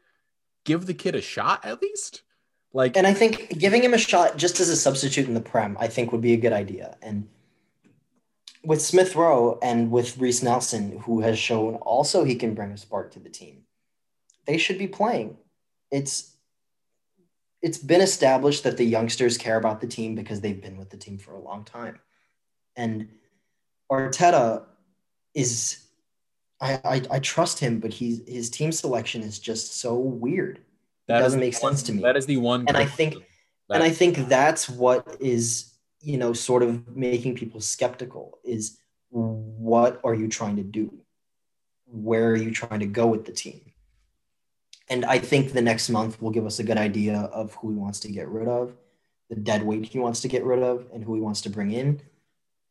give 0.64 0.86
the 0.86 0.94
kid 0.94 1.14
a 1.14 1.20
shot 1.20 1.64
at 1.66 1.82
least. 1.82 2.22
Like, 2.72 2.96
and 2.96 3.06
I 3.06 3.14
think 3.14 3.58
giving 3.58 3.82
him 3.82 3.94
a 3.94 3.98
shot 3.98 4.36
just 4.36 4.60
as 4.60 4.68
a 4.68 4.76
substitute 4.76 5.26
in 5.26 5.34
the 5.34 5.40
Prem, 5.40 5.76
I 5.80 5.88
think 5.88 6.12
would 6.12 6.20
be 6.20 6.34
a 6.34 6.38
good 6.38 6.52
idea. 6.52 6.96
And 7.00 7.28
with 8.64 8.82
Smith 8.82 9.16
Rowe 9.16 9.58
and 9.62 9.90
with 9.90 10.18
Reiss 10.18 10.42
Nelson, 10.42 10.98
who 11.00 11.20
has 11.20 11.38
shown 11.38 11.76
also 11.76 12.24
he 12.24 12.34
can 12.34 12.54
bring 12.54 12.72
a 12.72 12.76
spark 12.76 13.12
to 13.12 13.20
the 13.20 13.30
team, 13.30 13.62
they 14.46 14.58
should 14.58 14.78
be 14.78 14.88
playing. 14.88 15.36
It's 15.90 16.34
it's 17.60 17.78
been 17.78 18.00
established 18.00 18.62
that 18.64 18.76
the 18.76 18.84
youngsters 18.84 19.36
care 19.36 19.56
about 19.56 19.80
the 19.80 19.86
team 19.86 20.14
because 20.14 20.40
they've 20.40 20.62
been 20.62 20.76
with 20.76 20.90
the 20.90 20.96
team 20.96 21.18
for 21.18 21.32
a 21.32 21.40
long 21.40 21.64
time. 21.64 21.98
And 22.76 23.08
Arteta 23.90 24.64
is 25.34 25.84
I, 26.60 26.80
I, 26.84 27.02
I 27.10 27.18
trust 27.20 27.58
him, 27.58 27.80
but 27.80 27.92
he's 27.92 28.22
his 28.28 28.50
team 28.50 28.72
selection 28.72 29.22
is 29.22 29.38
just 29.38 29.80
so 29.80 29.96
weird. 29.96 30.60
That 31.08 31.20
doesn't 31.20 31.40
make 31.40 31.60
one, 31.62 31.72
sense 31.72 31.82
to 31.84 31.92
me. 31.94 32.02
That 32.02 32.16
is 32.16 32.26
the 32.26 32.36
one 32.36 32.66
and 32.68 32.76
I 32.76 32.84
think 32.84 33.14
that. 33.14 33.74
and 33.74 33.82
I 33.82 33.90
think 33.90 34.28
that's 34.28 34.68
what 34.68 35.16
is, 35.20 35.72
you 36.00 36.18
know, 36.18 36.32
sort 36.32 36.62
of 36.62 36.96
making 36.96 37.34
people 37.34 37.60
skeptical 37.60 38.38
is 38.44 38.78
what 39.10 40.00
are 40.04 40.14
you 40.14 40.28
trying 40.28 40.56
to 40.56 40.62
do? 40.62 40.92
Where 41.86 42.30
are 42.30 42.36
you 42.36 42.50
trying 42.50 42.80
to 42.80 42.86
go 42.86 43.06
with 43.06 43.24
the 43.24 43.32
team? 43.32 43.72
And 44.90 45.04
I 45.04 45.18
think 45.18 45.52
the 45.52 45.62
next 45.62 45.88
month 45.88 46.20
will 46.20 46.30
give 46.30 46.46
us 46.46 46.58
a 46.58 46.64
good 46.64 46.76
idea 46.78 47.18
of 47.32 47.54
who 47.54 47.70
he 47.70 47.76
wants 47.76 48.00
to 48.00 48.12
get 48.12 48.28
rid 48.28 48.48
of, 48.48 48.74
the 49.30 49.36
dead 49.36 49.62
weight 49.62 49.86
he 49.86 49.98
wants 49.98 50.20
to 50.20 50.28
get 50.28 50.44
rid 50.44 50.62
of, 50.62 50.86
and 50.92 51.04
who 51.04 51.14
he 51.14 51.20
wants 51.20 51.40
to 51.42 51.50
bring 51.50 51.70
in. 51.72 52.00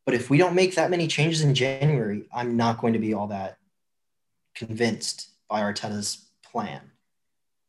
But 0.05 0.15
if 0.15 0.29
we 0.29 0.37
don't 0.37 0.55
make 0.55 0.75
that 0.75 0.89
many 0.89 1.07
changes 1.07 1.41
in 1.41 1.53
January, 1.53 2.23
I'm 2.33 2.55
not 2.55 2.79
going 2.79 2.93
to 2.93 2.99
be 2.99 3.13
all 3.13 3.27
that 3.27 3.57
convinced 4.55 5.29
by 5.49 5.61
Arteta's 5.61 6.27
plan. 6.43 6.81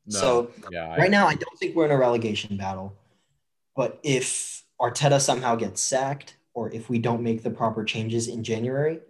No, 0.09 0.19
so 0.19 0.51
yeah, 0.71 0.91
right 0.91 1.03
I, 1.03 1.09
now, 1.09 1.27
I 1.27 1.35
don't 1.35 1.59
think 1.59 1.77
we're 1.77 1.85
in 1.85 1.91
a 1.91 1.97
relegation 1.97 2.57
battle. 2.57 2.95
But 3.77 4.01
if 4.03 4.65
Arteta 4.81 5.21
somehow 5.21 5.55
gets 5.55 5.81
sacked, 5.81 6.37
or 6.55 6.71
if 6.73 6.89
we 6.89 6.99
don't 6.99 7.23
make 7.23 7.43
the 7.43 7.51
proper 7.51 7.85
changes 7.85 8.27
in 8.27 8.43
January, 8.43 9.01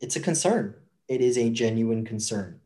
it's 0.00 0.16
a 0.16 0.20
concern. 0.20 0.74
It 1.08 1.20
is 1.20 1.38
a 1.38 1.48
genuine 1.48 2.04
concern. 2.04 2.60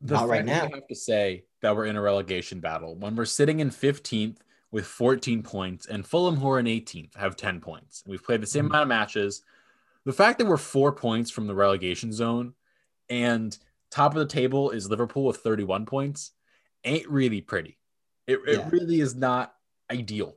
Not 0.00 0.28
right 0.28 0.44
now. 0.44 0.68
I 0.72 0.74
have 0.74 0.86
to 0.88 0.94
say 0.94 1.44
that 1.62 1.74
we're 1.74 1.86
in 1.86 1.96
a 1.96 2.02
relegation 2.02 2.60
battle 2.60 2.94
when 2.96 3.16
we're 3.16 3.24
sitting 3.24 3.60
in 3.60 3.70
15th 3.70 4.38
with 4.70 4.86
14 4.86 5.42
points, 5.42 5.86
and 5.86 6.06
Fulham, 6.06 6.36
who 6.36 6.50
are 6.50 6.58
in 6.58 6.66
18th, 6.66 7.16
have 7.16 7.36
10 7.36 7.60
points. 7.60 8.04
We've 8.06 8.22
played 8.22 8.42
the 8.42 8.46
same 8.46 8.64
mm-hmm. 8.64 8.72
amount 8.72 8.82
of 8.82 8.88
matches. 8.88 9.42
The 10.04 10.12
fact 10.12 10.38
that 10.38 10.46
we're 10.46 10.56
four 10.56 10.92
points 10.92 11.30
from 11.30 11.46
the 11.46 11.54
relegation 11.54 12.12
zone 12.12 12.54
and 13.08 13.56
top 13.90 14.12
of 14.12 14.18
the 14.18 14.26
table 14.26 14.70
is 14.70 14.90
Liverpool 14.90 15.24
with 15.24 15.38
31 15.38 15.86
points 15.86 16.32
ain't 16.84 17.08
really 17.08 17.40
pretty. 17.40 17.78
It, 18.26 18.40
yeah. 18.46 18.54
it 18.54 18.72
really 18.72 19.00
is 19.00 19.14
not 19.14 19.52
ideal. 19.90 20.36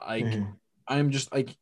Like, 0.00 0.24
mm-hmm. 0.24 0.50
I'm 0.86 1.10
just 1.10 1.32
like, 1.32 1.56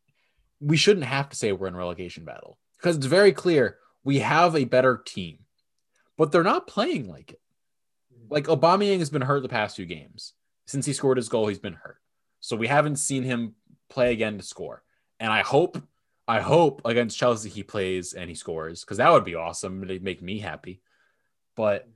we 0.61 0.77
shouldn't 0.77 1.07
have 1.07 1.29
to 1.31 1.37
say 1.37 1.53
we're 1.53 1.69
in 1.69 1.77
relegation 1.77 2.25
battle 2.25 2.59
because 2.77 2.97
it's 2.97 3.07
very 3.07 3.33
clear 3.33 3.79
we 4.03 4.21
have 4.21 4.57
a 4.57 4.65
better 4.65 5.01
team 5.05 5.39
but 6.17 6.33
they're 6.33 6.43
not 6.43 6.67
playing 6.67 7.09
like 7.09 7.33
it. 7.33 7.41
Like 8.29 8.45
Aubameyang 8.45 8.99
has 9.01 9.11
been 9.11 9.23
hurt 9.23 9.43
the 9.43 9.49
past 9.49 9.77
two 9.77 9.87
games. 9.87 10.33
Since 10.67 10.87
he 10.87 10.93
scored 10.93 11.19
his 11.19 11.29
goal, 11.29 11.47
he's 11.47 11.59
been 11.59 11.75
hurt. 11.75 11.99
So 12.41 12.57
we 12.57 12.67
haven't 12.67 12.97
seen 12.97 13.23
him 13.23 13.55
play 13.91 14.13
again 14.13 14.39
to 14.39 14.45
score. 14.45 14.83
And 15.21 15.33
I 15.33 15.43
hope, 15.43 15.83
I 16.27 16.41
hope 16.41 16.83
against 16.85 17.19
Chelsea 17.19 17.51
he 17.51 17.63
plays 17.63 18.13
and 18.15 18.29
he 18.29 18.35
scores 18.35 18.83
because 18.83 18.99
that 18.99 19.13
would 19.13 19.25
be 19.25 19.35
awesome. 19.35 19.83
It'd 19.83 20.03
make 20.03 20.23
me 20.23 20.39
happy. 20.39 20.81
But 21.57 21.89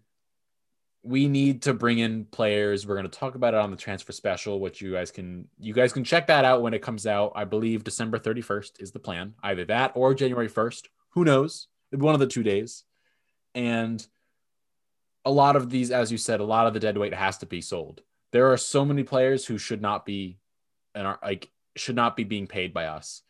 we 1.09 1.27
need 1.27 1.63
to 1.63 1.73
bring 1.73 2.01
in 2.01 2.27
players. 2.27 2.87
We're 2.87 2.97
going 2.97 3.09
to 3.09 3.19
talk 3.19 3.35
about 3.35 3.55
it 3.55 3.61
on 3.61 3.71
the 3.71 3.79
transfer 3.79 4.13
special, 4.13 4.61
which 4.61 4.83
you 4.83 4.93
guys 4.93 5.11
can 5.11 5.49
you 5.59 5.73
guys 5.73 5.93
can 5.93 6.05
check 6.05 6.27
that 6.27 6.45
out 6.45 6.61
when 6.61 6.75
it 6.75 6.83
comes 6.83 7.07
out. 7.07 7.33
I 7.35 7.45
believe 7.45 7.83
December 7.83 8.19
31st 8.19 8.83
is 8.83 8.93
the 8.93 8.99
plan. 8.99 9.35
Either 9.43 9.65
that 9.67 9.93
or 9.95 10.13
January 10.13 10.51
1st. 10.51 10.83
Who 11.11 11.25
knows? 11.25 11.69
One 11.91 12.13
of 12.13 12.21
the 12.21 12.27
two 12.27 12.43
days. 12.43 12.85
And 13.55 14.07
a 15.25 15.31
lot 15.31 15.57
of 15.57 15.71
these, 15.71 15.91
as 15.91 16.13
you 16.13 16.19
said, 16.19 16.41
a 16.41 16.45
lot 16.45 16.67
of 16.67 16.75
the 16.75 16.81
dead 16.81 16.99
weight 16.99 17.15
has 17.15 17.39
to 17.39 17.47
be 17.47 17.63
sold. 17.63 18.03
There 18.33 18.53
are 18.53 18.59
so 18.59 18.85
many 18.85 19.03
players 19.03 19.47
who 19.47 19.57
should 19.57 19.81
not 19.81 20.05
be 20.05 20.39
and 20.95 21.07
are 21.07 21.19
like 21.23 21.51
should 21.75 21.97
not 21.97 22.17
be 22.17 22.25
being 22.25 22.47
paid 22.47 22.75
by 22.75 22.85
us. 22.85 23.23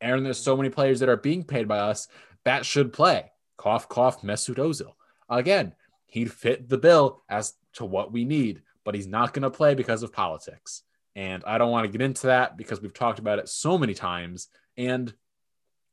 And 0.00 0.24
there's 0.24 0.38
so 0.38 0.56
many 0.56 0.70
players 0.70 1.00
that 1.00 1.08
are 1.08 1.16
being 1.16 1.42
paid 1.42 1.66
by 1.66 1.80
us 1.80 2.06
that 2.44 2.64
should 2.64 2.92
play. 2.92 3.32
Cough, 3.56 3.88
cough, 3.88 4.22
Mesut 4.22 4.58
Ozil. 4.58 4.92
Again, 5.28 5.74
he'd 6.08 6.32
fit 6.32 6.68
the 6.68 6.78
bill 6.78 7.22
as 7.28 7.54
to 7.74 7.84
what 7.84 8.12
we 8.12 8.24
need, 8.24 8.62
but 8.84 8.94
he's 8.94 9.06
not 9.06 9.32
going 9.32 9.42
to 9.42 9.50
play 9.50 9.74
because 9.74 10.02
of 10.02 10.12
politics. 10.12 10.82
And 11.14 11.44
I 11.46 11.58
don't 11.58 11.70
want 11.70 11.84
to 11.84 11.92
get 11.92 12.04
into 12.04 12.28
that 12.28 12.56
because 12.56 12.80
we've 12.80 12.94
talked 12.94 13.18
about 13.18 13.38
it 13.38 13.48
so 13.48 13.78
many 13.78 13.94
times. 13.94 14.48
And 14.76 15.12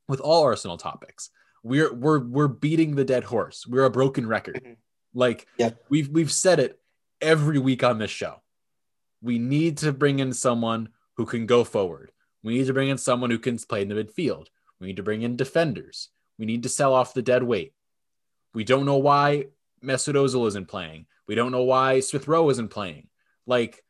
with 0.08 0.20
all 0.20 0.44
Arsenal 0.44 0.78
topics, 0.78 1.30
we're 1.64 1.94
we're 1.94 2.20
we're 2.20 2.48
beating 2.48 2.96
the 2.96 3.06
dead 3.06 3.24
horse. 3.24 3.66
We're 3.68 3.86
a 3.86 3.92
broken 3.92 4.28
record. 4.28 4.62
Mm-hmm. 4.64 4.74
Like 5.14 5.48
we've 5.90 6.10
we've 6.10 6.32
said 6.32 6.60
it 6.60 6.80
every 7.22 7.60
week 7.60 7.84
on 7.84 7.98
this 7.98 8.12
show. 8.12 8.42
We 9.22 9.40
need 9.40 9.80
to 9.80 9.92
bring 9.92 10.20
in 10.20 10.34
someone 10.34 10.90
who 11.18 11.26
can 11.26 11.46
go 11.46 11.64
forward. 11.64 12.12
We 12.44 12.58
need 12.58 12.68
to 12.68 12.74
bring 12.74 12.90
in 12.90 12.98
someone 12.98 13.32
who 13.32 13.40
can 13.40 13.58
play 13.58 13.82
in 13.82 13.90
the 13.90 13.96
midfield. 13.96 14.48
We 14.80 14.88
need 14.88 14.98
to 14.98 15.04
bring 15.04 15.24
in 15.24 15.36
defenders. 15.36 16.10
We 16.38 16.46
need 16.46 16.64
to 16.64 16.70
sell 16.70 16.94
off 16.94 17.14
the 17.14 17.22
dead 17.24 17.42
weight. 17.42 17.74
We 18.54 18.64
don't 18.64 18.86
know 18.86 18.98
why 18.98 19.46
Mesut 19.84 20.16
Ozil 20.16 20.48
isn't 20.48 20.68
playing. 20.68 21.06
We 21.28 21.36
don't 21.36 21.52
know 21.52 21.64
why 21.64 22.00
Smith 22.00 22.28
Rowe 22.28 22.50
isn't 22.50 22.70
playing. 22.70 23.08
Like, 23.46 23.84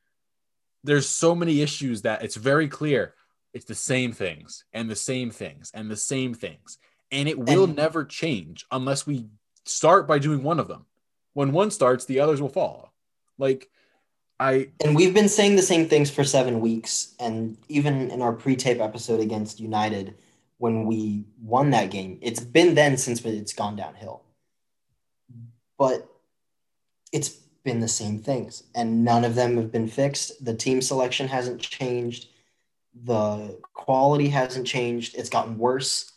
there's 0.83 1.07
so 1.07 1.35
many 1.35 1.61
issues 1.61 2.03
that 2.03 2.23
it's 2.23 2.35
very 2.35 2.67
clear 2.67 3.15
it's 3.53 3.65
the 3.65 3.75
same 3.75 4.11
things 4.11 4.65
and 4.73 4.89
the 4.89 4.95
same 4.95 5.31
things 5.31 5.71
and 5.73 5.89
the 5.89 5.95
same 5.95 6.33
things 6.33 6.77
and 7.11 7.29
it 7.29 7.39
will 7.39 7.63
and, 7.65 7.75
never 7.75 8.03
change 8.03 8.65
unless 8.71 9.07
we 9.07 9.27
start 9.63 10.07
by 10.07 10.19
doing 10.19 10.43
one 10.43 10.59
of 10.59 10.67
them. 10.67 10.85
When 11.33 11.51
one 11.51 11.71
starts, 11.71 12.05
the 12.05 12.19
others 12.19 12.41
will 12.41 12.49
follow. 12.49 12.91
Like 13.37 13.69
I 14.39 14.69
and 14.83 14.95
we've 14.95 15.13
been 15.13 15.29
saying 15.29 15.55
the 15.55 15.61
same 15.61 15.87
things 15.87 16.09
for 16.09 16.23
seven 16.23 16.59
weeks, 16.59 17.15
and 17.19 17.57
even 17.69 18.11
in 18.11 18.21
our 18.21 18.33
pre-tape 18.33 18.81
episode 18.81 19.19
against 19.21 19.59
United, 19.59 20.15
when 20.57 20.85
we 20.85 21.23
won 21.41 21.69
that 21.71 21.91
game, 21.91 22.19
it's 22.21 22.41
been 22.41 22.75
then 22.75 22.97
since 22.97 23.23
it's 23.23 23.53
gone 23.53 23.75
downhill. 23.75 24.23
But 25.77 26.07
it's 27.11 27.29
been 27.29 27.79
the 27.79 27.87
same 27.87 28.19
things, 28.19 28.63
and 28.75 29.03
none 29.03 29.23
of 29.23 29.35
them 29.35 29.57
have 29.57 29.71
been 29.71 29.87
fixed. 29.87 30.43
The 30.43 30.53
team 30.53 30.81
selection 30.81 31.27
hasn't 31.27 31.61
changed. 31.61 32.27
The 33.03 33.59
quality 33.73 34.29
hasn't 34.29 34.67
changed. 34.67 35.15
It's 35.17 35.29
gotten 35.29 35.57
worse 35.57 36.13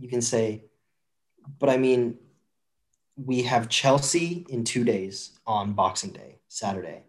you 0.00 0.08
can 0.08 0.22
say, 0.22 0.64
but 1.58 1.68
I 1.68 1.76
mean, 1.76 2.16
we 3.16 3.42
have 3.42 3.68
Chelsea 3.68 4.46
in 4.48 4.64
two 4.64 4.82
days 4.82 5.38
on 5.46 5.74
Boxing 5.74 6.10
Day, 6.10 6.38
Saturday. 6.48 7.02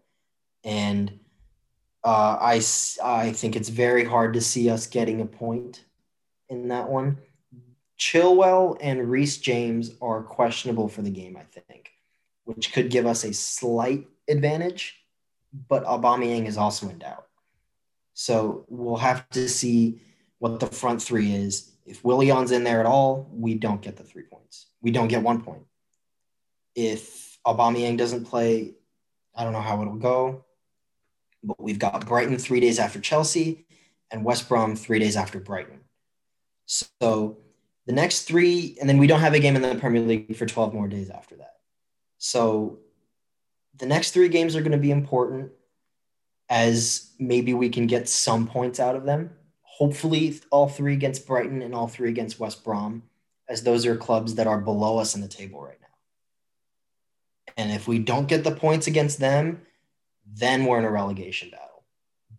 And 0.64 1.20
uh, 2.04 2.38
I, 2.42 2.62
I 3.04 3.32
think 3.32 3.56
it's 3.56 3.70
very 3.70 4.04
hard 4.04 4.34
to 4.34 4.42
see 4.42 4.70
us 4.70 4.88
getting 4.88 5.22
a 5.22 5.26
point 5.26 5.86
in 6.50 6.68
that 6.68 6.90
one. 6.90 7.18
Chilwell 8.02 8.78
and 8.82 9.12
Reece 9.12 9.38
James 9.38 9.92
are 10.02 10.24
questionable 10.24 10.88
for 10.88 11.04
the 11.04 11.12
game, 11.12 11.38
I 11.38 11.44
think, 11.44 11.92
which 12.46 12.74
could 12.74 12.90
give 12.90 13.06
us 13.06 13.24
a 13.24 13.32
slight 13.32 14.08
advantage. 14.28 14.98
but 15.68 15.84
Aubameyang 15.86 16.48
is 16.48 16.58
also 16.58 16.90
in 16.90 16.98
doubt. 16.98 17.28
So 18.14 18.66
we'll 18.70 18.96
have 18.98 19.30
to 19.32 19.48
see 19.48 20.02
what 20.40 20.60
the 20.60 20.68
front 20.68 21.02
three 21.02 21.34
is. 21.34 21.74
If 21.86 22.04
Willian's 22.04 22.52
in 22.52 22.64
there 22.64 22.80
at 22.80 22.86
all, 22.86 23.30
we 23.32 23.54
don't 23.56 23.82
get 23.82 23.98
the 23.98 24.04
three 24.04 24.24
points. 24.24 24.68
We 24.82 24.92
don't 24.92 25.10
get 25.10 25.22
one 25.22 25.42
point. 25.42 25.64
If 26.74 27.38
Aubameyang 27.46 27.98
doesn't 27.98 28.26
play, 28.26 28.76
I 29.36 29.44
don't 29.44 29.54
know 29.54 29.62
how 29.62 29.82
it'll 29.82 29.96
go. 29.96 30.46
But 31.44 31.62
we've 31.62 31.80
got 31.80 32.08
Brighton 32.08 32.38
three 32.38 32.62
days 32.62 32.80
after 32.80 33.00
Chelsea 33.00 33.66
and 34.10 34.24
West 34.24 34.48
Brom 34.48 34.76
three 34.76 35.00
days 35.00 35.18
after 35.18 35.40
Brighton. 35.40 35.82
So 36.66 37.41
the 37.86 37.94
next 37.94 38.24
three, 38.24 38.78
and 38.80 38.90
then 38.90 38.98
we 38.98 39.08
don't 39.08 39.20
have 39.20 39.34
a 39.34 39.40
game 39.40 39.56
in 39.56 39.62
the 39.62 39.76
Premier 39.76 40.02
League 40.02 40.36
for 40.36 40.46
12 40.46 40.74
more 40.74 40.88
days 40.88 41.10
after 41.10 41.36
that. 41.38 41.56
So 42.18 42.80
the 43.78 43.86
next 43.86 44.12
three 44.12 44.30
games 44.30 44.56
are 44.56 44.62
going 44.62 44.72
to 44.72 44.78
be 44.78 44.92
important 44.92 45.52
as 46.50 47.12
maybe 47.18 47.54
we 47.54 47.70
can 47.70 47.88
get 47.88 48.10
some 48.10 48.46
points 48.48 48.80
out 48.80 48.96
of 48.96 49.06
them. 49.06 49.32
Hopefully, 49.64 50.40
all 50.52 50.68
three 50.68 50.94
against 50.94 51.26
Brighton 51.26 51.62
and 51.62 51.74
all 51.74 51.88
three 51.88 52.10
against 52.10 52.40
West 52.40 52.64
Brom, 52.64 53.04
as 53.50 53.64
those 53.64 53.86
are 53.86 53.96
clubs 53.96 54.36
that 54.36 54.48
are 54.48 54.60
below 54.60 54.98
us 54.98 55.16
in 55.16 55.22
the 55.22 55.28
table 55.28 55.62
right 55.64 55.80
now. 55.82 55.88
And 57.58 57.72
if 57.72 57.88
we 57.88 58.00
don't 58.00 58.28
get 58.28 58.44
the 58.44 58.52
points 58.52 58.88
against 58.88 59.20
them, 59.20 59.62
then 60.26 60.66
we're 60.66 60.80
in 60.80 60.86
a 60.86 60.92
relegation 60.92 61.50
battle 61.50 61.84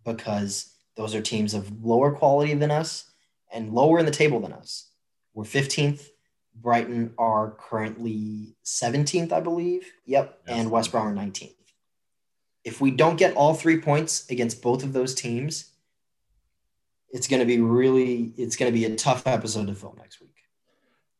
because 0.05 0.73
those 0.95 1.15
are 1.15 1.21
teams 1.21 1.53
of 1.53 1.83
lower 1.83 2.11
quality 2.11 2.53
than 2.53 2.71
us 2.71 3.11
and 3.51 3.73
lower 3.73 3.99
in 3.99 4.05
the 4.05 4.11
table 4.11 4.39
than 4.39 4.53
us. 4.53 4.89
We're 5.33 5.43
15th. 5.43 6.09
Brighton 6.55 7.13
are 7.17 7.55
currently 7.57 8.55
17th, 8.63 9.31
I 9.31 9.39
believe. 9.39 9.91
Yep. 10.05 10.39
Yes. 10.47 10.57
And 10.57 10.71
West 10.71 10.91
Brom 10.91 11.07
are 11.07 11.13
19th. 11.13 11.55
If 12.63 12.79
we 12.79 12.91
don't 12.91 13.17
get 13.17 13.35
all 13.35 13.53
three 13.53 13.81
points 13.81 14.29
against 14.29 14.61
both 14.61 14.83
of 14.83 14.93
those 14.93 15.15
teams, 15.15 15.71
it's 17.09 17.27
going 17.27 17.41
to 17.41 17.45
be 17.45 17.59
really, 17.59 18.33
it's 18.37 18.55
going 18.55 18.71
to 18.71 18.77
be 18.77 18.85
a 18.85 18.95
tough 18.95 19.27
episode 19.27 19.67
to 19.67 19.75
film 19.75 19.95
next 19.97 20.21
week. 20.21 20.29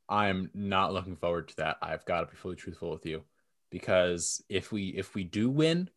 I'm 0.08 0.50
not 0.54 0.94
looking 0.94 1.16
forward 1.16 1.50
to 1.50 1.56
that. 1.58 1.78
I've 1.82 2.06
got 2.06 2.22
to 2.22 2.28
be 2.28 2.38
fully 2.38 2.56
truthful 2.56 2.92
with 2.92 3.06
you 3.06 3.24
because 3.72 4.44
if 4.48 4.72
we 4.72 4.90
if 4.90 5.16
we 5.16 5.24
do 5.24 5.50
win, 5.50 5.90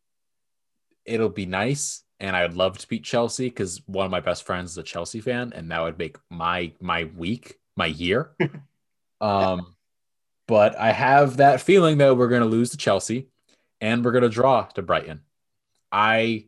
it'll 1.04 1.28
be 1.28 1.46
nice 1.46 2.02
and 2.18 2.34
I 2.34 2.42
would 2.42 2.56
love 2.56 2.78
to 2.78 2.88
beat 2.88 3.04
Chelsea 3.04 3.48
because 3.48 3.82
one 3.86 4.06
of 4.06 4.10
my 4.10 4.20
best 4.20 4.44
friends 4.44 4.72
is 4.72 4.78
a 4.78 4.82
Chelsea 4.82 5.20
fan, 5.20 5.52
and 5.54 5.70
that 5.70 5.82
would 5.82 5.98
make 5.98 6.16
my 6.30 6.72
my 6.80 7.04
week, 7.04 7.56
my 7.76 7.86
year. 7.86 8.30
um, 9.20 9.74
but 10.48 10.78
I 10.78 10.92
have 10.92 11.38
that 11.38 11.60
feeling 11.60 11.98
that 11.98 12.16
we're 12.16 12.28
going 12.28 12.42
to 12.42 12.48
lose 12.48 12.70
to 12.70 12.76
Chelsea, 12.76 13.28
and 13.80 14.04
we're 14.04 14.12
going 14.12 14.22
to 14.22 14.28
draw 14.28 14.64
to 14.74 14.82
Brighton. 14.82 15.20
I 15.92 16.46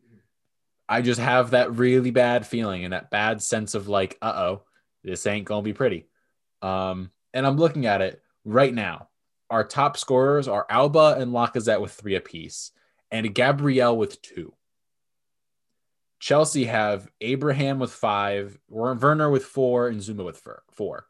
I 0.88 1.02
just 1.02 1.20
have 1.20 1.50
that 1.50 1.76
really 1.76 2.10
bad 2.10 2.46
feeling 2.46 2.84
and 2.84 2.92
that 2.92 3.10
bad 3.10 3.42
sense 3.42 3.74
of 3.74 3.88
like, 3.88 4.16
uh 4.22 4.32
oh, 4.36 4.62
this 5.04 5.26
ain't 5.26 5.44
gonna 5.44 5.62
be 5.62 5.74
pretty. 5.74 6.06
Um, 6.62 7.10
and 7.34 7.46
I'm 7.46 7.56
looking 7.56 7.86
at 7.86 8.00
it 8.00 8.22
right 8.44 8.72
now. 8.72 9.08
Our 9.50 9.64
top 9.64 9.96
scorers 9.96 10.48
are 10.48 10.66
Auba 10.70 11.18
and 11.18 11.32
Lacazette 11.32 11.80
with 11.80 11.92
three 11.92 12.14
apiece, 12.14 12.72
and 13.10 13.34
Gabriel 13.34 13.96
with 13.96 14.20
two. 14.22 14.54
Chelsea 16.20 16.64
have 16.64 17.08
Abraham 17.20 17.78
with 17.78 17.92
five, 17.92 18.58
Werner 18.68 19.30
with 19.30 19.44
four, 19.44 19.88
and 19.88 20.00
Zouma 20.00 20.24
with 20.24 20.42
four. 20.72 21.06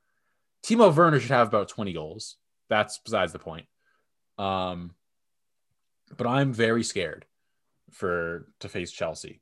Timo 0.68 0.94
Werner 0.94 1.18
should 1.18 1.30
have 1.30 1.48
about 1.48 1.68
20 1.68 1.94
goals. 1.94 2.36
That's 2.68 2.98
besides 2.98 3.32
the 3.32 3.38
point. 3.38 3.66
Um, 4.36 4.92
but 6.14 6.26
I'm 6.26 6.52
very 6.52 6.82
scared 6.82 7.24
for 7.90 8.48
to 8.60 8.68
face 8.68 8.90
Chelsea. 8.92 9.40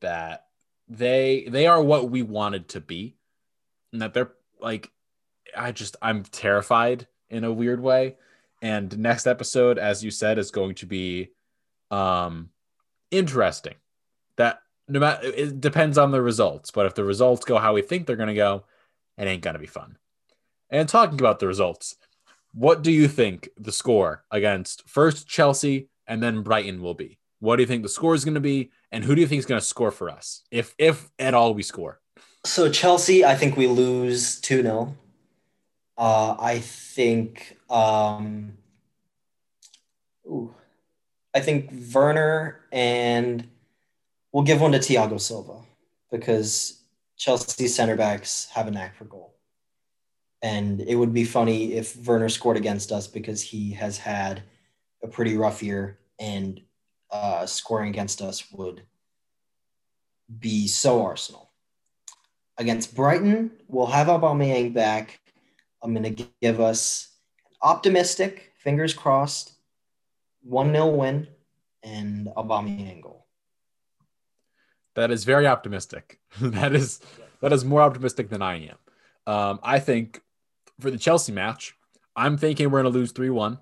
That 0.00 0.46
they 0.88 1.46
they 1.48 1.66
are 1.66 1.82
what 1.82 2.10
we 2.10 2.22
wanted 2.22 2.68
to 2.70 2.80
be, 2.80 3.16
and 3.92 4.02
that 4.02 4.14
they're 4.14 4.32
like, 4.60 4.90
I 5.56 5.72
just 5.72 5.96
I'm 6.00 6.22
terrified 6.22 7.08
in 7.28 7.44
a 7.44 7.52
weird 7.52 7.80
way. 7.80 8.16
And 8.60 8.96
next 8.98 9.26
episode, 9.26 9.78
as 9.78 10.04
you 10.04 10.12
said, 10.12 10.38
is 10.38 10.52
going 10.52 10.76
to 10.76 10.86
be 10.86 11.30
um 11.90 12.50
interesting. 13.10 13.74
That 14.36 14.60
no 14.86 15.00
matter 15.00 15.26
it 15.26 15.60
depends 15.60 15.98
on 15.98 16.12
the 16.12 16.22
results, 16.22 16.70
but 16.70 16.86
if 16.86 16.94
the 16.94 17.04
results 17.04 17.44
go 17.44 17.58
how 17.58 17.74
we 17.74 17.82
think 17.82 18.06
they're 18.06 18.16
going 18.16 18.28
to 18.28 18.34
go, 18.34 18.64
it 19.18 19.26
ain't 19.26 19.42
going 19.42 19.54
to 19.54 19.60
be 19.60 19.66
fun. 19.66 19.98
And 20.72 20.88
talking 20.88 21.20
about 21.20 21.38
the 21.38 21.46
results, 21.46 21.94
what 22.52 22.82
do 22.82 22.90
you 22.90 23.06
think 23.06 23.48
the 23.56 23.70
score 23.70 24.24
against 24.32 24.88
first 24.88 25.28
Chelsea 25.28 25.88
and 26.08 26.20
then 26.20 26.42
Brighton 26.42 26.82
will 26.82 26.94
be? 26.94 27.18
What 27.38 27.56
do 27.56 27.62
you 27.62 27.68
think 27.68 27.84
the 27.84 27.88
score 27.88 28.14
is 28.14 28.24
going 28.24 28.34
to 28.34 28.40
be, 28.40 28.72
and 28.90 29.04
who 29.04 29.14
do 29.14 29.20
you 29.20 29.28
think 29.28 29.38
is 29.38 29.46
going 29.46 29.60
to 29.60 29.66
score 29.66 29.90
for 29.90 30.10
us, 30.10 30.42
if 30.50 30.74
if 30.78 31.10
at 31.18 31.34
all 31.34 31.54
we 31.54 31.62
score? 31.62 32.00
So 32.44 32.68
Chelsea, 32.68 33.24
I 33.24 33.36
think 33.36 33.56
we 33.56 33.68
lose 33.68 34.40
two 34.40 34.62
0 34.62 34.96
uh, 35.96 36.36
I 36.38 36.58
think. 36.58 37.56
Um, 37.70 38.54
ooh, 40.26 40.54
I 41.34 41.40
think 41.40 41.72
Werner 41.92 42.60
and 42.72 43.48
We'll 44.32 44.44
give 44.44 44.62
one 44.62 44.72
to 44.72 44.78
Thiago 44.78 45.20
Silva 45.20 45.60
because 46.10 46.82
Chelsea 47.18 47.68
center 47.68 47.96
backs 47.96 48.48
have 48.52 48.66
a 48.66 48.70
knack 48.70 48.96
for 48.96 49.04
goal. 49.04 49.31
And 50.42 50.80
it 50.80 50.96
would 50.96 51.14
be 51.14 51.24
funny 51.24 51.74
if 51.74 51.96
Werner 52.04 52.28
scored 52.28 52.56
against 52.56 52.90
us 52.90 53.06
because 53.06 53.40
he 53.40 53.72
has 53.72 53.96
had 53.96 54.42
a 55.02 55.08
pretty 55.08 55.36
rough 55.36 55.62
year 55.62 55.98
and 56.18 56.60
uh, 57.10 57.46
scoring 57.46 57.90
against 57.90 58.20
us 58.20 58.50
would 58.52 58.82
be 60.40 60.66
so 60.66 61.04
Arsenal. 61.04 61.50
Against 62.58 62.94
Brighton, 62.94 63.52
we'll 63.68 63.86
have 63.86 64.08
Aubameyang 64.08 64.74
back. 64.74 65.20
I'm 65.82 65.94
going 65.94 66.14
to 66.14 66.26
give 66.40 66.60
us 66.60 67.08
an 67.46 67.56
optimistic, 67.62 68.52
fingers 68.56 68.94
crossed, 68.94 69.52
1 70.42 70.72
0 70.72 70.88
win 70.88 71.28
and 71.82 72.28
Aubameyang 72.36 73.02
goal. 73.02 73.26
That 74.94 75.10
is 75.10 75.24
very 75.24 75.46
optimistic. 75.46 76.20
that 76.40 76.74
is 76.74 77.00
that 77.40 77.52
is 77.52 77.64
more 77.64 77.80
optimistic 77.82 78.28
than 78.28 78.42
I 78.42 78.68
am. 78.68 78.76
Um, 79.26 79.60
I 79.62 79.78
think 79.78 80.22
for 80.82 80.90
the 80.90 80.98
Chelsea 80.98 81.32
match, 81.32 81.74
I'm 82.14 82.36
thinking 82.36 82.70
we're 82.70 82.82
going 82.82 82.92
to 82.92 82.98
lose 82.98 83.12
3 83.12 83.30
1. 83.30 83.58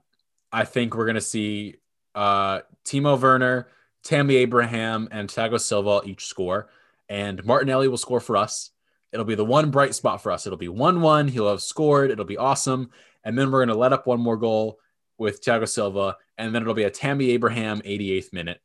I 0.52 0.64
think 0.64 0.96
we're 0.96 1.04
going 1.04 1.14
to 1.14 1.20
see 1.20 1.76
uh, 2.14 2.60
Timo 2.84 3.20
Werner, 3.20 3.68
Tammy 4.02 4.36
Abraham, 4.36 5.08
and 5.12 5.28
Thiago 5.28 5.60
Silva 5.60 6.00
each 6.04 6.26
score. 6.26 6.68
And 7.08 7.44
Martinelli 7.44 7.88
will 7.88 7.98
score 7.98 8.20
for 8.20 8.36
us. 8.36 8.70
It'll 9.12 9.26
be 9.26 9.34
the 9.34 9.44
one 9.44 9.70
bright 9.70 9.94
spot 9.94 10.22
for 10.22 10.32
us. 10.32 10.46
It'll 10.46 10.58
be 10.58 10.68
1 10.68 11.00
1. 11.00 11.28
He'll 11.28 11.50
have 11.50 11.62
scored. 11.62 12.10
It'll 12.10 12.24
be 12.24 12.36
awesome. 12.36 12.90
And 13.22 13.38
then 13.38 13.50
we're 13.50 13.64
going 13.64 13.68
to 13.68 13.80
let 13.80 13.92
up 13.92 14.06
one 14.06 14.20
more 14.20 14.36
goal 14.36 14.78
with 15.18 15.42
Thiago 15.44 15.68
Silva. 15.68 16.16
And 16.38 16.54
then 16.54 16.62
it'll 16.62 16.74
be 16.74 16.84
a 16.84 16.90
Tammy 16.90 17.30
Abraham 17.30 17.80
88th 17.82 18.32
minute. 18.32 18.60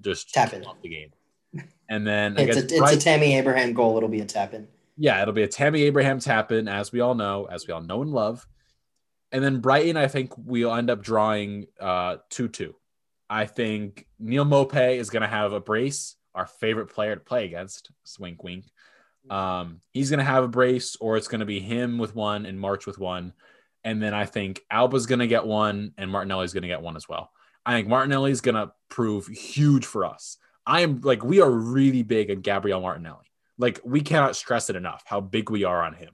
Just 0.00 0.32
tap 0.32 0.52
in 0.52 0.64
off 0.64 0.80
the 0.82 0.88
game. 0.88 1.12
And 1.88 2.06
then 2.06 2.38
it's, 2.38 2.56
a, 2.56 2.64
it's 2.64 2.92
a 2.92 2.96
Tammy 2.96 3.36
Abraham 3.36 3.72
goal. 3.72 3.96
It'll 3.96 4.08
be 4.08 4.20
a 4.20 4.24
tap 4.24 4.54
in. 4.54 4.68
Yeah, 5.02 5.22
it'll 5.22 5.32
be 5.32 5.44
a 5.44 5.48
Tammy 5.48 5.84
Abraham 5.84 6.20
tap 6.20 6.52
in, 6.52 6.68
as 6.68 6.92
we 6.92 7.00
all 7.00 7.14
know, 7.14 7.46
as 7.50 7.66
we 7.66 7.72
all 7.72 7.80
know 7.80 8.02
and 8.02 8.10
love. 8.10 8.46
And 9.32 9.42
then 9.42 9.60
Brighton, 9.60 9.96
I 9.96 10.08
think 10.08 10.34
we'll 10.36 10.74
end 10.74 10.90
up 10.90 11.02
drawing 11.02 11.66
uh 11.80 12.16
2 12.28 12.48
2. 12.48 12.74
I 13.30 13.46
think 13.46 14.06
Neal 14.18 14.44
Maupay 14.44 14.98
is 14.98 15.08
going 15.08 15.22
to 15.22 15.28
have 15.28 15.54
a 15.54 15.60
brace, 15.60 16.16
our 16.34 16.46
favorite 16.46 16.88
player 16.88 17.14
to 17.14 17.20
play 17.20 17.46
against. 17.46 17.90
Swink 18.04 18.44
wink. 18.44 18.66
Um, 19.30 19.80
he's 19.92 20.10
going 20.10 20.18
to 20.18 20.24
have 20.24 20.44
a 20.44 20.48
brace, 20.48 20.96
or 20.96 21.16
it's 21.16 21.28
going 21.28 21.40
to 21.40 21.46
be 21.46 21.60
him 21.60 21.96
with 21.96 22.14
one 22.14 22.44
and 22.44 22.60
March 22.60 22.86
with 22.86 22.98
one. 22.98 23.32
And 23.84 24.02
then 24.02 24.12
I 24.12 24.26
think 24.26 24.60
Auba's 24.70 25.06
going 25.06 25.20
to 25.20 25.26
get 25.26 25.46
one, 25.46 25.94
and 25.96 26.10
Martinelli's 26.10 26.52
going 26.52 26.62
to 26.62 26.68
get 26.68 26.82
one 26.82 26.96
as 26.96 27.08
well. 27.08 27.30
I 27.64 27.72
think 27.72 27.88
Martinelli's 27.88 28.42
going 28.42 28.56
to 28.56 28.72
prove 28.90 29.28
huge 29.28 29.86
for 29.86 30.04
us. 30.04 30.36
I 30.66 30.82
am 30.82 31.00
like 31.00 31.24
we 31.24 31.40
are 31.40 31.50
really 31.50 32.02
big 32.02 32.30
on 32.30 32.42
Gabriel 32.42 32.82
Martinelli. 32.82 33.29
Like 33.60 33.80
we 33.84 34.00
cannot 34.00 34.36
stress 34.36 34.70
it 34.70 34.76
enough 34.76 35.02
how 35.04 35.20
big 35.20 35.50
we 35.50 35.64
are 35.64 35.82
on 35.82 35.94
him. 35.94 36.10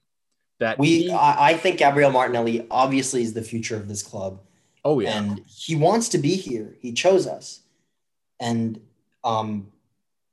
That 0.58 0.78
we, 0.78 1.02
he, 1.02 1.12
I 1.12 1.54
think 1.54 1.78
Gabriel 1.78 2.10
Martinelli 2.10 2.66
obviously 2.70 3.22
is 3.22 3.34
the 3.34 3.42
future 3.42 3.76
of 3.76 3.88
this 3.88 4.02
club. 4.02 4.40
Oh 4.84 5.00
yeah, 5.00 5.16
and 5.16 5.42
he 5.46 5.76
wants 5.76 6.08
to 6.10 6.18
be 6.18 6.34
here. 6.34 6.76
He 6.80 6.92
chose 6.92 7.26
us, 7.26 7.60
and 8.40 8.80
um, 9.22 9.68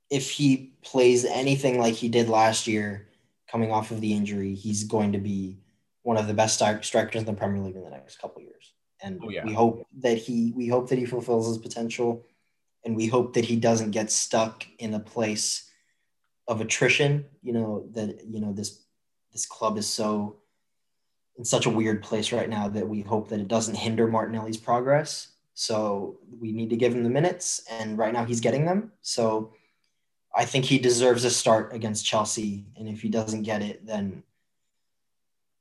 if 0.10 0.30
he 0.30 0.74
plays 0.84 1.26
anything 1.26 1.80
like 1.80 1.96
he 1.96 2.08
did 2.10 2.30
last 2.30 2.68
year, 2.68 3.08
coming 3.48 3.72
off 3.72 3.92
of 3.92 4.02
the 4.02 4.14
injury, 4.14 4.56
he's 4.56 4.84
going 4.84 5.12
to 5.12 5.20
be 5.20 5.58
one 6.04 6.18
of 6.18 6.28
the 6.28 6.34
best 6.34 6.56
strikers 6.82 7.22
in 7.22 7.26
the 7.26 7.34
Premier 7.34 7.62
League 7.62 7.76
in 7.76 7.84
the 7.84 7.90
next 7.90 8.18
couple 8.18 8.42
years. 8.42 8.74
And 9.02 9.20
oh, 9.24 9.30
yeah. 9.30 9.46
we 9.46 9.54
hope 9.54 9.86
that 10.00 10.18
he 10.18 10.54
we 10.56 10.68
hope 10.68 10.90
that 10.90 10.98
he 10.98 11.06
fulfills 11.06 11.48
his 11.48 11.58
potential 11.58 12.26
and 12.86 12.96
we 12.96 13.08
hope 13.08 13.34
that 13.34 13.46
he 13.46 13.56
doesn't 13.56 13.92
get 13.92 14.12
stuck 14.12 14.66
in 14.80 14.94
a 14.94 15.00
place 15.00 15.70
of 16.48 16.62
attrition. 16.62 17.26
You 17.42 17.54
know 17.54 17.86
that 17.92 18.26
you 18.26 18.40
know 18.40 18.54
this 18.54 18.84
this 19.32 19.46
club 19.46 19.78
is 19.78 19.88
so 19.88 20.38
in 21.38 21.46
such 21.46 21.66
a 21.66 21.70
weird 21.70 22.04
place 22.04 22.32
right 22.32 22.50
now 22.50 22.68
that 22.68 22.88
we 22.88 23.02
hope 23.02 23.30
that 23.30 23.40
it 23.40 23.48
doesn't 23.48 23.76
hinder 23.76 24.08
Martinelli's 24.08 24.58
progress. 24.58 25.30
So 25.56 26.20
we 26.40 26.52
need 26.52 26.70
to 26.70 26.78
give 26.78 26.94
him 26.94 27.04
the 27.04 27.10
minutes, 27.10 27.64
and 27.70 27.98
right 27.98 28.14
now 28.14 28.26
he's 28.26 28.40
getting 28.40 28.66
them. 28.66 28.92
So 29.02 29.54
I 30.36 30.46
think 30.46 30.66
he 30.66 30.80
deserves 30.80 31.26
a 31.26 31.30
start 31.30 31.74
against 31.74 32.06
Chelsea, 32.06 32.66
and 32.76 32.88
if 32.88 33.02
he 33.02 33.10
doesn't 33.10 33.44
get 33.44 33.62
it, 33.62 33.86
then 33.86 34.24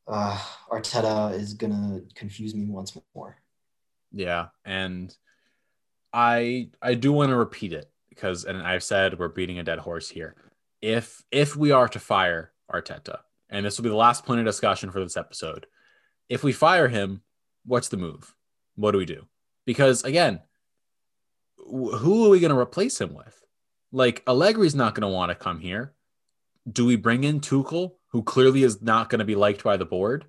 uh, 0.09 0.39
Arteta 0.71 1.35
is 1.35 1.55
gonna 1.55 2.01
confuse 2.15 2.55
me 2.55 2.67
once 2.67 2.97
more. 3.15 3.37
Yeah, 4.13 4.49
and 4.65 5.15
I 6.13 6.71
I 6.81 6.95
do 6.95 7.13
want 7.13 7.31
to 7.31 7.37
repeat 7.37 7.73
it 7.73 7.91
because, 8.09 8.45
and 8.45 8.63
I've 8.63 8.83
said 8.83 9.19
we're 9.19 9.29
beating 9.29 9.59
a 9.59 9.63
dead 9.63 9.79
horse 9.79 10.09
here. 10.09 10.37
If 10.83 11.23
if 11.31 11.57
we 11.57 11.71
are 11.71 11.89
to 11.89 11.99
fire 11.99 12.53
Arteta, 12.71 13.21
and 13.49 13.65
this 13.65 13.79
will 13.79 13.85
be 13.85 13.89
the 13.89 13.97
last 13.97 14.27
point 14.27 14.41
of 14.41 14.47
discussion 14.47 14.91
for 14.91 15.01
this 15.01 15.17
episode, 15.17 15.67
if 16.29 16.43
we 16.43 16.53
fire 16.53 16.89
him, 16.89 17.23
what's 17.65 17.89
the 17.89 17.97
move? 17.97 18.35
What 18.75 18.91
do 18.91 18.99
we 18.99 19.07
do? 19.07 19.27
Because 19.65 20.03
again, 20.03 20.41
who 21.57 22.27
are 22.27 22.31
we 22.31 22.41
going 22.41 22.53
to 22.53 22.59
replace 22.59 23.01
him 23.01 23.15
with? 23.15 23.41
Like 23.93 24.25
Allegri's 24.25 24.75
not 24.75 24.95
going 24.95 25.09
to 25.09 25.15
want 25.15 25.31
to 25.31 25.35
come 25.35 25.61
here. 25.61 25.93
Do 26.71 26.87
we 26.87 26.97
bring 26.97 27.25
in 27.25 27.41
Tuchel, 27.41 27.93
who 28.09 28.23
clearly 28.23 28.63
is 28.63 28.83
not 28.83 29.09
going 29.09 29.21
to 29.21 29.25
be 29.25 29.35
liked 29.35 29.63
by 29.63 29.77
the 29.77 29.85
board? 29.85 30.27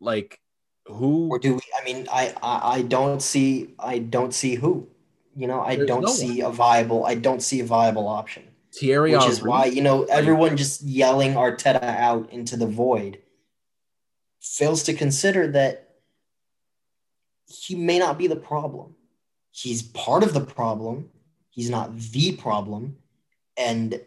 Like 0.00 0.40
who? 0.86 1.28
Or 1.30 1.38
do 1.38 1.54
we? 1.54 1.60
I 1.80 1.84
mean, 1.84 2.06
I 2.12 2.34
I, 2.42 2.76
I 2.76 2.82
don't 2.82 3.22
see 3.22 3.74
I 3.78 3.98
don't 3.98 4.34
see 4.34 4.56
who. 4.56 4.88
You 5.36 5.46
know, 5.46 5.60
I 5.60 5.76
There's 5.76 5.88
don't 5.88 6.02
no 6.02 6.08
see 6.08 6.40
a 6.40 6.50
viable. 6.50 7.06
I 7.06 7.14
don't 7.14 7.40
see 7.40 7.60
a 7.60 7.64
viable 7.64 8.08
option. 8.08 8.49
Thierry 8.72 9.12
which 9.16 9.26
is 9.26 9.42
why 9.42 9.66
you 9.66 9.82
know 9.82 10.04
everyone 10.04 10.56
just 10.56 10.82
yelling 10.82 11.34
Arteta 11.34 11.82
out 11.82 12.30
into 12.30 12.56
the 12.56 12.66
void 12.66 13.18
fails 14.40 14.82
to 14.84 14.94
consider 14.94 15.48
that 15.48 15.96
he 17.46 17.74
may 17.74 17.98
not 17.98 18.16
be 18.16 18.26
the 18.26 18.36
problem. 18.36 18.94
He's 19.50 19.82
part 19.82 20.22
of 20.22 20.34
the 20.34 20.40
problem. 20.40 21.10
He's 21.50 21.68
not 21.68 21.96
the 21.98 22.32
problem, 22.36 22.96
and 23.56 24.00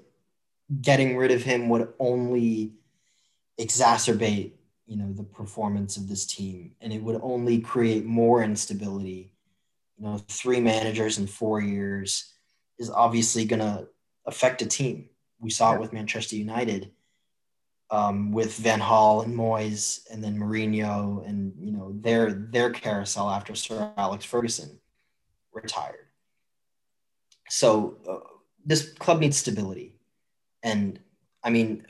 getting 0.82 1.18
rid 1.18 1.32
of 1.32 1.44
him 1.44 1.70
would 1.70 1.94
only 2.00 2.72
exacerbate 3.60 4.54
you 4.88 4.98
know 4.98 5.12
the 5.14 5.24
performance 5.24 5.98
of 5.98 6.08
this 6.08 6.26
team, 6.26 6.76
and 6.82 6.94
it 6.94 7.02
would 7.04 7.20
only 7.22 7.60
create 7.60 8.06
more 8.06 8.44
instability. 8.44 9.32
You 9.98 10.06
know, 10.06 10.18
three 10.28 10.60
managers 10.60 11.18
in 11.18 11.28
four 11.28 11.62
years 11.62 12.34
is 12.80 12.90
obviously 12.90 13.46
going 13.46 13.60
to 13.60 13.88
affect 14.26 14.62
a 14.62 14.66
team. 14.66 15.10
We 15.40 15.50
saw 15.50 15.72
Yeah. 15.72 15.76
it 15.78 15.82
with 15.82 15.94
Manchester 15.94 16.36
United, 16.36 16.92
um, 17.90 18.32
with 18.32 18.56
Van 18.58 18.80
Gaal 18.80 19.24
and 19.24 19.36
Moyes, 19.38 20.06
and 20.12 20.24
then 20.24 20.38
Mourinho, 20.38 21.28
and 21.28 21.54
you 21.60 21.72
know 21.72 21.92
their 22.00 22.32
their 22.34 22.70
carousel 22.72 23.30
after 23.30 23.54
Sir 23.56 23.94
Alex 23.98 24.26
Ferguson 24.26 24.80
retired. 25.52 26.08
So 27.50 27.98
uh, 28.10 28.20
this 28.66 28.94
club 28.94 29.20
needs 29.20 29.38
stability, 29.38 30.00
and 30.64 31.00
I 31.44 31.50
mean, 31.50 31.86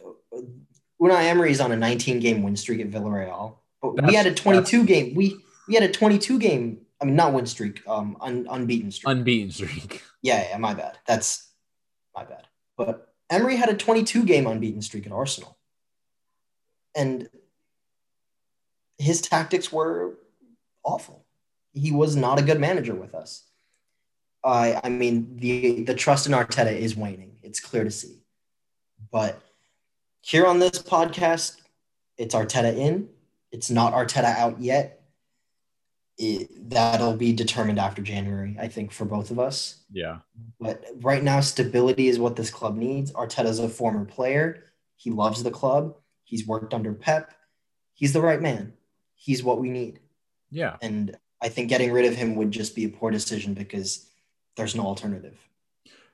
Unai 1.02 1.26
Emery 1.26 1.52
is 1.52 1.62
on 1.62 1.72
a 1.72 1.78
19 1.78 2.20
game 2.20 2.42
win 2.44 2.56
streak 2.56 2.82
at 2.82 2.90
Villarreal, 2.90 3.58
but 3.82 4.04
we 4.06 4.16
had 4.16 4.26
a 4.26 4.34
22 4.34 4.86
game 4.86 5.14
we 5.16 5.38
we 5.68 5.76
had 5.76 5.84
a 5.84 5.92
22 5.92 6.40
game. 6.40 6.80
I 7.02 7.06
mean, 7.06 7.16
not 7.18 7.34
win 7.34 7.46
streak, 7.46 7.86
um, 7.86 8.16
un, 8.22 8.48
unbeaten 8.50 8.90
streak. 8.90 9.12
unbeaten 9.14 9.52
streak. 9.52 10.02
Yeah, 10.22 10.48
yeah, 10.50 10.58
my 10.58 10.74
bad. 10.74 10.98
That's 11.06 11.50
my 12.16 12.24
bad. 12.24 12.48
But 12.78 13.14
Emery 13.30 13.56
had 13.56 13.70
a 13.70 13.76
22 13.76 14.24
game 14.24 14.48
unbeaten 14.48 14.82
streak 14.82 15.06
at 15.06 15.12
Arsenal. 15.12 15.58
And 16.96 17.30
his 18.98 19.22
tactics 19.22 19.72
were 19.72 20.20
awful. 20.84 21.26
He 21.74 21.92
was 21.92 22.16
not 22.16 22.40
a 22.40 22.44
good 22.44 22.60
manager 22.60 22.94
with 22.94 23.16
us. 23.16 23.44
I 24.44 24.80
I 24.84 24.90
mean 24.90 25.38
the 25.38 25.84
the 25.84 25.96
trust 25.96 26.28
in 26.28 26.34
Arteta 26.34 26.72
is 26.72 26.96
waning. 26.96 27.38
It's 27.42 27.60
clear 27.60 27.84
to 27.84 27.92
see. 27.92 28.20
But 29.12 29.42
here 30.22 30.46
on 30.46 30.60
this 30.60 30.82
podcast, 30.82 31.58
it's 32.18 32.36
Arteta 32.36 32.76
in. 32.76 33.10
It's 33.52 33.70
not 33.70 33.94
Arteta 33.94 34.36
out 34.36 34.60
yet. 34.60 35.03
It, 36.18 36.70
that'll 36.70 37.18
be 37.18 37.34
determined 37.34 37.80
after 37.80 38.02
January, 38.02 38.56
I 38.60 38.68
think, 38.68 38.92
for 38.92 39.06
both 39.06 39.32
of 39.32 39.40
us. 39.40 39.82
Yeah. 39.92 40.20
But 40.60 40.86
right 41.02 41.24
now, 41.24 41.40
stability 41.40 42.08
is 42.08 42.20
what 42.20 42.36
this 42.36 42.52
club 42.52 42.76
needs. 42.76 43.12
Arteta's 43.12 43.60
a 43.60 43.68
former 43.68 44.06
player. 44.06 44.66
He 44.96 45.10
loves 45.10 45.42
the 45.42 45.52
club. 45.52 45.96
He's 46.24 46.48
worked 46.48 46.74
under 46.74 46.94
Pep. 46.94 47.34
He's 47.94 48.14
the 48.14 48.22
right 48.22 48.42
man. 48.42 48.74
He's 49.16 49.44
what 49.44 49.60
we 49.60 49.70
need. 49.70 50.00
Yeah. 50.52 50.78
And 50.82 51.18
I 51.42 51.50
think 51.50 51.70
getting 51.70 51.92
rid 51.92 52.06
of 52.06 52.16
him 52.16 52.36
would 52.36 52.52
just 52.52 52.76
be 52.76 52.86
a 52.86 52.90
poor 52.90 53.12
decision 53.12 53.54
because 53.54 54.08
there's 54.56 54.76
no 54.76 54.86
alternative. 54.86 55.38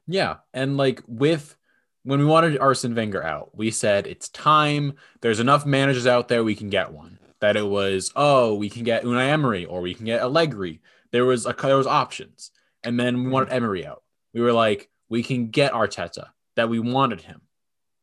Yeah. 0.07 0.37
And 0.53 0.77
like 0.77 1.03
with 1.07 1.55
when 2.03 2.19
we 2.19 2.25
wanted 2.25 2.57
Arsene 2.57 2.95
Wenger 2.95 3.23
out, 3.23 3.55
we 3.55 3.69
said 3.69 4.07
it's 4.07 4.29
time. 4.29 4.93
There's 5.21 5.39
enough 5.39 5.65
managers 5.65 6.07
out 6.07 6.27
there 6.27 6.43
we 6.43 6.55
can 6.55 6.69
get 6.69 6.91
one. 6.91 7.18
That 7.41 7.55
it 7.55 7.67
was, 7.67 8.11
oh, 8.15 8.55
we 8.55 8.69
can 8.69 8.83
get 8.83 9.03
Unai 9.03 9.29
Emery 9.29 9.65
or 9.65 9.81
we 9.81 9.93
can 9.93 10.05
get 10.05 10.21
Allegri. 10.21 10.81
There 11.11 11.25
was 11.25 11.45
a 11.45 11.55
there 11.61 11.77
was 11.77 11.87
options. 11.87 12.51
And 12.83 12.99
then 12.99 13.23
we 13.23 13.29
wanted 13.29 13.47
mm-hmm. 13.47 13.55
Emery 13.55 13.85
out. 13.85 14.03
We 14.33 14.41
were 14.41 14.53
like, 14.53 14.89
we 15.09 15.23
can 15.23 15.47
get 15.47 15.73
Arteta. 15.73 16.27
That 16.55 16.69
we 16.69 16.79
wanted 16.79 17.21
him. 17.21 17.41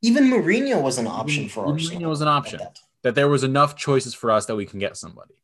Even 0.03 0.31
Mourinho 0.31 0.81
was 0.81 0.99
an 0.99 1.07
option 1.07 1.49
for 1.49 1.67
Arsenal. 1.67 2.01
Mourinho 2.01 2.09
was 2.09 2.21
an 2.21 2.29
option. 2.29 2.61
at 2.61 2.75
that. 2.75 2.79
That 3.03 3.15
there 3.15 3.29
was 3.29 3.45
enough 3.45 3.77
choices 3.77 4.15
for 4.15 4.31
us 4.31 4.47
that 4.47 4.57
we 4.57 4.67
can 4.67 4.79
get 4.79 4.97
somebody. 4.97 5.35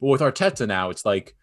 But 0.00 0.08
with 0.08 0.20
Arteta 0.20 0.66
now, 0.66 0.90
it's 0.90 1.04
like, 1.04 1.36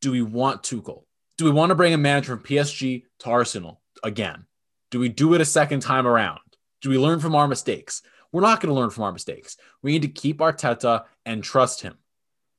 do 0.00 0.10
we 0.10 0.22
want 0.22 0.62
Tuchel? 0.62 1.04
Do 1.36 1.44
we 1.44 1.50
want 1.50 1.70
to 1.70 1.74
bring 1.74 1.94
a 1.94 1.98
manager 1.98 2.36
from 2.36 2.44
PSG 2.44 3.04
to 3.20 3.30
Arsenal 3.30 3.80
again? 4.02 4.46
Do 4.90 4.98
we 4.98 5.08
do 5.08 5.34
it 5.34 5.40
a 5.40 5.44
second 5.44 5.80
time 5.80 6.06
around? 6.06 6.40
Do 6.80 6.90
we 6.90 6.98
learn 6.98 7.20
from 7.20 7.34
our 7.34 7.48
mistakes? 7.48 8.02
We're 8.34 8.40
not 8.40 8.60
going 8.60 8.74
to 8.74 8.80
learn 8.80 8.90
from 8.90 9.04
our 9.04 9.12
mistakes. 9.12 9.56
We 9.80 9.92
need 9.92 10.02
to 10.02 10.08
keep 10.08 10.38
Arteta 10.38 11.04
and 11.24 11.40
trust 11.40 11.82
him. 11.82 11.94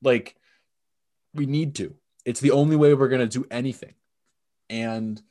Like, 0.02 0.38
we 1.34 1.46
need 1.46 1.76
to. 1.76 1.94
It's 2.24 2.40
the 2.40 2.52
only 2.52 2.78
way 2.78 2.94
we're 2.94 3.10
going 3.10 3.28
to 3.28 3.40
do 3.40 3.46
anything. 3.52 3.94
And 4.70 5.22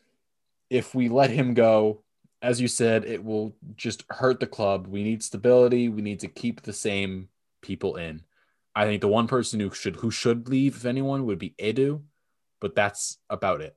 if 0.68 0.94
we 0.94 1.08
let 1.08 1.30
him 1.30 1.54
go, 1.54 2.02
as 2.42 2.60
you 2.60 2.68
said, 2.68 3.06
it 3.06 3.24
will 3.24 3.56
just 3.74 4.04
hurt 4.10 4.38
the 4.38 4.46
club. 4.46 4.86
We 4.86 5.02
need 5.02 5.22
stability. 5.22 5.88
We 5.88 6.02
need 6.02 6.20
to 6.20 6.28
keep 6.28 6.60
the 6.60 6.74
same 6.74 7.30
people 7.62 7.96
in. 7.96 8.20
I 8.76 8.84
think 8.84 9.00
the 9.00 9.08
one 9.08 9.28
person 9.28 9.60
who 9.60 9.70
should 9.70 9.96
who 9.96 10.10
should 10.10 10.50
leave, 10.50 10.76
if 10.76 10.84
anyone, 10.84 11.24
would 11.24 11.38
be 11.38 11.54
Edu, 11.58 12.02
but 12.60 12.74
that's 12.74 13.16
about 13.30 13.62
it. 13.62 13.74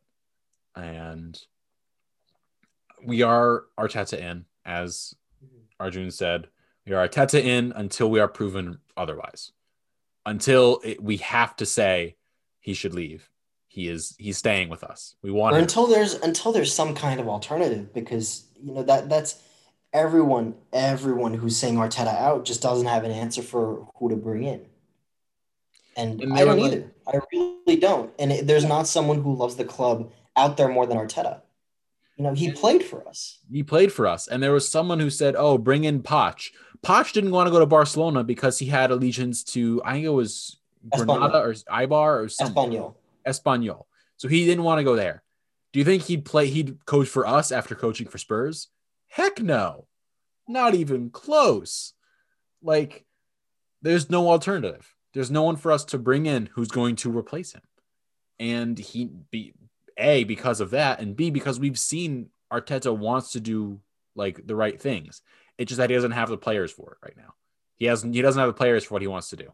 And 0.75 1.39
we 3.01 3.21
are 3.21 3.63
Arteta 3.79 4.19
in, 4.19 4.43
as 4.65 5.15
Arjun 5.79 6.11
said. 6.11 6.49
We 6.87 6.95
are 6.95 7.07
Arteta 7.07 7.43
in 7.43 7.73
until 7.75 8.09
we 8.09 8.19
are 8.19 8.29
proven 8.29 8.79
otherwise. 8.95 9.51
Until 10.25 10.79
it, 10.83 11.03
we 11.03 11.17
have 11.17 11.55
to 11.57 11.65
say 11.65 12.15
he 12.59 12.73
should 12.73 12.93
leave. 12.93 13.29
He 13.67 13.89
is 13.89 14.15
he's 14.17 14.37
staying 14.37 14.69
with 14.69 14.83
us. 14.83 15.15
We 15.21 15.31
want 15.31 15.53
or 15.53 15.57
him. 15.57 15.63
until 15.63 15.87
there's 15.87 16.15
until 16.15 16.51
there's 16.51 16.73
some 16.73 16.95
kind 16.95 17.19
of 17.19 17.27
alternative 17.27 17.93
because 17.93 18.45
you 18.55 18.73
know 18.73 18.83
that 18.83 19.09
that's 19.09 19.41
everyone 19.93 20.55
everyone 20.73 21.33
who's 21.33 21.57
saying 21.57 21.75
Arteta 21.75 22.15
out 22.15 22.45
just 22.45 22.61
doesn't 22.61 22.87
have 22.87 23.03
an 23.03 23.11
answer 23.11 23.41
for 23.41 23.87
who 23.97 24.09
to 24.09 24.15
bring 24.15 24.43
in. 24.43 24.65
And, 25.95 26.21
And 26.21 26.33
I 26.33 26.45
don't 26.45 26.59
like- 26.59 26.73
either. 26.73 26.91
I 27.07 27.19
really 27.31 27.77
don't. 27.77 28.13
And 28.19 28.31
it, 28.31 28.47
there's 28.47 28.65
not 28.65 28.87
someone 28.87 29.21
who 29.21 29.35
loves 29.35 29.55
the 29.55 29.65
club 29.65 30.11
out 30.35 30.57
there 30.57 30.67
more 30.67 30.85
than 30.85 30.97
Arteta. 30.97 31.41
You 32.17 32.23
know, 32.23 32.33
he 32.33 32.51
played 32.51 32.83
for 32.83 33.07
us. 33.07 33.39
he 33.51 33.61
played 33.61 33.91
for 33.91 34.07
us. 34.07 34.27
And 34.27 34.41
there 34.41 34.51
was 34.51 34.67
someone 34.67 34.99
who 34.99 35.11
said, 35.11 35.35
"Oh, 35.37 35.57
bring 35.59 35.83
in 35.83 36.01
Poch." 36.01 36.49
Poch 36.85 37.13
didn't 37.13 37.31
want 37.31 37.47
to 37.47 37.51
go 37.51 37.59
to 37.59 37.65
Barcelona 37.65 38.23
because 38.23 38.59
he 38.59 38.67
had 38.67 38.91
allegiance 38.91 39.43
to 39.45 39.81
I 39.83 39.93
think 39.93 40.05
it 40.05 40.09
was 40.09 40.59
Granada 40.89 41.39
or 41.39 41.53
Eibar 41.53 42.23
or 42.23 42.29
something. 42.29 42.71
Espanyol. 42.71 42.95
Espanyol. 43.25 43.85
So 44.17 44.27
he 44.27 44.45
didn't 44.45 44.63
want 44.63 44.79
to 44.79 44.83
go 44.83 44.95
there. 44.95 45.23
Do 45.73 45.79
you 45.79 45.85
think 45.85 46.03
he'd 46.03 46.25
play? 46.25 46.47
He'd 46.47 46.85
coach 46.85 47.07
for 47.07 47.27
us 47.27 47.51
after 47.51 47.75
coaching 47.75 48.07
for 48.07 48.17
Spurs? 48.17 48.69
Heck 49.07 49.41
no, 49.41 49.85
not 50.47 50.75
even 50.75 51.09
close. 51.09 51.93
Like, 52.61 53.05
there's 53.81 54.09
no 54.09 54.29
alternative. 54.29 54.93
There's 55.13 55.31
no 55.31 55.43
one 55.43 55.55
for 55.55 55.71
us 55.71 55.85
to 55.85 55.97
bring 55.97 56.25
in 56.25 56.49
who's 56.53 56.69
going 56.69 56.95
to 56.97 57.15
replace 57.15 57.53
him. 57.53 57.61
And 58.39 58.77
he 58.77 59.09
be 59.31 59.53
a 59.97 60.23
because 60.23 60.61
of 60.61 60.71
that, 60.71 60.99
and 60.99 61.15
b 61.15 61.29
because 61.31 61.59
we've 61.59 61.79
seen 61.79 62.29
Arteta 62.51 62.95
wants 62.95 63.31
to 63.31 63.39
do 63.39 63.79
like 64.15 64.45
the 64.45 64.55
right 64.55 64.79
things. 64.79 65.21
It's 65.57 65.69
just 65.69 65.77
that 65.77 65.89
he 65.89 65.95
doesn't 65.95 66.11
have 66.11 66.29
the 66.29 66.37
players 66.37 66.71
for 66.71 66.91
it 66.93 67.05
right 67.05 67.17
now. 67.17 67.33
He 67.75 67.85
hasn't. 67.85 68.13
He 68.13 68.21
doesn't 68.21 68.39
have 68.39 68.49
the 68.49 68.53
players 68.53 68.83
for 68.83 68.95
what 68.95 69.01
he 69.01 69.07
wants 69.07 69.29
to 69.29 69.35
do. 69.35 69.51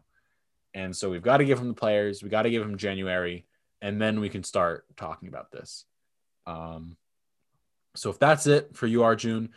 And 0.74 0.94
so 0.94 1.10
we've 1.10 1.22
got 1.22 1.38
to 1.38 1.44
give 1.44 1.58
him 1.58 1.68
the 1.68 1.74
players. 1.74 2.22
We 2.22 2.28
got 2.28 2.42
to 2.42 2.50
give 2.50 2.62
him 2.62 2.76
January, 2.76 3.46
and 3.80 4.00
then 4.00 4.20
we 4.20 4.28
can 4.28 4.42
start 4.42 4.84
talking 4.96 5.28
about 5.28 5.52
this. 5.52 5.84
Um, 6.46 6.96
so 7.94 8.10
if 8.10 8.18
that's 8.18 8.46
it 8.46 8.74
for 8.74 8.86
you, 8.86 9.04
Arjun, 9.04 9.50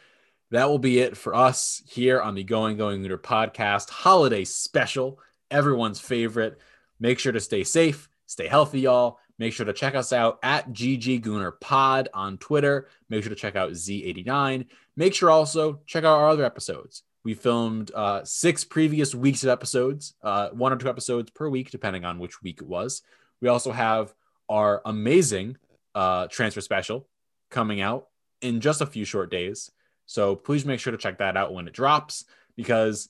that 0.51 0.69
will 0.69 0.79
be 0.79 0.99
it 0.99 1.17
for 1.17 1.33
us 1.35 1.81
here 1.87 2.21
on 2.21 2.35
the 2.35 2.43
Going 2.43 2.77
Going 2.77 3.01
Leader 3.01 3.17
podcast 3.17 3.89
holiday 3.89 4.45
special. 4.45 5.19
Everyone's 5.49 5.99
favorite. 5.99 6.59
Make 6.99 7.19
sure 7.19 7.31
to 7.31 7.39
stay 7.39 7.63
safe, 7.63 8.09
stay 8.25 8.47
healthy, 8.47 8.81
y'all. 8.81 9.19
Make 9.39 9.53
sure 9.53 9.65
to 9.65 9.73
check 9.73 9.93
us 9.95 10.11
out 10.11 10.39
at 10.41 10.71
GG 10.71 11.21
Gooner 11.23 11.59
Pod 11.59 12.09
on 12.13 12.38
Twitter. 12.38 12.88
Make 13.09 13.23
sure 13.23 13.29
to 13.29 13.35
check 13.35 13.55
out 13.55 13.71
Z89. 13.71 14.65
Make 14.95 15.13
sure 15.13 15.29
also 15.29 15.81
check 15.85 16.03
out 16.03 16.17
our 16.17 16.29
other 16.29 16.43
episodes. 16.43 17.03
We 17.23 17.33
filmed 17.33 17.91
uh, 17.93 18.23
six 18.23 18.63
previous 18.63 19.13
weeks 19.13 19.43
of 19.43 19.49
episodes, 19.49 20.15
uh, 20.23 20.49
one 20.49 20.71
or 20.71 20.77
two 20.77 20.89
episodes 20.89 21.29
per 21.29 21.49
week, 21.49 21.71
depending 21.71 22.05
on 22.05 22.19
which 22.19 22.41
week 22.41 22.61
it 22.61 22.67
was. 22.67 23.01
We 23.41 23.49
also 23.49 23.71
have 23.71 24.13
our 24.49 24.81
amazing 24.85 25.57
uh, 25.93 26.27
transfer 26.27 26.61
special 26.61 27.07
coming 27.51 27.81
out 27.81 28.07
in 28.41 28.61
just 28.61 28.81
a 28.81 28.85
few 28.85 29.05
short 29.05 29.29
days. 29.29 29.71
So 30.05 30.35
please 30.35 30.65
make 30.65 30.79
sure 30.79 30.91
to 30.91 30.97
check 30.97 31.17
that 31.17 31.38
out 31.38 31.53
when 31.53 31.67
it 31.67 31.73
drops 31.73 32.25
because 32.55 33.09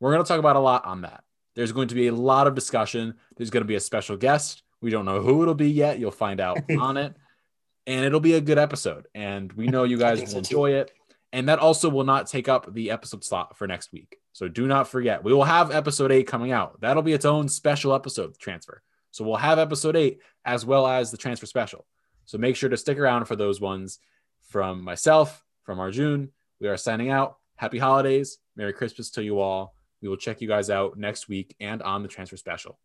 we're 0.00 0.12
going 0.12 0.24
to 0.24 0.28
talk 0.28 0.38
about 0.38 0.56
a 0.56 0.60
lot 0.60 0.86
on 0.86 1.02
that. 1.02 1.22
There's 1.54 1.72
going 1.72 1.88
to 1.88 1.94
be 1.94 2.08
a 2.08 2.14
lot 2.14 2.46
of 2.46 2.54
discussion. 2.54 3.14
There's 3.36 3.50
going 3.50 3.62
to 3.62 3.68
be 3.68 3.74
a 3.74 3.80
special 3.80 4.16
guest. 4.16 4.62
We 4.82 4.90
don't 4.90 5.04
know 5.04 5.22
who 5.22 5.42
it'll 5.42 5.54
be 5.54 5.70
yet. 5.70 5.98
You'll 5.98 6.10
find 6.10 6.40
out 6.40 6.58
on 6.78 6.96
it. 6.98 7.14
And 7.86 8.04
it'll 8.04 8.20
be 8.20 8.34
a 8.34 8.40
good 8.40 8.58
episode. 8.58 9.06
And 9.14 9.52
we 9.54 9.66
know 9.68 9.84
you 9.84 9.98
guys 9.98 10.20
will 10.20 10.26
so 10.26 10.38
enjoy 10.38 10.70
too. 10.70 10.76
it. 10.76 10.92
And 11.32 11.48
that 11.48 11.58
also 11.58 11.88
will 11.88 12.04
not 12.04 12.26
take 12.26 12.48
up 12.48 12.72
the 12.72 12.90
episode 12.90 13.24
slot 13.24 13.56
for 13.56 13.66
next 13.66 13.92
week. 13.92 14.18
So 14.32 14.48
do 14.48 14.66
not 14.66 14.88
forget, 14.88 15.24
we 15.24 15.32
will 15.32 15.44
have 15.44 15.70
episode 15.70 16.12
eight 16.12 16.26
coming 16.26 16.52
out. 16.52 16.80
That'll 16.80 17.02
be 17.02 17.12
its 17.12 17.24
own 17.24 17.48
special 17.48 17.94
episode 17.94 18.38
transfer. 18.38 18.82
So 19.10 19.24
we'll 19.24 19.36
have 19.36 19.58
episode 19.58 19.96
eight 19.96 20.20
as 20.44 20.64
well 20.66 20.86
as 20.86 21.10
the 21.10 21.16
transfer 21.16 21.46
special. 21.46 21.86
So 22.24 22.38
make 22.38 22.56
sure 22.56 22.68
to 22.68 22.76
stick 22.76 22.98
around 22.98 23.26
for 23.26 23.36
those 23.36 23.60
ones 23.60 23.98
from 24.48 24.82
myself, 24.82 25.44
from 25.64 25.80
Arjun. 25.80 26.30
We 26.60 26.68
are 26.68 26.76
signing 26.76 27.10
out. 27.10 27.36
Happy 27.56 27.78
holidays. 27.78 28.38
Merry 28.56 28.72
Christmas 28.72 29.10
to 29.10 29.22
you 29.22 29.38
all. 29.38 29.74
We 30.00 30.08
will 30.08 30.16
check 30.16 30.40
you 30.40 30.48
guys 30.48 30.70
out 30.70 30.98
next 30.98 31.28
week 31.28 31.54
and 31.60 31.82
on 31.82 32.02
the 32.02 32.08
transfer 32.08 32.36
special. 32.36 32.78